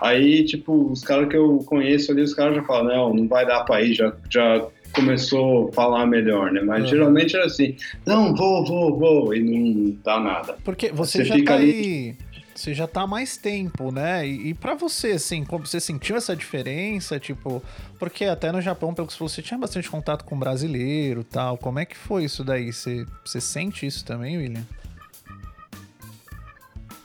[0.00, 3.44] Aí, tipo, os caras que eu conheço ali, os caras já falam, não, não vai
[3.46, 6.60] dar pra ir, já, já começou a falar melhor, né?
[6.62, 6.88] Mas Aham.
[6.88, 7.76] geralmente era assim,
[8.06, 10.56] não, vou, vou, vou, e não dá nada.
[10.64, 12.16] Porque você, Você já fica tá ali- aí.
[12.56, 14.26] Você já tá há mais tempo, né?
[14.26, 17.62] E, e para você, assim, como você sentiu essa diferença, tipo,
[17.98, 21.58] porque até no Japão, pelo que você falou, você tinha bastante contato com brasileiro tal.
[21.58, 22.72] Como é que foi isso daí?
[22.72, 24.64] Você, você sente isso também, William?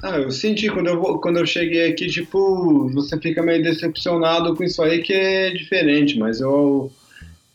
[0.01, 4.63] Ah, eu senti quando eu, quando eu cheguei aqui, tipo, você fica meio decepcionado com
[4.63, 6.91] isso aí que é diferente, mas eu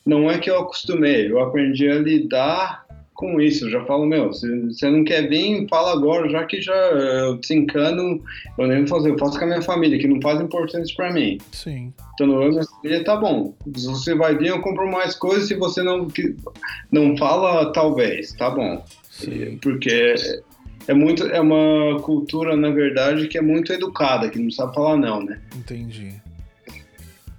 [0.05, 2.86] não é que eu acostumei, eu aprendi a lidar
[3.17, 3.65] com isso.
[3.65, 7.37] Eu já falo, meu, se você não quer vir, fala agora, já que já eu
[7.37, 8.23] desencano,
[8.59, 11.13] eu nem vou fazer, eu faço com a minha família, que não faz importante pra
[11.13, 11.39] mim.
[11.51, 11.93] Sim.
[12.15, 13.55] Então, eu minha família, tá bom.
[13.75, 15.49] Se você vai vir, eu compro mais coisas.
[15.49, 16.07] Se você não,
[16.93, 18.85] não fala, talvez, tá bom.
[19.11, 19.59] Sim.
[19.63, 20.15] Porque
[20.87, 24.97] é muito é uma cultura, na verdade, que é muito educada, que não sabe falar
[24.97, 25.41] não, né?
[25.57, 26.15] Entendi.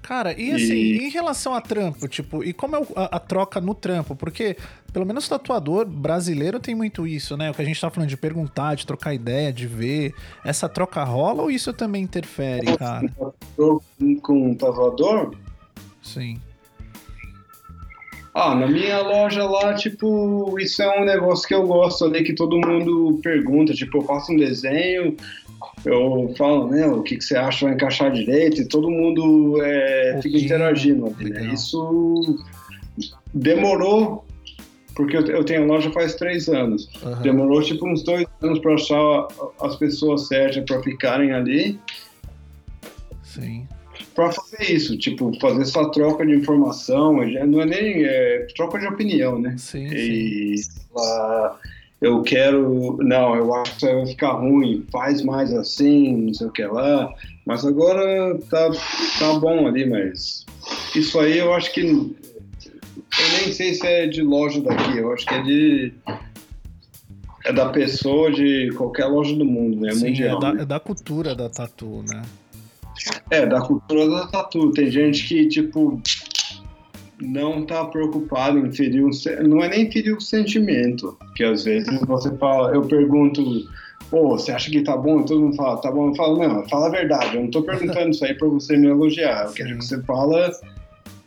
[0.07, 3.59] Cara, e assim, E- em relação a trampo, tipo, e como é a, a troca
[3.59, 4.15] no trampo?
[4.15, 4.55] Porque,
[4.93, 7.51] pelo menos o tatuador brasileiro tem muito isso, né?
[7.51, 10.13] O que a gente tá falando de perguntar, de trocar ideia, de ver.
[10.45, 13.05] Essa troca rola ou isso também interfere, cara?
[13.57, 15.35] Com um tatuador,
[16.01, 16.39] Sim.
[18.33, 22.33] ah, na minha loja lá, tipo, isso é um negócio que eu gosto ali, que
[22.33, 25.17] todo mundo pergunta, tipo, eu faço um desenho,
[25.85, 30.19] eu falo, né, o que, que você acha vai encaixar direito, e todo mundo é,
[30.21, 31.53] fica interagindo ali, né?
[31.53, 32.43] Isso
[33.33, 34.25] demorou
[34.97, 36.89] porque eu, tenho loja faz três anos.
[37.03, 37.21] Aham.
[37.21, 39.27] Demorou tipo uns dois anos para achar
[39.61, 41.79] as pessoas certas para ficarem ali,
[43.21, 43.67] Sim.
[44.15, 48.79] para fazer isso, tipo, fazer essa troca de informação, já não é nem é, troca
[48.79, 49.53] de opinião, né?
[49.59, 49.95] Sim, sim.
[49.95, 50.55] E
[50.91, 51.59] falar,
[51.99, 56.33] eu quero, não, eu acho que isso aí vai ficar ruim, faz mais assim, não
[56.33, 57.11] sei o que lá.
[57.45, 58.69] Mas agora tá,
[59.17, 60.45] tá bom ali, mas
[60.95, 61.81] isso aí eu acho que.
[61.81, 65.93] Eu nem sei se é de loja daqui, eu acho que é de.
[67.45, 69.93] É da pessoa de qualquer loja do mundo, né?
[69.93, 70.37] Sim, Mundial.
[70.37, 70.61] é da, né?
[70.63, 72.21] é da cultura da tatu, né?
[73.29, 74.71] É, da cultura da tatu.
[74.71, 76.01] Tem gente que, tipo,
[77.21, 79.13] não tá preocupado em ferir o...
[79.13, 81.17] se- Não é nem ferir o sentimento.
[81.35, 82.73] Que às vezes você fala...
[82.73, 83.43] Eu pergunto...
[84.09, 85.19] Pô, você acha que tá bom?
[85.19, 86.09] E todo mundo fala, tá bom.
[86.09, 87.35] Eu falo, não, fala a verdade.
[87.35, 89.47] Eu não tô perguntando isso aí pra você me elogiar.
[89.47, 90.49] Eu quero que você fala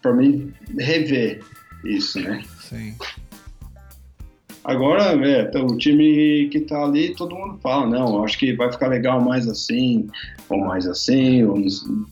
[0.01, 1.43] pra mim rever
[1.85, 2.43] isso, né?
[2.61, 2.95] Sim.
[4.65, 8.71] Agora, é, tá, o time que tá ali, todo mundo fala, não, acho que vai
[8.71, 10.07] ficar legal mais assim,
[10.49, 11.59] ou mais assim, ou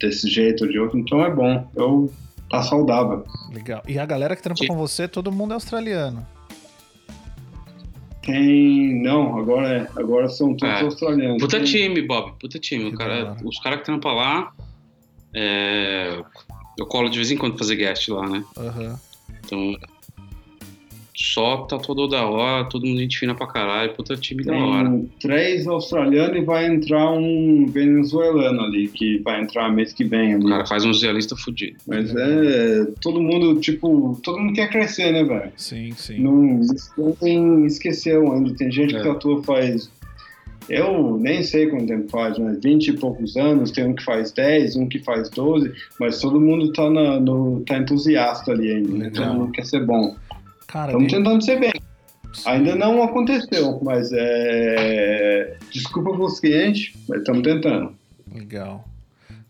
[0.00, 1.68] desse jeito ou de outro, então é bom.
[1.76, 2.10] Eu
[2.50, 3.24] tá saudável.
[3.52, 3.82] Legal.
[3.86, 4.68] E a galera que trampa Sim.
[4.68, 6.26] com você, todo mundo é australiano.
[8.22, 9.00] Tem.
[9.02, 10.00] Não, agora é.
[10.00, 10.82] Agora são todos É.
[10.82, 11.38] australianos.
[11.40, 12.32] Puta Tem- time, Bob.
[12.38, 12.94] Puta time.
[12.96, 14.52] Cara, os caras que trampam lá.
[15.34, 16.22] é,
[16.78, 18.42] eu colo de vez em quando pra fazer guest lá, né?
[18.56, 18.98] Aham.
[19.44, 19.76] Então.
[21.20, 23.92] Só tatuador da hora, todo mundo gente fina pra caralho.
[23.94, 24.88] Puta time da hora.
[24.88, 30.34] Tem três australianos e vai entrar um venezuelano ali, que vai entrar mês que vem
[30.34, 30.48] ali.
[30.48, 31.76] Cara faz um realista fudido.
[31.88, 32.86] Mas é.
[33.02, 35.50] Todo mundo, tipo, todo mundo quer crescer, né, velho?
[35.56, 36.20] Sim, sim.
[36.20, 36.60] Não,
[36.96, 38.54] ninguém esqueceu ainda.
[38.54, 39.02] Tem gente que É.
[39.02, 39.90] tatua faz.
[40.68, 43.72] Eu nem sei quanto tempo faz, mas 20 e poucos anos.
[43.72, 47.60] Tem um que faz 10, um que faz 12, mas todo mundo tá, na, no,
[47.66, 48.92] tá entusiasta ali ainda.
[48.92, 49.10] né?
[49.10, 50.14] Todo mundo quer ser bom.
[50.68, 51.72] Cara, Estamos de- tentando ser bem.
[52.46, 55.56] Ainda não aconteceu, mas é.
[55.72, 57.94] Desculpa pros clientes, mas estamos tentando.
[58.32, 58.86] Legal.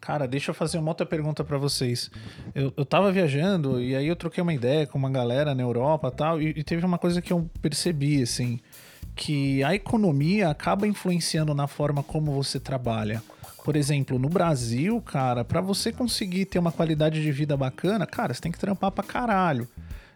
[0.01, 2.11] Cara, deixa eu fazer uma outra pergunta pra vocês.
[2.55, 6.09] Eu, eu tava viajando e aí eu troquei uma ideia com uma galera na Europa
[6.09, 8.61] e tal, e, e teve uma coisa que eu percebi, assim,
[9.17, 13.21] que a economia acaba influenciando na forma como você trabalha.
[13.65, 18.33] Por exemplo, no Brasil, cara, pra você conseguir ter uma qualidade de vida bacana, cara,
[18.33, 19.69] você tem que trampar pra caralho.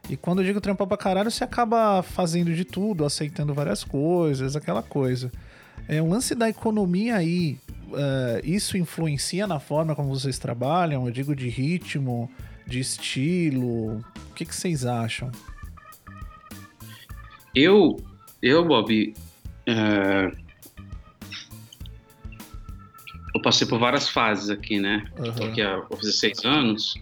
[0.09, 4.57] E quando eu digo trampar pra caralho, você acaba fazendo de tudo, aceitando várias coisas,
[4.57, 5.31] aquela coisa.
[5.89, 7.57] É, o lance da economia aí,
[7.95, 11.07] é, isso influencia na forma como vocês trabalham?
[11.07, 12.31] Eu digo de ritmo,
[12.67, 13.99] de estilo.
[13.99, 15.31] O que, que vocês acham?
[17.55, 18.03] Eu,
[18.41, 19.15] eu Bob,
[19.67, 20.33] é,
[23.35, 25.05] eu passei por várias fases aqui, né?
[25.37, 26.95] Tô aqui há fazer seis anos.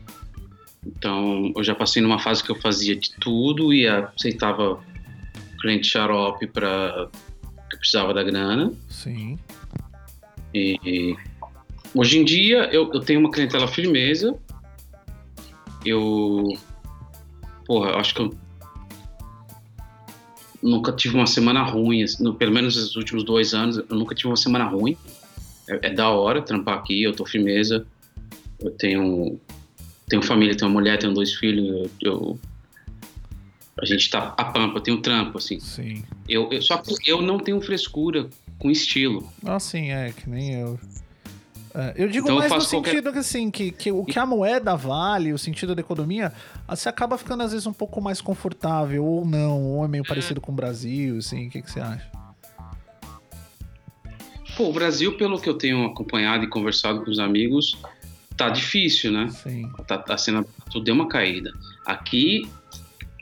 [0.86, 4.82] Então, eu já passei numa fase que eu fazia de tudo e aceitava
[5.60, 7.08] cliente xarope para
[7.70, 8.72] que precisava da grana.
[8.88, 9.38] Sim.
[10.54, 11.14] E,
[11.94, 14.36] hoje em dia eu, eu tenho uma clientela firmeza.
[15.84, 16.44] Eu.
[17.66, 18.34] Porra, eu acho que eu
[20.62, 24.14] nunca tive uma semana ruim, assim, no- pelo menos nos últimos dois anos, eu nunca
[24.14, 24.96] tive uma semana ruim.
[25.68, 27.86] É, é da hora trampar aqui, eu tô firmeza.
[28.58, 29.40] Eu tenho,
[30.10, 31.90] tenho família, tenho uma mulher, tenho dois filhos.
[32.02, 32.38] Eu, eu-
[33.80, 35.58] a gente tá a pampa, eu tenho trampo, assim.
[35.58, 36.04] Sim.
[36.28, 38.28] Eu, eu- só que eu não tenho frescura
[38.58, 39.32] com estilo.
[39.46, 40.78] Ah, sim, é, que nem eu.
[41.72, 44.04] É, eu digo Então eu mais no faço qualquer- sentido que assim, que, que o
[44.04, 46.32] que a moeda vale, o sentido da economia,
[46.66, 50.04] ah, você acaba ficando às vezes um pouco mais confortável, ou não, ou é meio
[50.04, 52.10] parecido com o Brasil, assim, o que, que você acha?
[54.56, 57.78] Pô, o Brasil, pelo que eu tenho acompanhado e conversado com os amigos,
[58.44, 59.28] tá difícil, né?
[59.28, 59.70] Sim.
[59.86, 61.52] Tá, tá sendo, tudo deu uma caída.
[61.86, 62.48] Aqui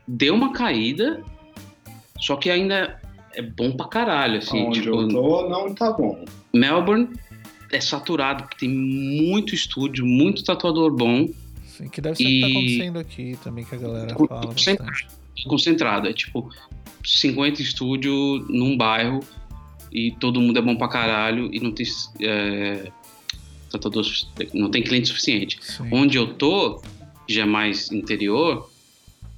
[0.07, 1.23] deu uma caída,
[2.20, 3.01] só que ainda
[3.35, 4.65] é bom pra caralho, assim.
[4.66, 6.24] Onde tipo, eu tô, não tá bom.
[6.55, 7.09] Melbourne
[7.70, 11.28] é saturado, porque tem muito estúdio, muito tatuador bom,
[11.66, 14.47] Sim, que deve ser o que tá E- acontecendo aqui também, que a galera fala
[14.47, 15.07] bastante.
[15.47, 16.09] concentrado.
[16.09, 16.51] É tipo
[17.05, 19.20] 50 estúdios num bairro
[19.93, 21.86] e todo mundo é bom pra caralho e não tem
[22.20, 22.90] é,
[23.70, 25.59] sufici- não tem cliente suficiente.
[25.62, 25.89] Sim.
[25.93, 26.82] Onde eu tô,
[27.28, 28.70] já é mais interior,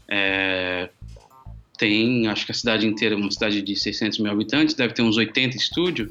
[0.08, 0.88] é,
[1.78, 5.16] tem, acho que a cidade inteira, uma cidade de 600 mil habitantes, deve ter uns
[5.16, 6.10] 80 estúdios.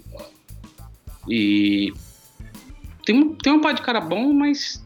[1.27, 1.93] E
[3.05, 4.83] tem, um- tem uma parte de cara bom, mas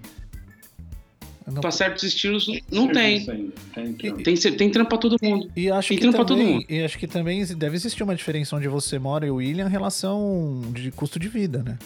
[1.47, 3.25] não- pra certos estilos não tem.
[3.73, 4.35] Tem, tem.
[4.57, 5.49] Tem, trampo pra todo mundo.
[5.55, 6.65] E acho Tem que trampo pra todo também, mundo.
[6.69, 9.71] e acho que também deve existir uma diferença onde você mora e o William em
[9.71, 11.77] relação de custo de vida, né?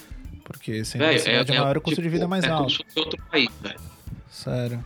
[0.48, 2.60] Porque sendo uma Velho, cidade maior, o custo tipo, de vida é mais é como
[2.60, 2.72] alto.
[2.72, 3.80] se fosse outro país, velho.
[4.30, 4.84] Sério.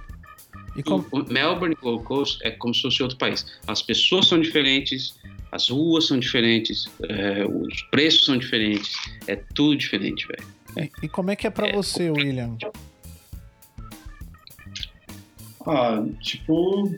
[0.77, 1.07] E como...
[1.13, 3.47] O Melbourne e Gold Coast é como se fosse outro país.
[3.67, 5.15] As pessoas são diferentes,
[5.53, 8.93] as ruas são diferentes, é, os preços são diferentes,
[9.29, 10.45] é tudo diferente, velho.
[11.01, 12.57] E, e como é que é pra você, William?
[15.67, 16.91] Ah, tipo.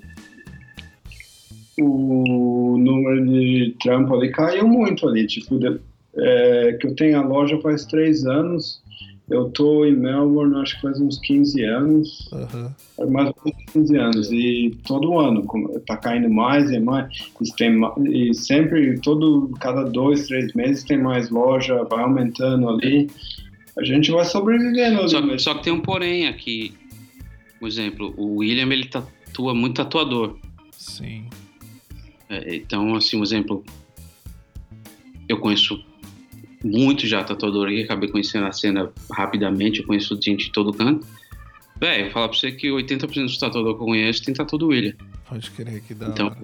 [1.77, 5.27] O número de trampo ali caiu muito ali.
[5.27, 5.81] Tipo, de-
[6.17, 8.83] é, que eu tenho a loja faz três anos.
[9.31, 12.31] Eu tô em Melbourne, acho que faz uns 15 anos.
[12.33, 12.75] Aham.
[13.11, 15.47] mais ou menos 15 anos e todo ano
[15.87, 17.11] tá caindo mais e mais
[17.41, 23.09] e, tem, e sempre todo cada dois três meses tem mais loja vai aumentando ali
[23.77, 26.75] a gente vai sobrevivendo Só, só que tem um porém aqui.
[27.59, 30.37] Por exemplo, o William ele tatua muito tatuador.
[30.73, 31.25] Sim.
[32.29, 33.65] É, então, assim, um exemplo.
[35.29, 35.83] Eu conheço
[36.65, 41.07] muito já tatuador aqui, acabei conhecendo a cena rapidamente, eu conheço gente de todo canto.
[41.79, 44.95] Vou falar pra você que 80% dos tatuadores que eu conheço tem tatu do William.
[45.29, 46.07] Pode querer que dá.
[46.07, 46.35] Então,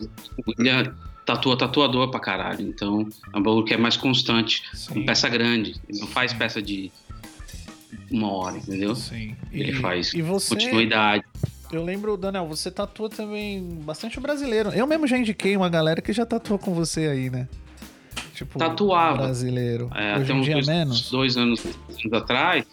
[0.47, 0.95] o William
[1.25, 2.61] tatua tatuador pra caralho.
[2.67, 4.95] Então, é um bagulho que é mais constante, Sim.
[4.95, 5.77] com peça grande.
[5.89, 6.91] Ele não faz peça de
[8.11, 8.95] uma hora, entendeu?
[8.97, 9.35] Sim.
[9.53, 11.25] Ele faz E você, continuidade.
[11.73, 14.71] eu lembro, Daniel, você tatua também bastante brasileiro.
[14.71, 17.49] Eu mesmo já indiquei uma galera que já tatuou com você aí, né?
[18.41, 19.25] Tipo, Tatuava.
[19.25, 19.91] brasileiro.
[19.95, 21.11] É, Hoje até em uns dia dois, menos.
[21.11, 22.65] dois anos, anos atrás,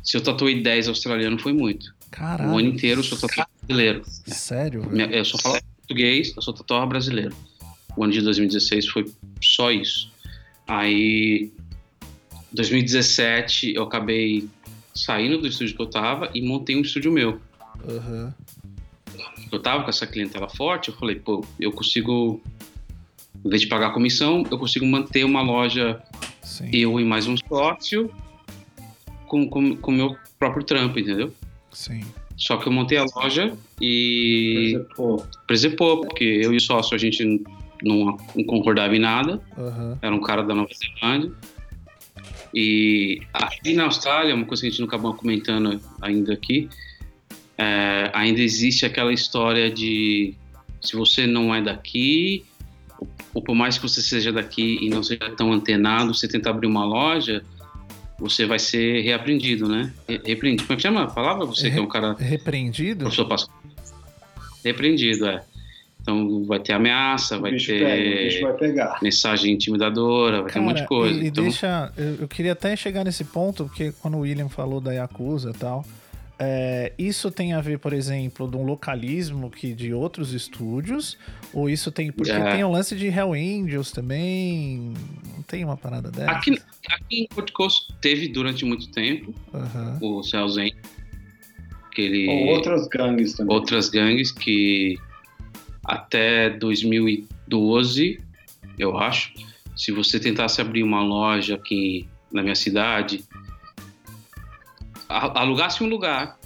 [0.02, 1.94] Se eu tatuei 10 australiano, foi muito.
[2.10, 2.52] Caralho.
[2.52, 4.04] O ano inteiro eu sou tatuado brasileiro.
[4.28, 5.14] Sério, velho?
[5.14, 7.36] Eu só falo português, eu sou tatuador brasileiro.
[7.98, 9.12] O ano de 2016 foi
[9.42, 10.10] só isso.
[10.66, 11.52] Aí,
[12.54, 14.48] 2017, eu acabei
[14.94, 17.40] saindo do estúdio que eu tava e montei um estúdio meu.
[17.88, 18.34] Aham.
[19.52, 22.42] eu tava com essa clientela forte, eu falei, pô, eu consigo,
[23.44, 26.02] em vez de pagar comissão, eu consigo manter uma loja,
[26.42, 26.70] Sim.
[26.72, 28.12] eu e mais um sócio,
[29.28, 31.34] com o com, com meu próprio trampo, entendeu?
[31.72, 32.02] Sim.
[32.38, 36.98] Só que eu montei a loja e pô, presepou, porque eu e o sócio a
[36.98, 37.24] gente
[37.84, 39.98] não, não concordava em nada, Aham.
[40.02, 41.32] era um cara da Nova Zelândia.
[42.54, 46.70] E aqui na Austrália, uma coisa que a gente não acabou comentando ainda aqui,
[47.58, 50.34] é, ainda existe aquela história de
[50.82, 52.44] se você não é daqui,
[53.34, 56.68] ou, por mais que você seja daqui e não seja tão antenado, você tentar abrir
[56.68, 57.44] uma loja,
[58.20, 59.94] você vai ser reaprendido, né?
[60.08, 60.68] Re- Repreendido.
[60.68, 61.46] Como é que chama a palavra?
[61.46, 63.06] Você que é um cara Repreendido?
[63.06, 63.62] professor Pascoal.
[64.64, 65.44] Repreendido, é.
[66.02, 71.20] Então vai ter ameaça, vai ter pega, mensagem intimidadora, vai ter um monte de coisa.
[71.20, 71.94] E, e então, deixa.
[71.96, 75.54] Eu, eu queria até chegar nesse ponto, porque quando o William falou da Yakuza e
[75.54, 75.86] tal.
[76.40, 81.20] é, isso tem a ver, por exemplo, de um localismo que de outros estúdios?
[81.54, 82.12] Ou isso tem.
[82.12, 82.52] Porque É.
[82.56, 84.94] tem o lance de Hell Angels também.
[85.36, 86.32] Não tem uma parada dessa?
[86.32, 86.60] aqui,
[86.90, 90.00] aqui em Gold Coast teve durante muito tempo Aham.
[90.02, 90.74] o Celzen,
[91.94, 93.56] que ele Ou outras gangues também.
[93.56, 94.98] outras gangues que
[95.92, 98.20] até 2012,
[98.80, 99.34] eu acho,
[99.76, 103.24] se você tentasse abrir uma loja aqui na minha cidade,
[105.10, 106.40] alugasse um lugar,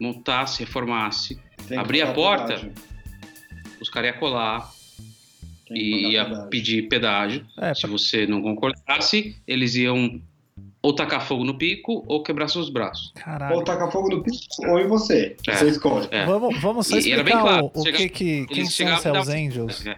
[0.00, 1.38] montasse, reformasse,
[1.76, 2.72] abrir a porta, pedágio.
[3.80, 4.70] os caras iam colar
[5.70, 6.48] e ia pedágio.
[6.50, 7.46] pedir pedágio.
[7.58, 10.20] É, Se você não concordasse, eles iam
[10.82, 13.12] ou tacar fogo no pico ou quebrar seus braços.
[13.14, 13.54] caralho.
[13.56, 15.36] Ou tacar fogo no piso, ou em você.
[15.46, 15.54] É.
[15.54, 16.08] Você escolhe.
[16.10, 16.26] É.
[16.26, 18.46] Vamos, vamos só E- e era explicar bem claro, o, o chega- que que.
[18.46, 19.86] Quem são os e Hells Angels?
[19.86, 19.96] É,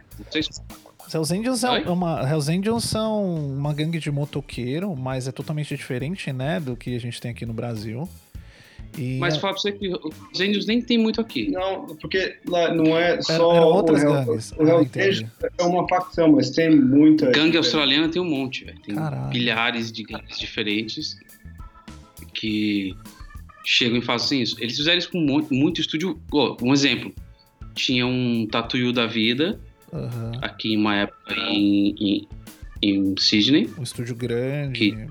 [1.13, 1.83] Hells Angels, é Oi?
[1.85, 6.95] uma, Hells Angels são uma gangue de motoqueiro, mas é totalmente diferente, né, do que
[6.97, 8.09] a gente tem aqui no Brasil.
[8.97, 9.89] E Mas é- falar pra você que
[10.33, 11.51] os índios nem tem muito aqui.
[11.51, 13.33] Não, porque lá não é só.
[13.55, 14.53] eram outras o Hell- gangues.
[14.53, 15.07] O Ah, Hell entendi.
[15.09, 17.31] Angels é uma facção, mas tem muita.
[17.31, 18.79] Gangue australiana tem um monte, velho.
[18.81, 19.29] Tem Caralho.
[19.31, 21.17] milhares de gangues diferentes
[22.33, 22.95] que
[23.65, 24.57] chegam e fazem isso.
[24.61, 26.19] Eles fizeram isso com muito, muito estúdio.
[26.33, 27.13] Ó, um exemplo.
[27.75, 29.61] Tinha um Tatuyu da vida
[29.93, 30.33] Aham.
[30.43, 32.29] aqui em uma época em, em,
[32.83, 33.69] em Sydney.
[33.79, 34.79] Um estúdio grande.
[34.79, 35.07] Que-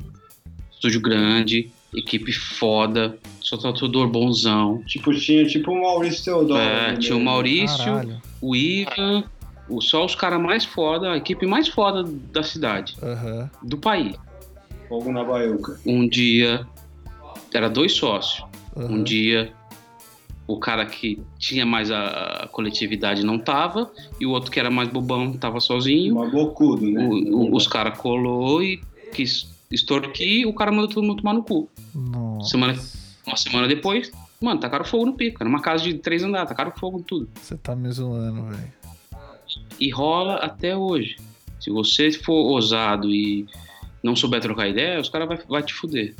[0.71, 4.81] Estúdio grande, equipe foda, só tatuador bonzão.
[4.85, 6.59] Tipo, tinha tipo o Maurício Teodoro.
[6.61, 8.21] É, tinha o Maurício, Caralho.
[8.41, 9.23] o Ivan,
[9.69, 13.49] o, só os caras mais foda, a equipe mais foda da cidade, Aham.
[13.61, 14.15] do país.
[14.89, 15.79] Fogo na baiuca.
[15.85, 16.65] Um dia,
[17.53, 18.45] era dois sócios.
[18.75, 18.87] aham.
[18.95, 19.53] Um dia,
[20.45, 23.89] o cara que tinha mais a, a coletividade não tava,
[24.19, 26.15] e o outro que era mais bobão tava sozinho.
[26.15, 27.07] Uma bocudo, né?
[27.07, 28.81] O- o- os caras colou e
[29.13, 31.69] quis extorquir, o cara mandou todo mundo tomar no cu.
[31.93, 32.49] Nossa.
[32.49, 32.79] Semana-
[33.25, 35.37] Uma semana depois, mano, tacaram fogo no pico.
[35.41, 37.29] Era uma casa de três andares, tacaram fogo em tudo.
[37.41, 38.73] Você tá me zoando, velho.
[39.79, 41.15] E rola até hoje.
[41.59, 43.45] Se você for ousado e
[44.03, 46.13] não souber trocar ideia, os caras vai, vai te fuder.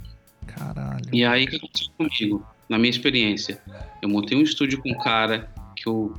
[0.48, 1.04] Caralho.
[1.12, 2.46] E aí, o que aconteceu comigo?
[2.70, 3.62] Na minha experiência,
[4.02, 6.14] eu montei um estúdio com um cara que eu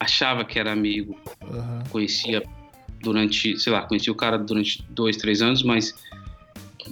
[0.00, 1.84] achava que era amigo, Aham.
[1.90, 2.42] conhecia
[3.02, 5.94] durante, sei lá, conheci o cara durante dois, três anos, mas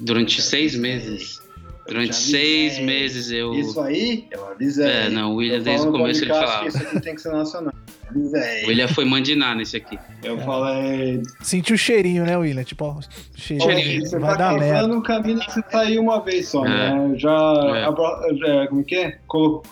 [0.00, 1.40] durante seis meses,
[1.86, 3.54] durante seis meses eu.
[3.54, 4.86] Isso aí, eu avisei.
[4.86, 6.62] É, não, o William Eu desde o no começo ele falava.
[6.62, 7.72] que Isso aqui tem que ser nacional.
[8.14, 9.98] O William foi mandinar nesse aqui.
[10.22, 11.20] Eu falei.
[11.42, 12.62] Sentiu o cheirinho, né, William?
[12.62, 13.00] Tipo, ó,
[13.34, 13.68] cheirinho.
[13.70, 14.06] Cheirinho.
[14.06, 14.54] Você vai merda.
[14.64, 16.68] quebrando o caminho que você tá aí uma vez só, É.
[16.68, 17.14] né?
[17.18, 17.30] Já.
[17.76, 17.84] É.
[17.84, 19.18] abra- já- como que é?
[19.26, 19.62] Colo...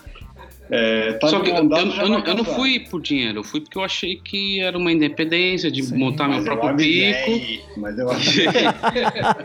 [0.70, 3.76] É, tá Só que eu, eu- não, eu não fui por dinheiro, eu fui porque
[3.76, 5.98] eu achei que era uma independência de Sim.
[5.98, 7.62] montar meu próprio pico.
[7.76, 8.46] Mas eu avisei.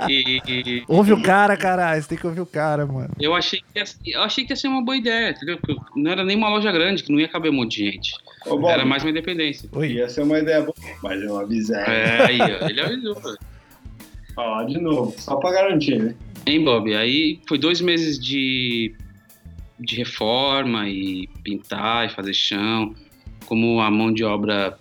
[0.08, 2.02] e, e- Ouve o cara, caralho.
[2.02, 3.10] Você tem que ouvir o cara, mano.
[3.20, 5.58] eu achei que ia, eu achei que ia ser uma boa ideia, entendeu?
[5.58, 8.12] Porque não era nem uma loja grande, que não ia caber um monte de gente.
[8.46, 9.68] Ô, Bob, Era mais uma independência.
[9.74, 9.92] Oi.
[9.94, 10.74] Ia ser uma ideia boa,
[11.04, 11.76] mas eu avisei.
[11.76, 13.16] É, aí, ó, ele avisou.
[14.68, 16.16] de novo, só pra garantir, né?
[16.48, 16.96] Hein, Bob?
[16.96, 18.94] Aí foi dois meses de,
[19.80, 22.94] de reforma e pintar e fazer chão.
[23.46, 24.78] Como a mão de obra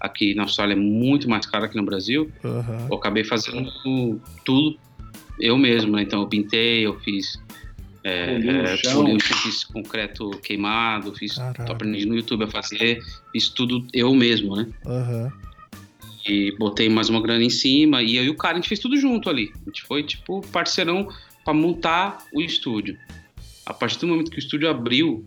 [0.00, 2.88] aqui na Austrália é muito mais cara que no Brasil, Aham.
[2.90, 3.70] eu acabei fazendo
[4.44, 4.78] tudo
[5.40, 6.02] eu mesmo, né?
[6.02, 7.40] Então eu pintei, eu fiz.
[8.02, 9.04] É, é, chão.
[9.20, 11.34] fiz concreto queimado, fiz.
[11.34, 11.66] Caralho.
[11.66, 13.02] Tô aprendendo no YouTube a fazer,
[13.32, 14.66] fiz tudo eu mesmo, né?
[14.86, 15.32] Aham.
[16.28, 18.02] E botei mais uma grana em cima.
[18.02, 19.52] E eu e o cara, a gente fez tudo junto ali.
[19.62, 21.08] A gente foi, tipo, parceirão
[21.44, 22.96] pra montar o estúdio.
[23.66, 25.26] A partir do momento que o estúdio abriu,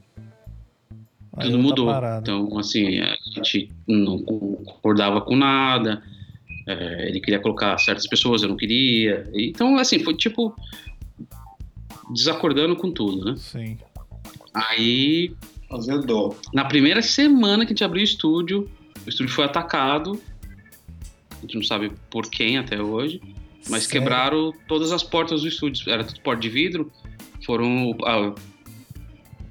[1.35, 1.85] Aí tudo outra mudou.
[1.87, 2.19] parada.
[2.21, 6.01] Então, assim, a gente não concordava com nada.
[6.67, 9.29] É, ele queria colocar certas pessoas, eu não queria.
[9.33, 10.55] Então, assim, foi tipo.
[12.11, 13.35] Desacordando com tudo, né?
[13.37, 13.77] Sim.
[14.53, 15.31] Aí,
[15.69, 16.35] Azedou.
[16.51, 18.69] na primeira semana que a gente abriu o estúdio,
[19.05, 20.19] o estúdio foi atacado.
[21.31, 23.21] A gente não sabe por quem até hoje.
[23.69, 23.89] Mas Sério?
[24.01, 25.89] quebraram todas as portas do estúdio.
[25.91, 26.91] Era tudo porta de vidro.
[27.49, 27.97] Foram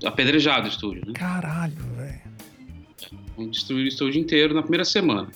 [0.05, 1.15] apedrejados o estúdio, né?
[1.15, 3.51] Caralho, velho.
[3.51, 5.27] Destruíram o estúdio inteiro na primeira semana.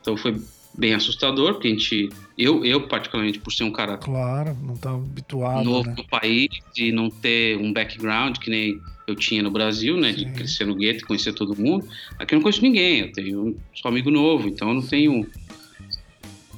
[0.00, 0.40] Então foi
[0.78, 2.08] bem assustador, porque a gente.
[2.38, 5.96] Eu, eu particularmente, por ser um cara Claro, não tá habituado, novo né?
[5.98, 10.12] no país e não ter um background que nem eu tinha no Brasil, né?
[10.12, 10.32] De Sim.
[10.34, 11.88] crescer no gueto e conhecer todo mundo.
[12.16, 15.28] Aqui eu não conheço ninguém, eu tenho só amigo novo, então eu não tenho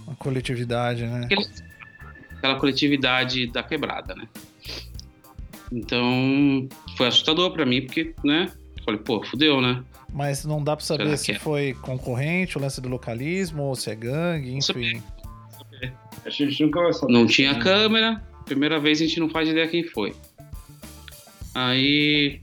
[0.06, 1.26] Uma coletividade, né?
[2.36, 4.28] aquela coletividade da quebrada, né?
[5.74, 8.50] Então foi assustador pra mim, porque, né?
[8.84, 9.82] Falei, pô, fudeu, né?
[10.12, 11.38] Mas não dá pra saber Será se é?
[11.38, 15.02] foi concorrente, o lance do localismo, ou se é gangue, enfim.
[16.24, 17.12] A gente nunca vai saber.
[17.12, 18.22] Não tinha câmera.
[18.44, 20.14] Primeira vez a gente não faz ideia quem foi.
[21.54, 22.40] Aí.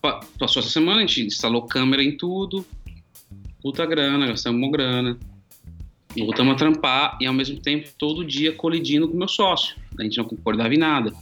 [0.00, 2.64] pa- Passou essa semana, a gente instalou câmera em tudo.
[3.62, 5.18] Puta grana, gastamos uma grana.
[6.16, 9.76] Voltamos a trampar e ao mesmo tempo todo dia colidindo com o meu sócio.
[9.98, 11.12] A gente não concordava em nada.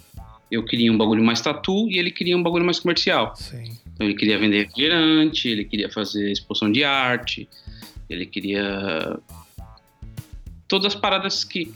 [0.51, 3.35] Eu queria um bagulho mais tatu e ele queria um bagulho mais comercial.
[3.37, 3.77] Sim.
[3.95, 7.49] Então ele queria vender refrigerante, ele queria fazer exposição de arte,
[8.09, 9.19] ele queria
[10.67, 11.73] todas as paradas que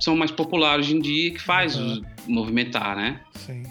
[0.00, 2.02] são mais populares hoje em dia que faz Uhum.
[2.26, 3.20] movimentar, né?
[3.34, 3.62] Sim.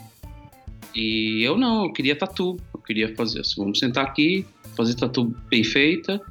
[0.95, 5.35] E eu não, eu queria tatu, eu queria fazer assim, vamos sentar aqui, fazer tatu
[5.49, 6.21] bem feita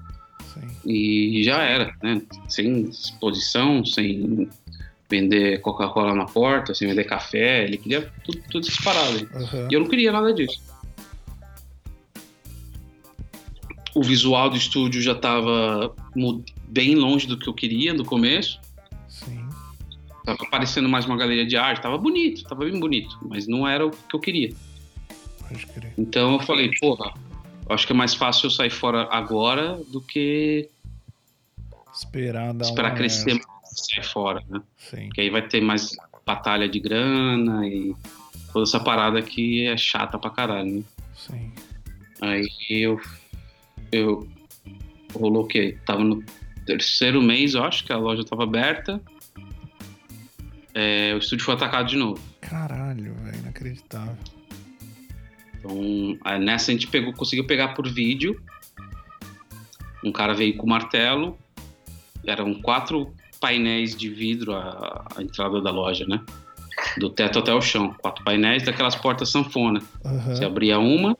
[0.52, 0.68] Sim.
[0.90, 2.20] e já era, né?
[2.48, 4.48] Sem exposição, sem
[5.08, 9.22] vender Coca-Cola na porta, sem vender café, ele queria tudo, tudo essas paradas.
[9.34, 9.68] Aham.
[9.70, 10.60] E eu não queria nada disso.
[13.94, 15.94] O visual do estúdio já estava
[16.68, 18.60] bem longe do que eu queria no começo.
[19.08, 19.48] Sim.
[20.24, 23.86] Tava parecendo mais uma galeria de arte, tava bonito, tava bem bonito, mas não era
[23.86, 24.52] o que eu queria.
[25.48, 25.94] Pode crer.
[25.96, 27.14] Então eu falei, porra,
[27.70, 30.68] acho que é mais fácil eu sair fora agora do que
[31.94, 33.55] Esperar esperar crescer merda.
[33.80, 34.60] Sair fora, né?
[34.76, 35.06] Sim.
[35.06, 37.94] Porque aí vai ter mais batalha de grana e
[38.52, 40.82] toda essa parada que é chata pra caralho, né?
[41.14, 41.52] Sim.
[42.20, 43.00] Aí eu.
[43.92, 44.28] Eu.
[45.14, 45.78] Rolou o quê?
[45.86, 46.22] Tava no
[46.66, 49.00] terceiro mês, eu acho, que a loja tava aberta.
[50.74, 52.20] É, o estúdio foi atacado de novo.
[52.40, 53.38] Caralho, velho.
[53.38, 54.16] Inacreditável.
[55.54, 58.40] Então, aí nessa a gente pegou, conseguiu pegar por vídeo.
[60.04, 61.38] Um cara veio com martelo.
[62.26, 66.20] Eram quatro painéis de vidro a, a entrada da loja, né?
[66.98, 67.94] Do teto até o chão.
[67.98, 69.80] Quatro painéis daquelas portas sanfona.
[70.26, 70.46] Você Aham.
[70.46, 71.16] abria uma,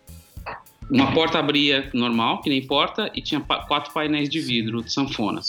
[0.90, 5.40] uma porta abria normal, que nem porta, e tinha quatro painéis de vidro de sanfona.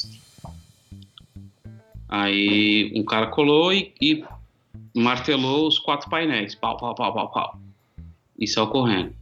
[2.10, 4.24] Aí um cara colou e, e
[4.96, 7.60] martelou os quatro painéis, pau, pau, pau, pau, pau,
[8.40, 9.14] e saiu correndo.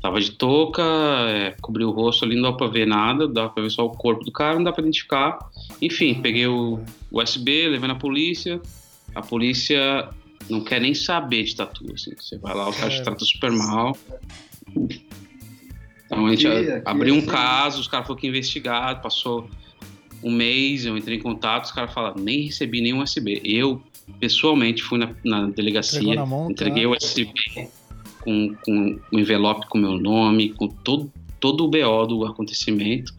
[0.00, 3.62] Tava de touca, é, cobriu o rosto ali, não dá pra ver nada, dá pra
[3.62, 5.38] ver só o corpo do cara, não dá pra identificar.
[5.80, 6.78] Enfim, peguei o
[7.10, 8.60] USB, levei na polícia.
[9.14, 10.08] A polícia
[10.50, 12.12] não quer nem saber de tatu, assim.
[12.18, 13.96] Você vai lá, o cara te trata super mal.
[16.06, 17.26] Então a gente Aqui- aqui abriu um assim.
[17.26, 19.48] caso, os caras falaram que ia investigar, passou
[20.22, 23.40] um mês, eu entrei em contato, os caras falaram, nem recebi nenhum USB.
[23.44, 23.82] Eu,
[24.20, 27.32] pessoalmente, fui na, na delegacia, na mão, entreguei o USB
[28.24, 33.12] com, com um envelope com meu nome, com todo, todo o BO do acontecimento.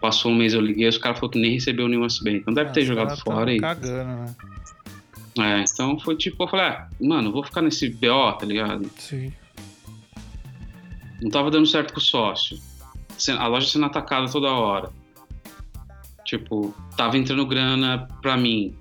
[0.00, 2.36] Passou um mês, eu liguei, os caras falaram que nem recebeu nenhum USB.
[2.36, 3.58] Então deve Ah, ter jogado fora aí.
[3.58, 4.34] cagando, né?
[5.38, 8.88] É, então foi tipo, eu falei, ah, mano, vou ficar nesse BO, tá ligado?
[8.98, 9.32] Sim.
[11.20, 12.58] Não tava dando certo com o sócio.
[13.38, 14.90] A loja sendo atacada toda hora.
[16.24, 18.74] Tipo, tava entrando grana pra mim.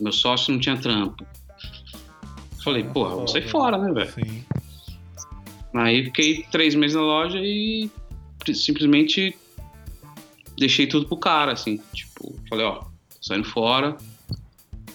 [0.00, 1.26] Meu sócio não tinha trampo.
[2.62, 4.10] Falei, É, porra, vou sair fora, né, velho?
[4.12, 4.44] Sim.
[5.78, 7.90] Aí fiquei três meses na loja e
[8.54, 9.36] simplesmente
[10.58, 11.80] deixei tudo pro cara, assim.
[11.92, 12.88] Tipo, falei, ó, tô
[13.20, 13.96] saindo fora,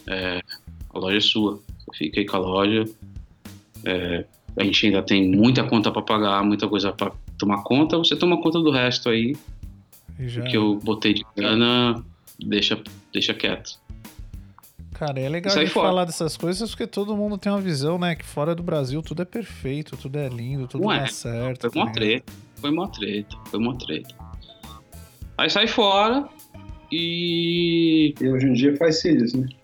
[0.08, 0.41] é,
[0.90, 1.60] a loja é sua.
[1.94, 2.86] Fiquei com a loja.
[3.86, 4.26] é,
[4.58, 7.98] a gente ainda tem muita conta pra pagar, muita coisa pra tomar conta.
[7.98, 9.36] Você toma conta do resto aí,
[10.20, 10.44] já.
[10.44, 12.03] que eu botei de grana,
[12.40, 12.82] deixa,
[13.14, 13.80] deixa quieto.
[15.02, 18.14] Cara, é legal a falar dessas coisas porque todo mundo tem uma visão, né?
[18.14, 20.99] Que fora do Brasil tudo é perfeito, tudo é lindo, tudo Não é.
[20.99, 21.61] dá certo.
[21.61, 21.95] Foi tá uma ligado?
[21.95, 24.15] treta, foi uma treta, foi uma treta.
[25.40, 26.30] Aí sai fora
[26.91, 29.48] e E hoje em dia faz cílios, né?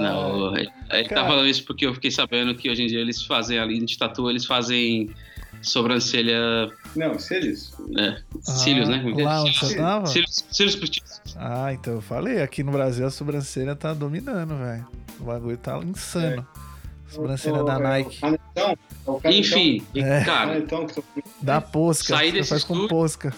[0.00, 3.22] Não, ele, ele tá falando isso porque eu fiquei sabendo que hoje em dia eles
[3.22, 5.10] fazem ali de tatu, eles fazem
[5.62, 7.72] sobrancelha, Não, cílios.
[7.88, 9.04] né, cílios, né?
[9.16, 9.22] É?
[9.22, 10.06] Lá onde você Cílios, tava?
[10.06, 11.20] cílios, cílios postiços.
[11.36, 14.86] Ah, então eu falei, aqui no Brasil a sobrancelha tá dominando, velho.
[15.18, 16.46] O bagulho tá insano.
[17.08, 18.20] Sobrancelha O- da é Nike.
[18.20, 18.70] Canetão.
[18.70, 18.76] é
[19.10, 19.30] o canetão.
[19.40, 20.24] Enfim, É.
[20.24, 21.04] cara, Canetão que tô-
[21.42, 22.16] Da posca.
[22.16, 23.34] Você desse faz com estúdio- posca.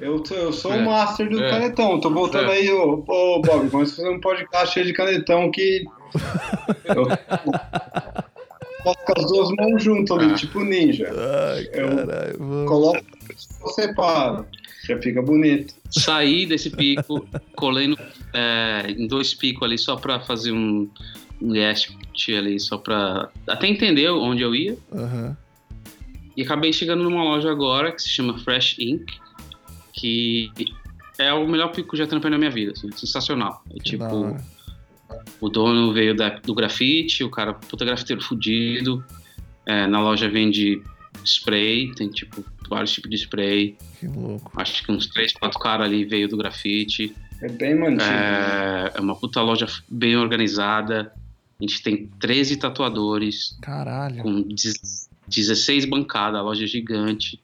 [0.00, 0.76] Eu, tô- eu sou É.
[0.76, 1.50] o master do É.
[1.50, 2.00] canetão.
[2.00, 2.54] Tô voltando É.
[2.56, 5.84] aí, ô, ô Bob, vamos fazer um podcast cheio de canetão que.
[6.84, 7.50] Eu com
[9.24, 10.34] as duas mãos juntas ali, Ah.
[10.34, 11.10] tipo ninja.
[11.54, 12.36] Ai, caralho.
[12.38, 12.68] vamos.
[12.68, 13.04] Coloco,
[13.74, 14.46] separa.
[14.86, 15.74] Já fica bonito.
[15.90, 17.26] saí desse pico,
[17.56, 17.98] colei no-
[18.32, 20.88] é, em dois picos ali só pra fazer um,
[21.42, 21.90] um guest
[22.28, 24.76] ali, só pra até entender onde eu ia.
[24.92, 25.36] Aham.
[26.36, 29.12] E acabei chegando numa loja agora que se chama Fresh Ink,
[29.92, 30.50] que
[31.18, 33.62] é o melhor pico que eu já trampei na minha vida, assim, sensacional.
[33.70, 34.44] É Que da tipo, hora.
[35.40, 39.04] O dono veio da- do grafite, o cara puta grafiteiro fudido.
[39.66, 40.82] É, na loja vende
[41.24, 43.76] spray, tem tipo vários tipos de spray.
[44.00, 44.50] Que louco.
[44.56, 47.14] Acho que uns três, quatro caras ali veio do grafite.
[47.42, 48.02] É bem mantido.
[48.02, 51.12] É, é uma puta loja bem organizada.
[51.60, 54.22] A gente tem 13 tatuadores, Caralho.
[54.22, 54.42] com
[55.28, 57.40] 16 bancadas, a loja é gigante.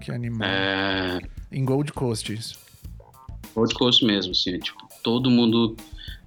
[0.00, 0.48] Que animal.
[0.48, 1.20] É,
[1.52, 2.58] Em Gold Coast isso.
[3.54, 5.76] Gold Coast mesmo, assim, tipo, todo mundo.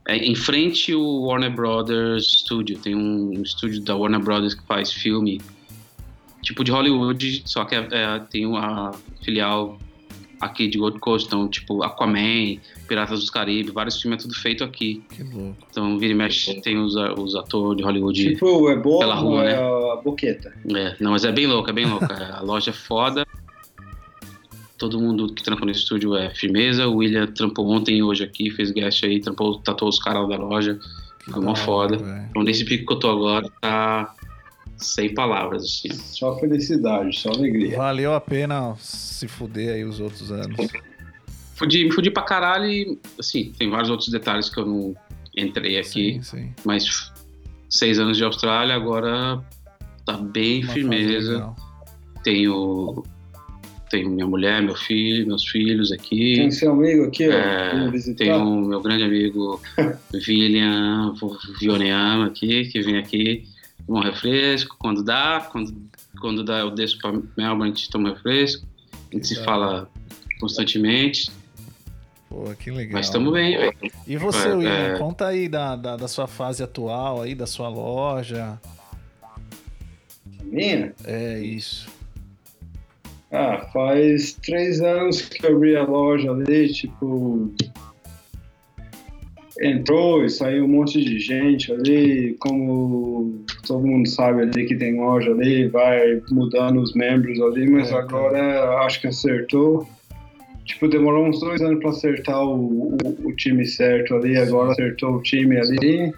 [0.08, 4.92] É, em frente o Warner Brothers Studio, tem um estúdio da Warner Brothers que faz
[4.92, 5.40] filme
[6.42, 8.92] tipo de Hollywood, só que é- é, tem a
[9.24, 9.78] filial
[10.42, 14.62] aqui de Gold Coast, então tipo Aquaman, Piratas dos Caribe, vários filmes é tudo feito
[14.62, 15.02] aqui.
[15.10, 15.24] Que.
[15.72, 18.34] Então vira e mexe tem os, os atores de Hollywood.
[18.34, 19.94] Tipo, é boa Pela rua, é né?
[19.94, 20.54] a boqueta.
[20.76, 22.06] É, não, mas é bem louco, é bem louco.
[22.12, 23.26] A loja é foda.
[24.84, 26.86] Todo mundo que trampa no estúdio é firmeza.
[26.90, 30.36] O William trampou ontem e hoje aqui, fez guest aí, trampou, tatuou os caras da
[30.36, 30.78] loja.
[31.24, 31.98] Foi mó hora, foda.
[31.98, 32.28] velho.
[32.30, 34.14] Então, nesse pico que eu tô agora, tá
[34.76, 35.94] sem palavras, assim.
[35.94, 37.78] Só felicidade, só alegria.
[37.78, 40.58] Valeu a pena se fuder aí os outros anos.
[41.56, 44.96] Fudi, me fudi pra caralho e, assim, tem vários outros detalhes que eu não
[45.34, 46.16] entrei aqui.
[46.16, 46.54] Sim, sim.
[46.66, 47.10] Mas
[47.70, 49.42] seis anos de Austrália, agora
[50.06, 51.54] tá bem Uma firmeza.
[52.22, 53.02] Tenho,
[53.94, 56.34] tenho minha mulher, meu filho, meus filhos aqui.
[56.36, 57.92] Tem seu amigo aqui, ó, É.
[58.18, 59.62] Tem o meu grande amigo
[60.28, 61.14] William
[61.60, 63.48] Vioneyama aqui, que vem aqui
[63.86, 65.48] tomar um refresco quando dá.
[65.52, 65.76] Quando,
[66.20, 68.66] quando dá, eu desço para Melbourne, a gente toma um refresco.
[69.12, 69.46] A gente se Legal.
[69.46, 69.90] fala
[70.40, 71.32] constantemente.
[72.28, 72.94] Pô, que legal.
[72.94, 73.74] Mas estamos bem, velho.
[74.08, 74.98] E você, É, William, é.
[74.98, 78.60] conta aí da, da, da sua fase atual aí, da sua loja.
[80.44, 80.96] Minha?
[81.06, 81.93] É isso.
[83.34, 87.52] Ah, faz três anos que eu abri a loja ali, tipo.
[89.60, 95.00] Entrou e saiu um monte de gente ali, como todo mundo sabe ali que tem
[95.00, 99.88] loja ali, vai mudando os membros ali, mas É, agora acho que acertou.
[100.66, 105.16] Tipo, demorou uns dois anos para acertar o, o, o time certo ali, agora acertou
[105.16, 106.14] o time ali.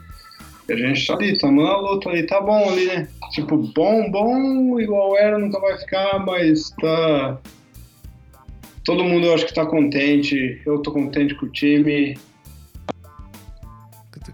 [0.68, 3.08] E a gente tá ali, tomando a luta ali, tá bom ali, né?
[3.32, 7.40] Tipo, bom, bom, igual era, nunca vai ficar, mas tá.
[8.84, 10.62] Todo mundo eu acho que tá contente.
[10.66, 12.18] Eu tô contente com o time.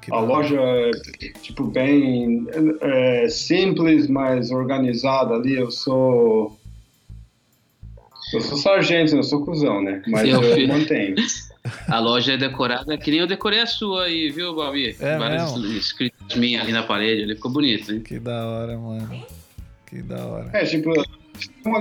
[0.10, 0.92] A loja é,
[1.42, 2.48] tipo, bem
[2.82, 5.56] é, simples, mas organizada ali.
[5.56, 6.58] Eu sou.
[8.34, 10.02] Eu sou sargento, eu sou cuzão, né?
[10.08, 11.16] Mas Eu eu, mantenho.
[11.88, 14.96] A loja é decorada que nem eu decorei a sua aí, viu, Babi?
[15.00, 15.78] É Várias mesmo?
[15.78, 18.00] escritas minhas ali na parede, ali ficou bonito, hein?
[18.02, 19.26] Que da hora, mano.
[19.86, 20.50] Que da hora.
[20.54, 20.92] É, tipo,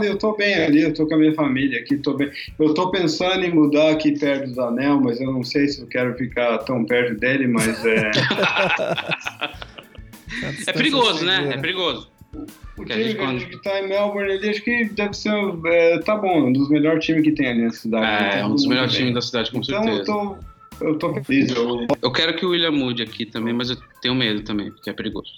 [0.02, 2.30] eu tô bem ali, eu tô com a minha família aqui, tô bem.
[2.58, 5.86] Eu tô pensando em mudar aqui perto do Anel, mas eu não sei se eu
[5.86, 8.10] quero ficar tão perto dele, mas é.
[10.66, 11.50] É perigoso, né?
[11.54, 12.08] É perigoso.
[12.78, 15.32] O Que a time quando- que tá em Melbourne ali, acho que deve ser.
[15.66, 18.04] é, tá bom, um dos melhores times que tem ali na cidade.
[18.24, 19.98] É, Tá é um dos melhores times da cidade, com então certeza.
[20.00, 20.36] eu tô.
[20.80, 21.50] Eu tô feliz.
[21.50, 24.88] Eu, Eu quero que o William mude aqui também, mas eu tenho medo também, porque
[24.88, 25.32] é perigoso.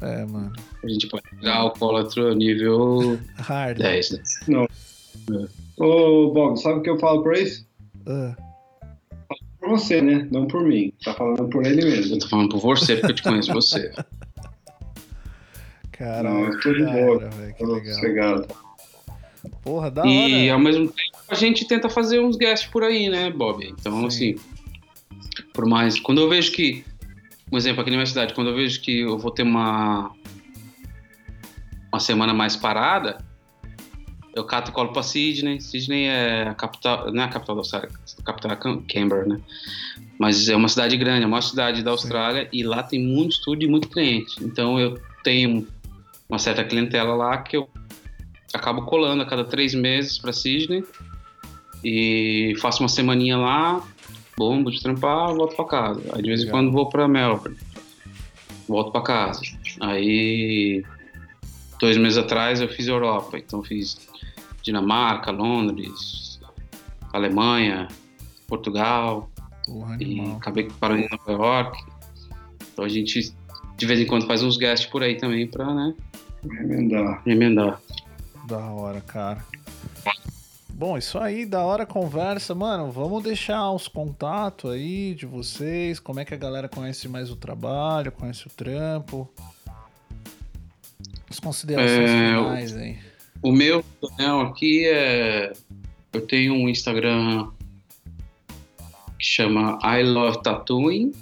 [0.00, 0.52] É, mano.
[0.84, 3.78] A gente pode pegar alcoólatra nível Hard.
[3.78, 4.66] 10, né?
[5.76, 7.66] Ô, Bob, sabe o que eu falo por isso?
[8.06, 8.36] Ah,
[9.58, 10.28] Por você, né?
[10.30, 10.92] Não por mim.
[11.04, 12.18] Tá falando por ele Eu mesmo.
[12.20, 13.90] tô falando por você, porque eu te conheço você.
[15.98, 16.28] Caralho.
[16.28, 17.28] Não, eu tô de boa.
[17.56, 17.94] Que legal.
[17.94, 18.46] sossegado.
[19.62, 20.52] Porra, da E hora.
[20.54, 23.66] ao mesmo tempo a gente tenta fazer uns guests por aí, né, Bob?
[23.66, 24.34] Então, Sim.
[24.34, 25.98] assim, por mais.
[26.00, 26.84] Quando eu vejo que.
[27.50, 30.10] Um exemplo aqui na minha cidade, quando eu vejo que eu vou ter uma.
[31.90, 33.18] Uma semana mais parada,
[34.36, 35.58] eu cato e colo pra Sydney.
[35.60, 37.10] Sydney é a capital.
[37.12, 37.88] Não é a capital da Austrália,
[38.18, 38.56] a capital é
[38.92, 39.40] Canberra, né?
[40.18, 43.32] Mas é uma cidade grande, é a maior cidade da Austrália e lá tem muito
[43.32, 44.34] estúdio e muito cliente.
[44.44, 45.66] Então eu tenho
[46.28, 47.68] uma certa clientela lá que eu
[48.52, 50.84] acabo colando a cada três meses para Sydney
[51.84, 53.82] e faço uma semaninha lá,
[54.36, 56.02] bombo de trampar, volto para casa.
[56.14, 57.56] Aí de vez em quando vou para Melbourne,
[58.68, 59.40] volto para casa.
[59.80, 60.84] Aí
[61.80, 64.08] dois meses atrás eu fiz Europa, então fiz
[64.62, 66.40] Dinamarca, Londres,
[67.12, 67.88] Alemanha,
[68.46, 69.30] Portugal
[69.68, 71.84] Porra, e acabei parando em Nova York.
[72.72, 73.34] Então a gente
[73.78, 75.94] de vez em quando faz uns guests por aí também para né,
[76.42, 77.22] Remendar.
[77.26, 77.80] emendar.
[78.46, 79.44] Da hora, cara.
[80.70, 82.54] Bom, isso aí, da hora a conversa.
[82.54, 85.98] Mano, vamos deixar os contatos aí de vocês.
[85.98, 89.28] Como é que a galera conhece mais o trabalho, conhece o trampo.
[91.30, 92.98] As considerações É, finais aí.
[93.42, 93.84] O meu
[94.16, 95.52] canal aqui é.
[96.12, 97.50] Eu tenho um Instagram
[99.18, 101.12] que chama I Love Tattooing.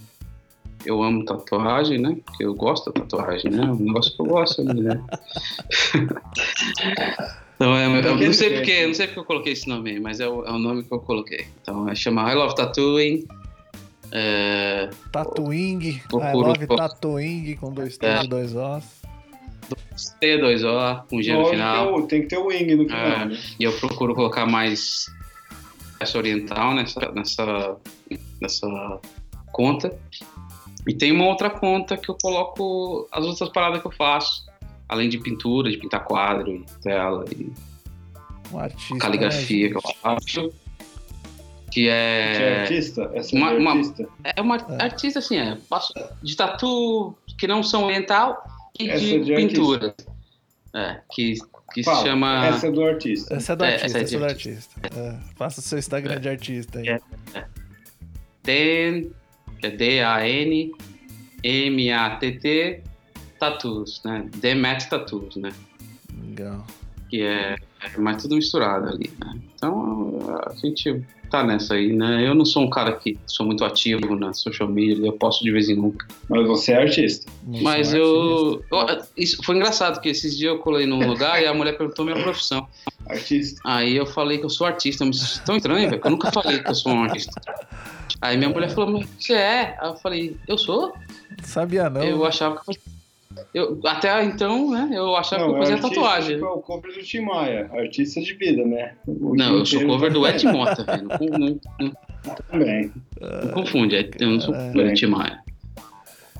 [0.86, 2.16] Eu amo tatuagem, né?
[2.24, 3.64] Porque eu gosto da tatuagem, né?
[3.64, 4.72] É um negócio que eu gosto, né?
[7.56, 10.20] Então, é, eu não sei porque, não sei porque eu coloquei esse nome aí, mas
[10.20, 11.46] é o, é o nome que eu coloquei.
[11.62, 13.26] Então, é chama I Love Tattooing.
[14.12, 18.24] É, Tatuing, I procuro- love Tatuing com dois T É.
[18.24, 18.96] e dois Os.
[20.22, 21.94] T2O, com G no final.
[21.94, 23.24] que eu- tem que ter o wing no final, É.
[23.24, 23.38] né?
[23.58, 25.06] E eu procuro colocar mais
[25.98, 27.76] essa oriental nessa, nessa,
[28.38, 29.00] nessa
[29.50, 29.98] conta.
[30.86, 34.46] E tem uma outra conta que eu coloco as outras paradas que eu faço.
[34.88, 37.52] Além de pintura, de pintar quadro, e tela, e
[38.52, 38.96] Um artista.
[38.98, 40.52] caligrafia né, que eu faço.
[41.72, 42.60] Que Que é é.
[42.62, 43.10] artista?
[43.12, 44.08] Essa uma- é uma- artista.
[44.36, 45.56] É uma artista assim, é.
[45.68, 45.92] Faço
[46.22, 48.40] de tatu que não são oriental
[48.78, 49.94] e Essa de, é de pintura.
[50.72, 51.34] É, que,
[51.74, 52.46] que se Fala, chama.
[52.46, 53.34] Essa é do artista.
[53.34, 54.80] Essa é do É, artista, essa é essa é de do artista.
[54.96, 57.00] É, Faça seu Instagram de artista aí.
[59.66, 59.70] É.
[59.70, 60.70] Dan, é
[61.42, 62.82] D-A-N-M-A-T-T,
[63.38, 64.26] Tattoos, né?
[64.36, 65.50] Demet Tattoos, né?
[66.28, 66.64] Legal.
[67.08, 67.56] Que é,
[67.94, 69.38] é mais tudo misturado ali, né?
[69.54, 72.26] Então, a gente tá nessa aí, né?
[72.26, 75.50] Eu não sou um cara que sou muito ativo na social media, eu posto de
[75.50, 76.06] vez em nunca.
[76.28, 77.30] Mas você é artista.
[77.46, 79.10] Não Mas sou eu, artista.
[79.16, 82.04] eu- Isso foi engraçado, que esses dias eu colei num lugar e a mulher perguntou
[82.04, 82.66] minha profissão.
[83.08, 83.60] Artista.
[83.64, 86.10] Aí eu falei que eu sou artista, mas isso é tão estranho, velho, que eu
[86.10, 87.40] nunca falei que eu sou um artista.
[88.20, 89.76] Aí minha mulher falou, mas você é?
[89.80, 90.94] Aí eu falei, eu sou?
[91.38, 92.02] Não sabia não.
[92.02, 92.78] Eu achava que
[93.52, 96.34] eu Até então, né, eu achava que eu fazia artista, tatuagem.
[96.36, 97.70] Tipo, é o cover do Tim Maia.
[97.72, 98.94] Artista de vida, né?
[99.06, 101.08] O Não, eu sou cover do Ed Mota, velho.
[101.08, 102.90] Não, não- não- Também.
[103.20, 104.68] não confunde, é- eu não sou É.
[104.68, 105.38] cover do Tim Maia.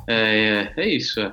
[0.09, 1.33] É, é, é isso, é.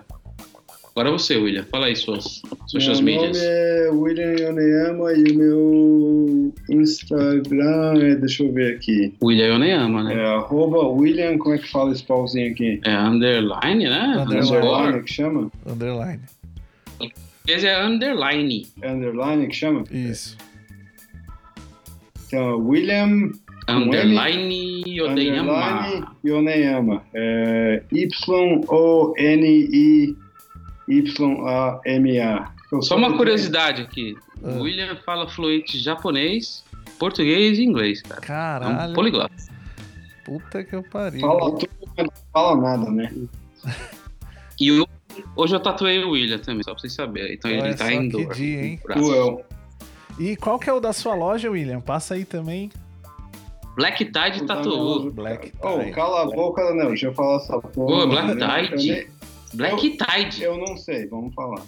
[0.95, 1.65] Agora você, William.
[1.71, 3.35] Fala aí suas social meu mídias.
[3.37, 9.57] nome é William Yoneyama e o meu Instagram é, deixa eu ver aqui, William eu
[9.59, 10.13] nem ama, né?
[10.13, 12.79] é arroba William, como é que fala esse pauzinho aqui?
[12.85, 14.17] É underline, né?
[14.19, 14.55] Underline.
[14.55, 15.51] Underline que chama?
[15.65, 16.19] Underline.
[17.47, 18.67] Esse é underline.
[18.81, 19.83] É underline que chama?
[19.91, 20.37] Isso.
[22.27, 23.31] Então, William
[23.67, 25.53] Underline Yoneyama.
[25.53, 27.03] Underline Yoneyama.
[27.13, 30.22] É, Y-O-N-I-Y-A-M-A.
[32.71, 34.15] Eu Só uma curiosidade aqui.
[34.43, 34.49] Ah.
[34.49, 36.63] O William fala fluente japonês,
[36.99, 38.65] português e inglês, cara.
[38.65, 38.93] É um Caralho.
[38.93, 39.33] poliglota.
[40.25, 41.21] Puta que eu pariu.
[41.21, 43.11] Fala tudo, mas não fala nada, né?
[44.59, 44.87] E o-
[45.35, 47.33] hoje eu tatuei o William também, só pra vocês saberem.
[47.35, 48.33] Então Olha ele tá em dor.
[48.33, 48.79] dia, hein?
[48.83, 49.45] Cruel.
[50.19, 51.81] E qual que é o da sua loja, William?
[51.81, 52.71] Passa aí também.
[53.75, 55.11] Black Tide Tattoo.
[55.11, 55.91] Black Oh, Tie.
[55.91, 56.89] cala a boca, Daniel.
[56.89, 58.03] Deixa eu falar essa porra.
[58.03, 58.37] Ô, Black Eu
[59.53, 59.63] Tide.
[59.63, 60.43] eu Black Tide.
[60.43, 61.61] Eu não sei, vamos falar.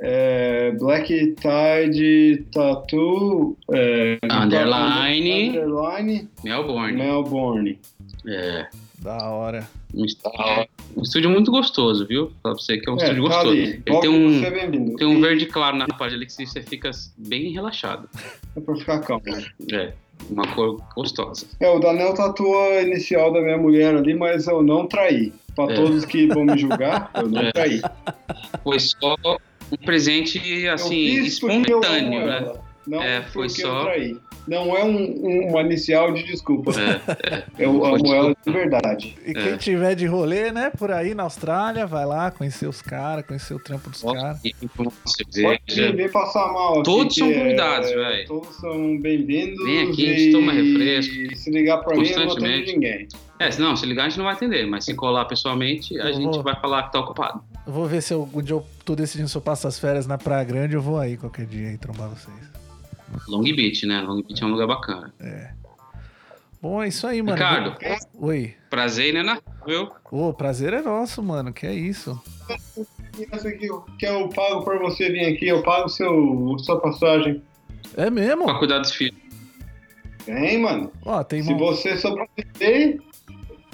[0.00, 3.56] É, Black Tide Tattoo.
[3.72, 5.48] É, Underline.
[5.58, 6.96] Underline Melbourne.
[6.96, 7.78] Melbourne.
[8.26, 8.66] É.
[9.00, 9.68] Da hora.
[9.94, 10.66] Um estúdio,
[10.96, 12.30] um estúdio muito gostoso, viu?
[12.42, 13.50] Pra você que é um É, estúdio tá gostoso.
[13.52, 13.62] ali.
[13.70, 14.96] Ele Logo tem um, você é bem-vindo.
[14.96, 18.08] tem um E- verde claro na parede ali que você fica bem relaxado.
[18.56, 19.22] É pra ficar calmo.
[19.72, 19.92] É.
[20.30, 21.46] Uma cor gostosa.
[21.60, 25.32] É, o Danel tatuou a inicial da minha mulher ali, mas eu não traí.
[25.58, 25.74] Pra É.
[25.74, 27.50] todos que vão me julgar, eu não É.
[27.50, 27.82] traí.
[28.62, 29.16] Foi só
[29.72, 32.38] um presente, assim, espontâneo, né?
[32.38, 34.18] ela, Não É, foi porque só- eu.
[34.48, 36.70] Não é um, um- uma inicial de desculpa.
[36.80, 39.14] É, Eu Foi amo ela de verdade.
[39.26, 39.34] E É.
[39.34, 43.52] quem tiver de rolê, né, por aí na Austrália, vai lá conhecer os caras, conhecer
[43.52, 44.38] o trampo dos caras.
[44.42, 44.54] E
[45.42, 46.82] Pode vir passar mal.
[46.82, 48.26] Todos são é- convidados, velho.
[48.26, 49.62] Todos são bem-vindos.
[49.64, 51.36] Vem aqui, a e gente toma refresco.
[51.36, 52.72] Se ligar pra mim, eu não atendo Constantemente.
[52.72, 53.08] ninguém.
[53.38, 56.06] É, se não, se ligar a gente não vai atender, mas se colar pessoalmente, a
[56.08, 56.42] Eu gente vou.
[56.42, 57.42] vai falar que tá ocupado.
[57.66, 60.06] Eu vou ver se eu, um dia eu tô decidindo se eu passo as férias
[60.06, 62.57] na Praia Grande, eu vou aí qualquer dia aí trombar vocês.
[63.26, 64.00] Long Beach, né?
[64.00, 65.12] Long Beach é um lugar bacana.
[66.60, 67.36] Bom, é isso aí, mano.
[67.36, 67.76] Ricardo,
[68.18, 68.54] Oi.
[68.68, 69.38] prazer, né, né?
[69.64, 69.88] Viu?
[70.10, 71.52] Ô, prazer é nosso, mano.
[71.52, 72.20] Que é isso?
[73.98, 77.42] Que eu pago por você vir aqui, eu pago seu, sua passagem.
[77.96, 78.44] É mesmo?
[78.44, 79.18] Pra cuidar dos filhos.
[80.24, 80.90] Tem, mano.
[81.04, 81.58] Ó, tem Se mão...
[81.58, 83.00] você sobreviver,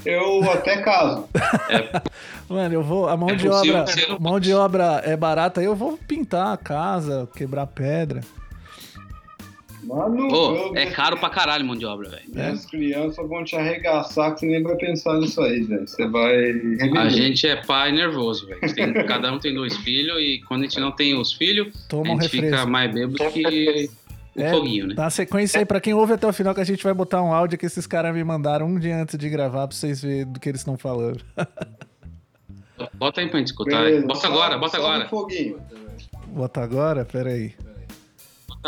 [0.05, 1.27] eu até caso.
[2.49, 3.09] Mano, eu vou.
[3.09, 3.85] A mão É de obra.
[4.21, 8.21] Mão de obra é barata, eu vou pintar a casa, quebrar pedra.
[9.87, 12.23] Mano, Ô, é caro pra caralho mão de obra, velho.
[12.29, 15.87] Minhas crianças vão te arregaçar que você nem vai pensar nisso aí, velho.
[15.87, 16.35] Você vai.
[16.35, 17.11] A reviver.
[17.11, 18.61] gente é pai nervoso, velho.
[19.07, 22.13] Cada um tem dois filhos e quando a gente não tem os filhos, a Toma
[22.15, 22.71] um gente fica refresco.
[22.71, 23.91] mais bêbado que
[24.37, 24.95] o É, foguinho, né?
[24.95, 27.33] Dá sequência aí pra quem ouve até o final que a gente vai botar um
[27.33, 30.41] áudio que esses caras me mandaram um dia antes de gravar pra vocês verem do
[30.41, 31.21] que eles estão falando.
[32.95, 33.85] Bota aí pra gente escutar.
[33.85, 35.09] Beleza, Bota só- agora, bota agora.
[35.09, 35.59] foguinho.
[36.29, 37.05] Bota agora?
[37.05, 37.53] Pera aí.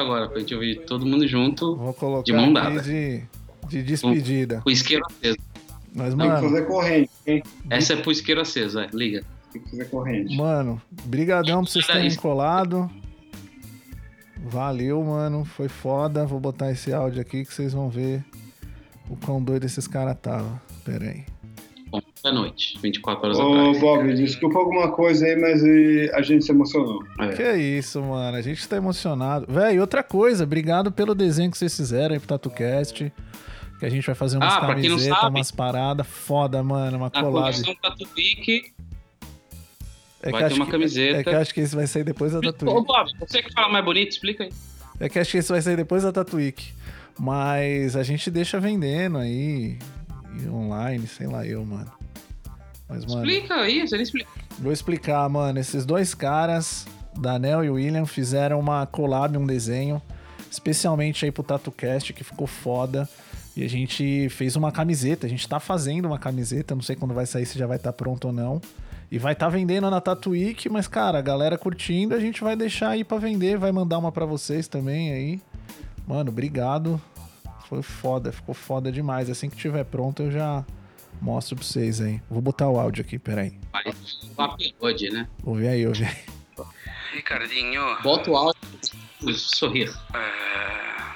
[0.01, 2.83] Agora pra gente ouvir todo mundo junto, Vou colocar De mão aqui dada.
[2.83, 3.23] de,
[3.69, 4.61] de despedida.
[4.63, 5.37] com o isqueiro aceso.
[5.95, 7.43] Mas, Tem que mano, fazer corrente, hein?
[7.71, 9.23] Essa é pro isqueiro aceso, vai, liga.
[9.53, 10.37] Tem que fazer corrente.
[10.37, 12.91] mano, brigadão por vocês terem colado.
[14.39, 15.45] Valeu, mano.
[15.45, 16.25] Foi foda.
[16.27, 18.23] Vou botar esse áudio aqui que vocês vão ver
[19.09, 20.61] o quão doido esses caras estavam.
[20.85, 21.25] Pera aí.
[22.01, 23.81] Bom, da noite, 24 horas Ô, atrás.
[23.81, 27.03] Bob, desculpa alguma coisa aí, mas eh, a gente se emocionou.
[27.21, 27.29] É.
[27.29, 28.37] Que isso, mano.
[28.37, 29.47] A gente tá emocionado.
[29.49, 33.13] Véi, outra coisa, obrigado pelo desenho que vocês fizeram aí pro TatuCast.
[33.79, 36.97] Que a gente vai fazer umas Ah, camisetas, umas paradas foda, mano.
[36.97, 37.53] Uma Na collab.
[37.53, 38.05] coleção Tatu
[40.23, 41.19] É vai que ter acho uma que- camiseta.
[41.21, 42.75] É que eu acho que esse vai sair depois da Ô, Tatuíque.
[42.87, 44.51] Bob, você que fala mais bonito, explica aí.
[44.99, 46.73] É que acho que esse vai sair depois da Tatuíque.
[47.19, 49.79] Mas a gente deixa vendendo aí.
[50.49, 51.91] Online, sei lá eu, mano.
[52.89, 54.31] Mas, mano, Explica aí, você nem explica.
[54.59, 55.59] vou explicar, mano.
[55.59, 56.87] Esses dois caras,
[57.19, 60.01] Danel e William, fizeram uma collab, um desenho.
[60.51, 63.09] Especialmente aí pro TatuCast, que ficou foda.
[63.57, 65.27] E a gente fez uma camiseta.
[65.27, 66.75] A gente tá fazendo uma camiseta.
[66.75, 68.61] Não sei quando vai sair, se já vai estar pronto ou não.
[69.11, 72.91] E vai estar vendendo na Tatuíque, mas, cara, a galera curtindo, a gente vai deixar
[72.91, 73.57] aí pra vender.
[73.57, 75.41] Vai mandar uma pra vocês também aí.
[76.07, 77.01] Mano, obrigado.
[77.69, 79.29] Foi foda, ficou foda demais.
[79.29, 80.65] Assim que tiver pronto, eu já
[81.21, 82.21] mostro pra vocês aí.
[82.31, 83.59] Vou botar o áudio aqui, peraí.
[83.73, 85.29] Mas uma pagode, né?
[85.43, 86.25] Ouve aí, ouve aí.
[87.13, 88.61] Ricardinho, Bota o áudio
[89.23, 89.89] e sorrir.
[90.15, 91.15] é,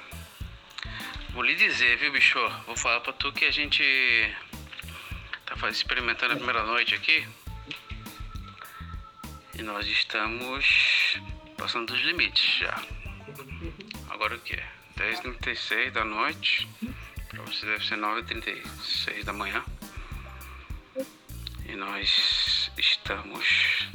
[1.33, 2.39] vou lhe dizer, viu, bicho?
[2.67, 3.83] Vou falar pra tu que a gente
[5.47, 7.27] tá experimentando a primeira noite aqui.
[9.59, 11.19] E nós estamos
[11.59, 12.83] passando dos limites já.
[14.09, 14.59] Agora o quê?
[14.97, 16.69] 10h36 da noite.
[17.29, 19.65] Pra você deve ser 9h36 da manhã.
[21.67, 23.89] E nós estamos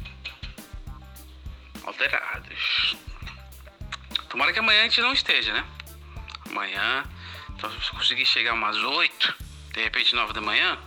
[1.84, 2.96] alterados.
[4.30, 5.66] Tomara que amanhã a gente não esteja, né?
[6.50, 7.04] Amanhã,
[7.50, 9.36] então se conseguir chegar umas 8,
[9.74, 10.78] de repente 9 da manhã,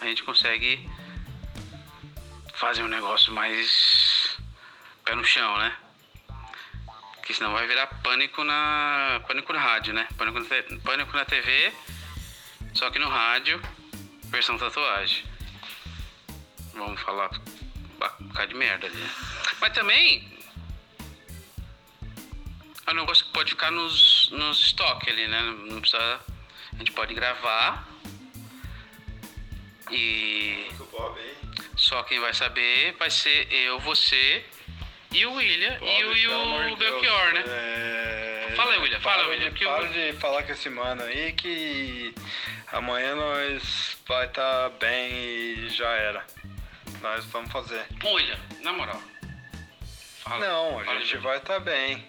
[0.00, 0.88] a gente consegue
[2.54, 4.38] fazer um negócio mais
[5.04, 5.76] pé no chão, né?
[7.30, 10.08] Porque senão vai virar pânico na pânico na rádio, né?
[10.18, 11.72] Pânico na, te- pânico na TV
[12.74, 13.62] Só que no rádio,
[14.24, 15.24] versão tatuagem.
[16.74, 17.30] Vamos falar
[18.20, 18.96] um bocado de merda ali.
[18.96, 19.10] né?
[19.60, 20.28] Mas também.
[22.84, 25.40] É um negócio que pode ficar nos, nos estoques ali, né?
[25.70, 26.20] Não precisa.
[26.72, 27.88] A gente pode gravar.
[29.88, 30.66] E.
[31.76, 34.44] Só quem vai saber vai ser eu, você
[35.12, 37.44] e o William e o, e o Belchior, né?
[37.46, 38.52] É...
[38.56, 42.14] Fala aí, William, fala, para William, que para de falar com esse mano aí que
[42.72, 46.24] amanhã nós vai estar bem e já era.
[47.00, 47.86] Nós vamos fazer.
[48.04, 49.00] Ô, William, na moral.
[50.18, 52.04] Fala, Não, a fala, gente vai estar bem.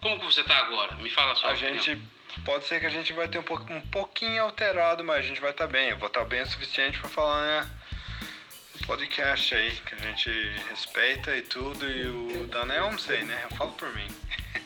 [0.00, 0.94] Como que você tá agora?
[0.96, 1.48] Me fala só.
[1.48, 1.98] A gente
[2.44, 5.40] pode ser que a gente vai ter um, pouco, um pouquinho alterado, mas a gente
[5.40, 5.90] vai estar bem.
[5.90, 7.70] Eu vou estar bem o suficiente para falar, né?
[8.84, 10.30] Podcast aí, que a gente
[10.68, 11.88] respeita e tudo.
[11.88, 13.46] E o Daniel, não sei, né?
[13.50, 14.06] Eu falo por mim.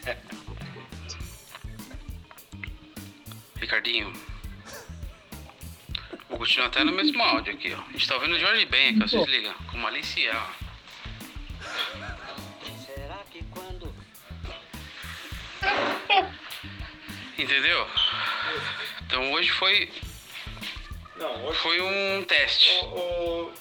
[3.60, 4.12] Ricardinho.
[6.28, 7.80] Vou continuar até no mesmo áudio aqui, ó.
[7.80, 9.06] A gente tá ouvindo o Jorge Ben aqui, ó.
[9.08, 9.54] Vocês ligam.
[9.70, 10.46] Com malícia, ó.
[12.84, 13.94] Será que quando
[17.38, 17.86] Entendeu?
[19.06, 19.90] Então hoje foi,
[21.16, 22.84] Não, hoje foi um teste.
[22.84, 23.52] O- o-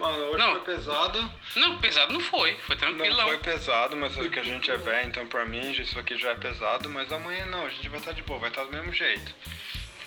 [0.00, 0.52] Mano, hoje Não.
[0.52, 1.30] foi pesado.
[1.56, 2.54] Não, pesado não foi.
[2.66, 3.28] Foi Não tranquilão.
[3.28, 6.30] foi pesado, mas é que a gente é velho, então pra mim isso aqui já
[6.30, 8.92] é pesado, mas amanhã não, a gente vai estar de boa, vai estar do mesmo
[8.94, 9.34] jeito.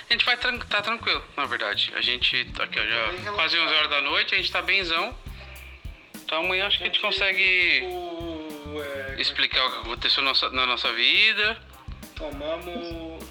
[0.09, 1.93] A gente vai tran tá tranquilo, na verdade.
[1.95, 2.83] A gente tá aqui, ó,
[3.23, 5.15] já quase 11 horas da noite, a gente tá benzão.
[6.25, 10.91] Então amanhã acho que a gente consegue O, é, explicar o que aconteceu na nossa
[10.93, 11.61] vida.
[12.15, 13.23] tomamos.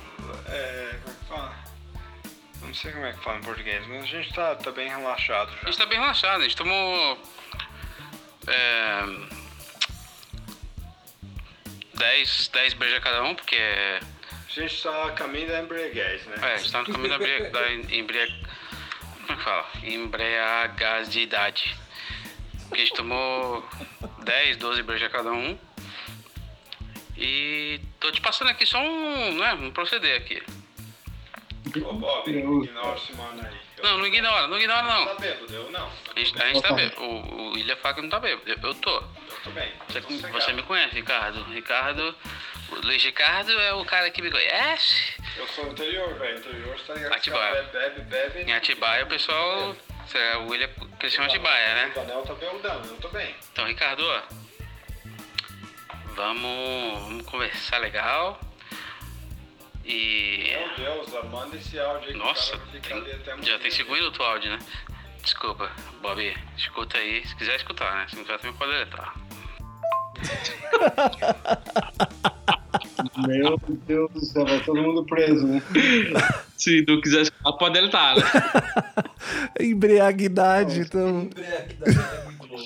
[0.48, 0.81] É,
[2.62, 5.51] Não sei como é que fala em português, mas a gente tá, tá bem relaxado
[5.51, 5.66] A já.
[5.66, 7.18] gente tá bem relaxado, a gente tomou.
[8.47, 9.02] É,
[11.94, 14.01] 10, 10 brejas cada um, porque é.
[14.48, 16.36] A gente tá a caminho da embriaguez, né?
[16.43, 18.26] É, a gente tá no caminho da, embria- da embria...
[18.26, 19.66] Como é que fala?
[19.82, 21.74] Embriagasidade.
[22.68, 23.66] Porque a gente tomou
[24.24, 25.59] 10, 12 brejas cada um.
[27.16, 30.43] E tô te passando aqui só um, né, um proceder aqui.
[31.81, 33.57] Ô Bob, ignora esse mano aí.
[33.78, 35.16] Eu- Não, não ignora, não ignora Tá não.
[35.16, 35.90] bêbado, eu não.
[36.15, 37.03] A gente, a gente tá bêbado.
[37.03, 38.43] O, o William fala que não tá bêbado.
[38.49, 38.90] Eu, eu tô.
[38.97, 39.05] Eu
[39.44, 39.73] tô bem.
[39.89, 41.43] Você, tô você me conhece, Ricardo?
[41.44, 42.15] Ricardo.
[42.70, 45.15] O Luiz Ricardo é o cara que me conhece.
[45.36, 46.39] Eu sou interior, velho.
[46.39, 47.12] Interior, você tá ligado?
[47.15, 47.62] Atibaia.
[47.65, 48.01] Bebe, bebe,
[48.31, 48.51] bebe.
[48.51, 49.77] Em Atibaia o pessoal.
[50.15, 51.90] é, O William cresceu em Atibaia, né?
[51.90, 53.35] O Daniel tá bêbado, eu tô bem.
[53.53, 54.23] Então, Ricardo, ó,
[56.15, 58.39] vamos, vamos conversar legal.
[59.84, 60.52] E.
[60.78, 63.70] Meu Deus, manda esse áudio aí Nossa, tem- já tem.
[63.70, 64.59] 5 minutos o áudio, né?
[65.22, 67.26] Desculpa, Bob, escuta aí.
[67.26, 68.06] Se quiser escutar, né?
[68.09, 69.14] Se não quiser, também pode deletar.
[73.26, 75.62] Meu Deus do céu, vai todo mundo preso, né?
[76.56, 78.22] Se tu quiser escutar, pode deletar, né?
[79.60, 81.28] Embriaguidade, então.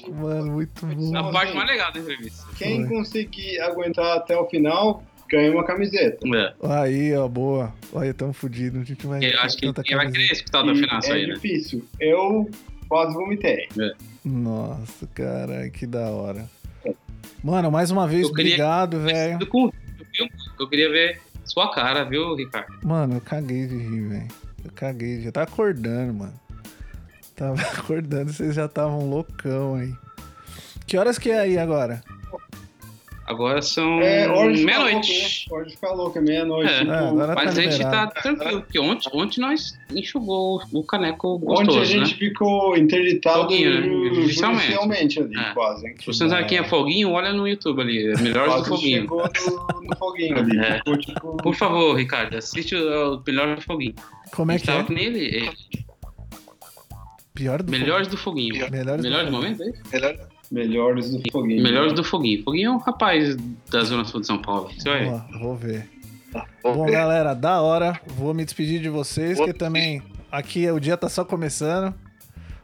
[0.08, 1.16] Mano, muito bom.
[1.16, 2.46] A parte mais legal da entrevista.
[2.56, 6.18] Quem conseguir aguentar até o final, ganha uma camiseta.
[6.36, 6.54] É.
[6.62, 7.72] Aí, ó, boa.
[7.92, 8.80] Olha, tamo fudido.
[8.80, 9.24] A gente vai.
[9.24, 11.34] Eu acho que tanta quem vai querer escutar final isso é aí, né?
[11.34, 11.84] difícil.
[12.00, 12.50] Eu
[12.88, 13.68] quase vomitei.
[14.24, 16.48] Nossa, cara, que da hora.
[17.42, 19.38] Mano, mais uma vez, Eu obrigado, velho.
[20.58, 22.74] Eu queria ver sua cara, viu, Ricardo?
[22.82, 24.28] Mano, eu caguei de rir, velho.
[24.64, 25.22] Eu caguei.
[25.22, 26.34] Já tá acordando, mano.
[27.36, 29.92] Tava acordando, vocês já estavam loucão aí.
[30.86, 32.02] Que horas que é aí agora?
[33.26, 35.46] Agora são É, meia-noite.
[35.50, 35.56] né?
[35.56, 36.72] Hora de ficar louco, é meia-noite.
[36.72, 36.78] É.
[36.78, 40.84] tipo, É, agora Mas tá a gente tá tranquilo, porque ontem, ontem nós enxugou o
[40.84, 42.18] caneco gostoso, Onde a gente né?
[42.18, 43.82] ficou interditado Foguinho, né?
[43.88, 44.62] ju- Judicialmente.
[44.62, 45.54] judicialmente ali, É.
[45.54, 45.94] quase.
[45.98, 48.12] Se você sabe quem é Foguinho, olha no YouTube ali.
[48.12, 49.00] É Melhores do Foguinho.
[49.02, 50.58] chegou no, no foguinho ali.
[50.60, 50.74] É.
[50.78, 53.94] Ficou, tipo, Por favor, Ricardo, assiste o, o Melhores do Foguinho.
[54.34, 54.84] Como é que tava é?
[54.84, 55.46] com ele.
[55.48, 55.50] é,
[57.34, 58.54] Pior do Melhores do Foguinho.
[58.70, 59.32] Melhores do Melhores Foguinho.
[59.56, 60.35] momentos, é isso?
[60.50, 61.62] Melhores do foguinho.
[61.62, 62.42] Melhores do Foguinho.
[62.44, 63.36] Foguinho é um rapaz
[63.70, 64.70] da Zona Sul de São Paulo.
[64.84, 65.10] Vai ver.
[65.10, 65.90] Boa, vou ver.
[66.62, 68.00] Bom, galera, da hora.
[68.06, 71.94] Vou me despedir de vocês, que também aqui o dia tá só começando.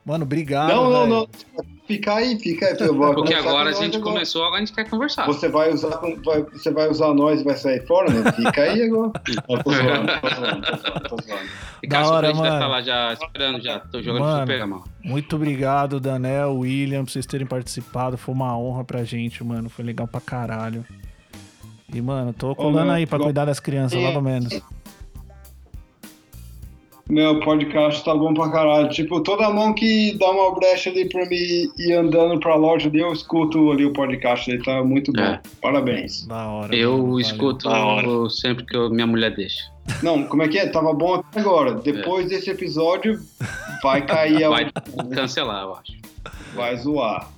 [0.04, 0.68] Mano, obrigado.
[0.68, 1.28] Não, não, velho.
[1.56, 1.71] não.
[1.86, 2.76] Fica aí, fica aí.
[2.78, 4.12] eu vou Porque agora a gente agora.
[4.12, 5.26] começou, agora a gente quer conversar.
[5.26, 8.30] Você vai usar, vai, você vai usar nós e vai sair fora, né?
[8.32, 9.10] Fica aí agora.
[9.64, 11.48] Tô zoando, tô zoando, tô zoando, tô zoando.
[11.88, 12.54] Da hora, a gente deve mano.
[12.54, 13.80] estar lá já esperando já.
[13.80, 14.40] Tô jogando Mano.
[14.40, 14.84] super mano.
[15.02, 18.16] Muito obrigado, Danel, William, por vocês terem participado.
[18.16, 19.68] Foi uma honra pra gente, mano.
[19.68, 20.84] Foi legal pra caralho.
[21.92, 24.62] E, mano, tô colando meu, aí pra cuidar das crianças, logo menos.
[27.12, 28.88] Meu podcast tá bom pra caralho.
[28.88, 31.36] Tipo, toda mão que dá uma brecha ali pra mim
[31.78, 34.50] ir andando pra loja ali, eu escuto ali o podcast.
[34.50, 35.20] Ele tá muito bom.
[35.20, 35.38] É.
[35.60, 36.26] Parabéns.
[36.26, 36.68] Da hora.
[36.68, 37.20] mano, Eu valeu.
[37.20, 38.30] escuto hora.
[38.30, 39.70] sempre que eu- minha mulher deixa.
[40.02, 40.66] Não, como é que é?
[40.68, 41.74] Tava bom até agora.
[41.74, 43.20] Depois desse episódio,
[43.82, 44.48] vai cair, a...
[44.48, 44.72] Vai
[45.14, 45.92] cancelar, eu acho.
[46.54, 47.28] vai zoar.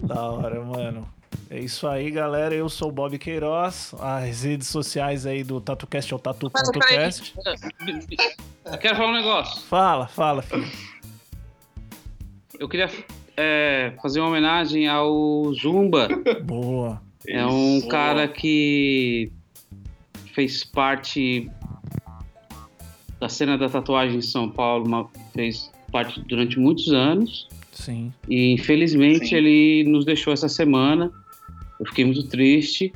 [0.00, 1.06] Da hora, mano.
[1.50, 2.54] É isso aí, galera.
[2.54, 3.94] Eu sou o Bob Queiroz.
[4.00, 7.34] As redes sociais aí do TatuCast é o tatu.cast.
[8.66, 9.62] Eu quero falar um negócio.
[9.62, 10.66] Fala, fala, filho.
[12.58, 12.90] Eu queria
[13.36, 16.08] é, fazer uma homenagem ao Zumba.
[16.44, 17.00] Boa.
[17.26, 19.32] É um cara que
[20.34, 21.50] fez parte
[23.18, 27.48] da cena da tatuagem em São Paulo, uma- fez parte durante muitos anos.
[27.72, 28.12] Sim.
[28.28, 29.36] E infelizmente Sim.
[29.36, 31.10] ele nos deixou essa semana.
[31.78, 32.92] Eu fiquei muito triste.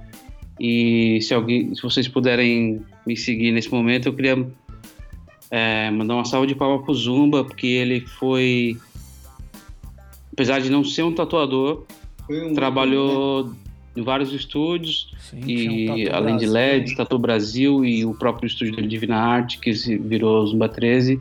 [0.61, 4.47] E se alguém, se vocês puderem me seguir nesse momento, eu queria
[5.51, 8.77] é, mandar uma salva de palmas pro Zumba, porque ele foi,
[10.33, 11.85] apesar de não ser um tatuador,
[12.27, 13.53] Foi um- trabalhou
[13.97, 15.41] em vários estúdios Sim.
[15.45, 16.53] um e Tatu além de Brasil.
[16.53, 21.19] LED, Tatu Brasil e o próprio estúdio dele Divina Arte, que se virou Zumba 13,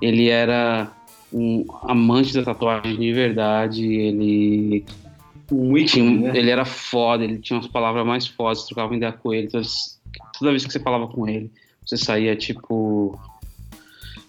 [0.00, 0.90] ele era
[1.32, 4.84] um amante da tatuagem de verdade, ele
[5.52, 6.32] Um ícone, tinha, um- né?
[6.36, 9.66] ele era foda, ele tinha umas palavras mais fodas, você trocava ideia com ele, toda,
[10.38, 11.50] toda vez que você falava com ele,
[11.84, 13.18] você saía tipo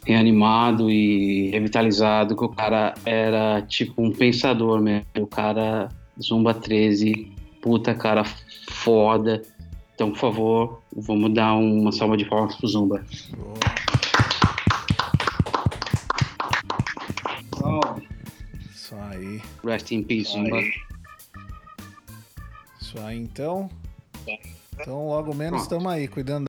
[0.05, 5.87] reanimado e revitalizado, que o cara era tipo um pensador mesmo, o cara
[6.21, 7.31] Zumba 13,
[7.61, 8.23] puta cara
[8.69, 9.41] foda.
[9.95, 13.05] Então, por favor, vamos dar uma salva de palmas pro Zumba.
[13.37, 13.55] Boa.
[17.57, 18.07] Salve.
[18.73, 19.41] Isso aí.
[19.63, 20.57] Rest in peace, Zumba.
[22.93, 23.71] Isso aí, então.
[24.79, 26.47] Então, logo menos estamos aí, cuidando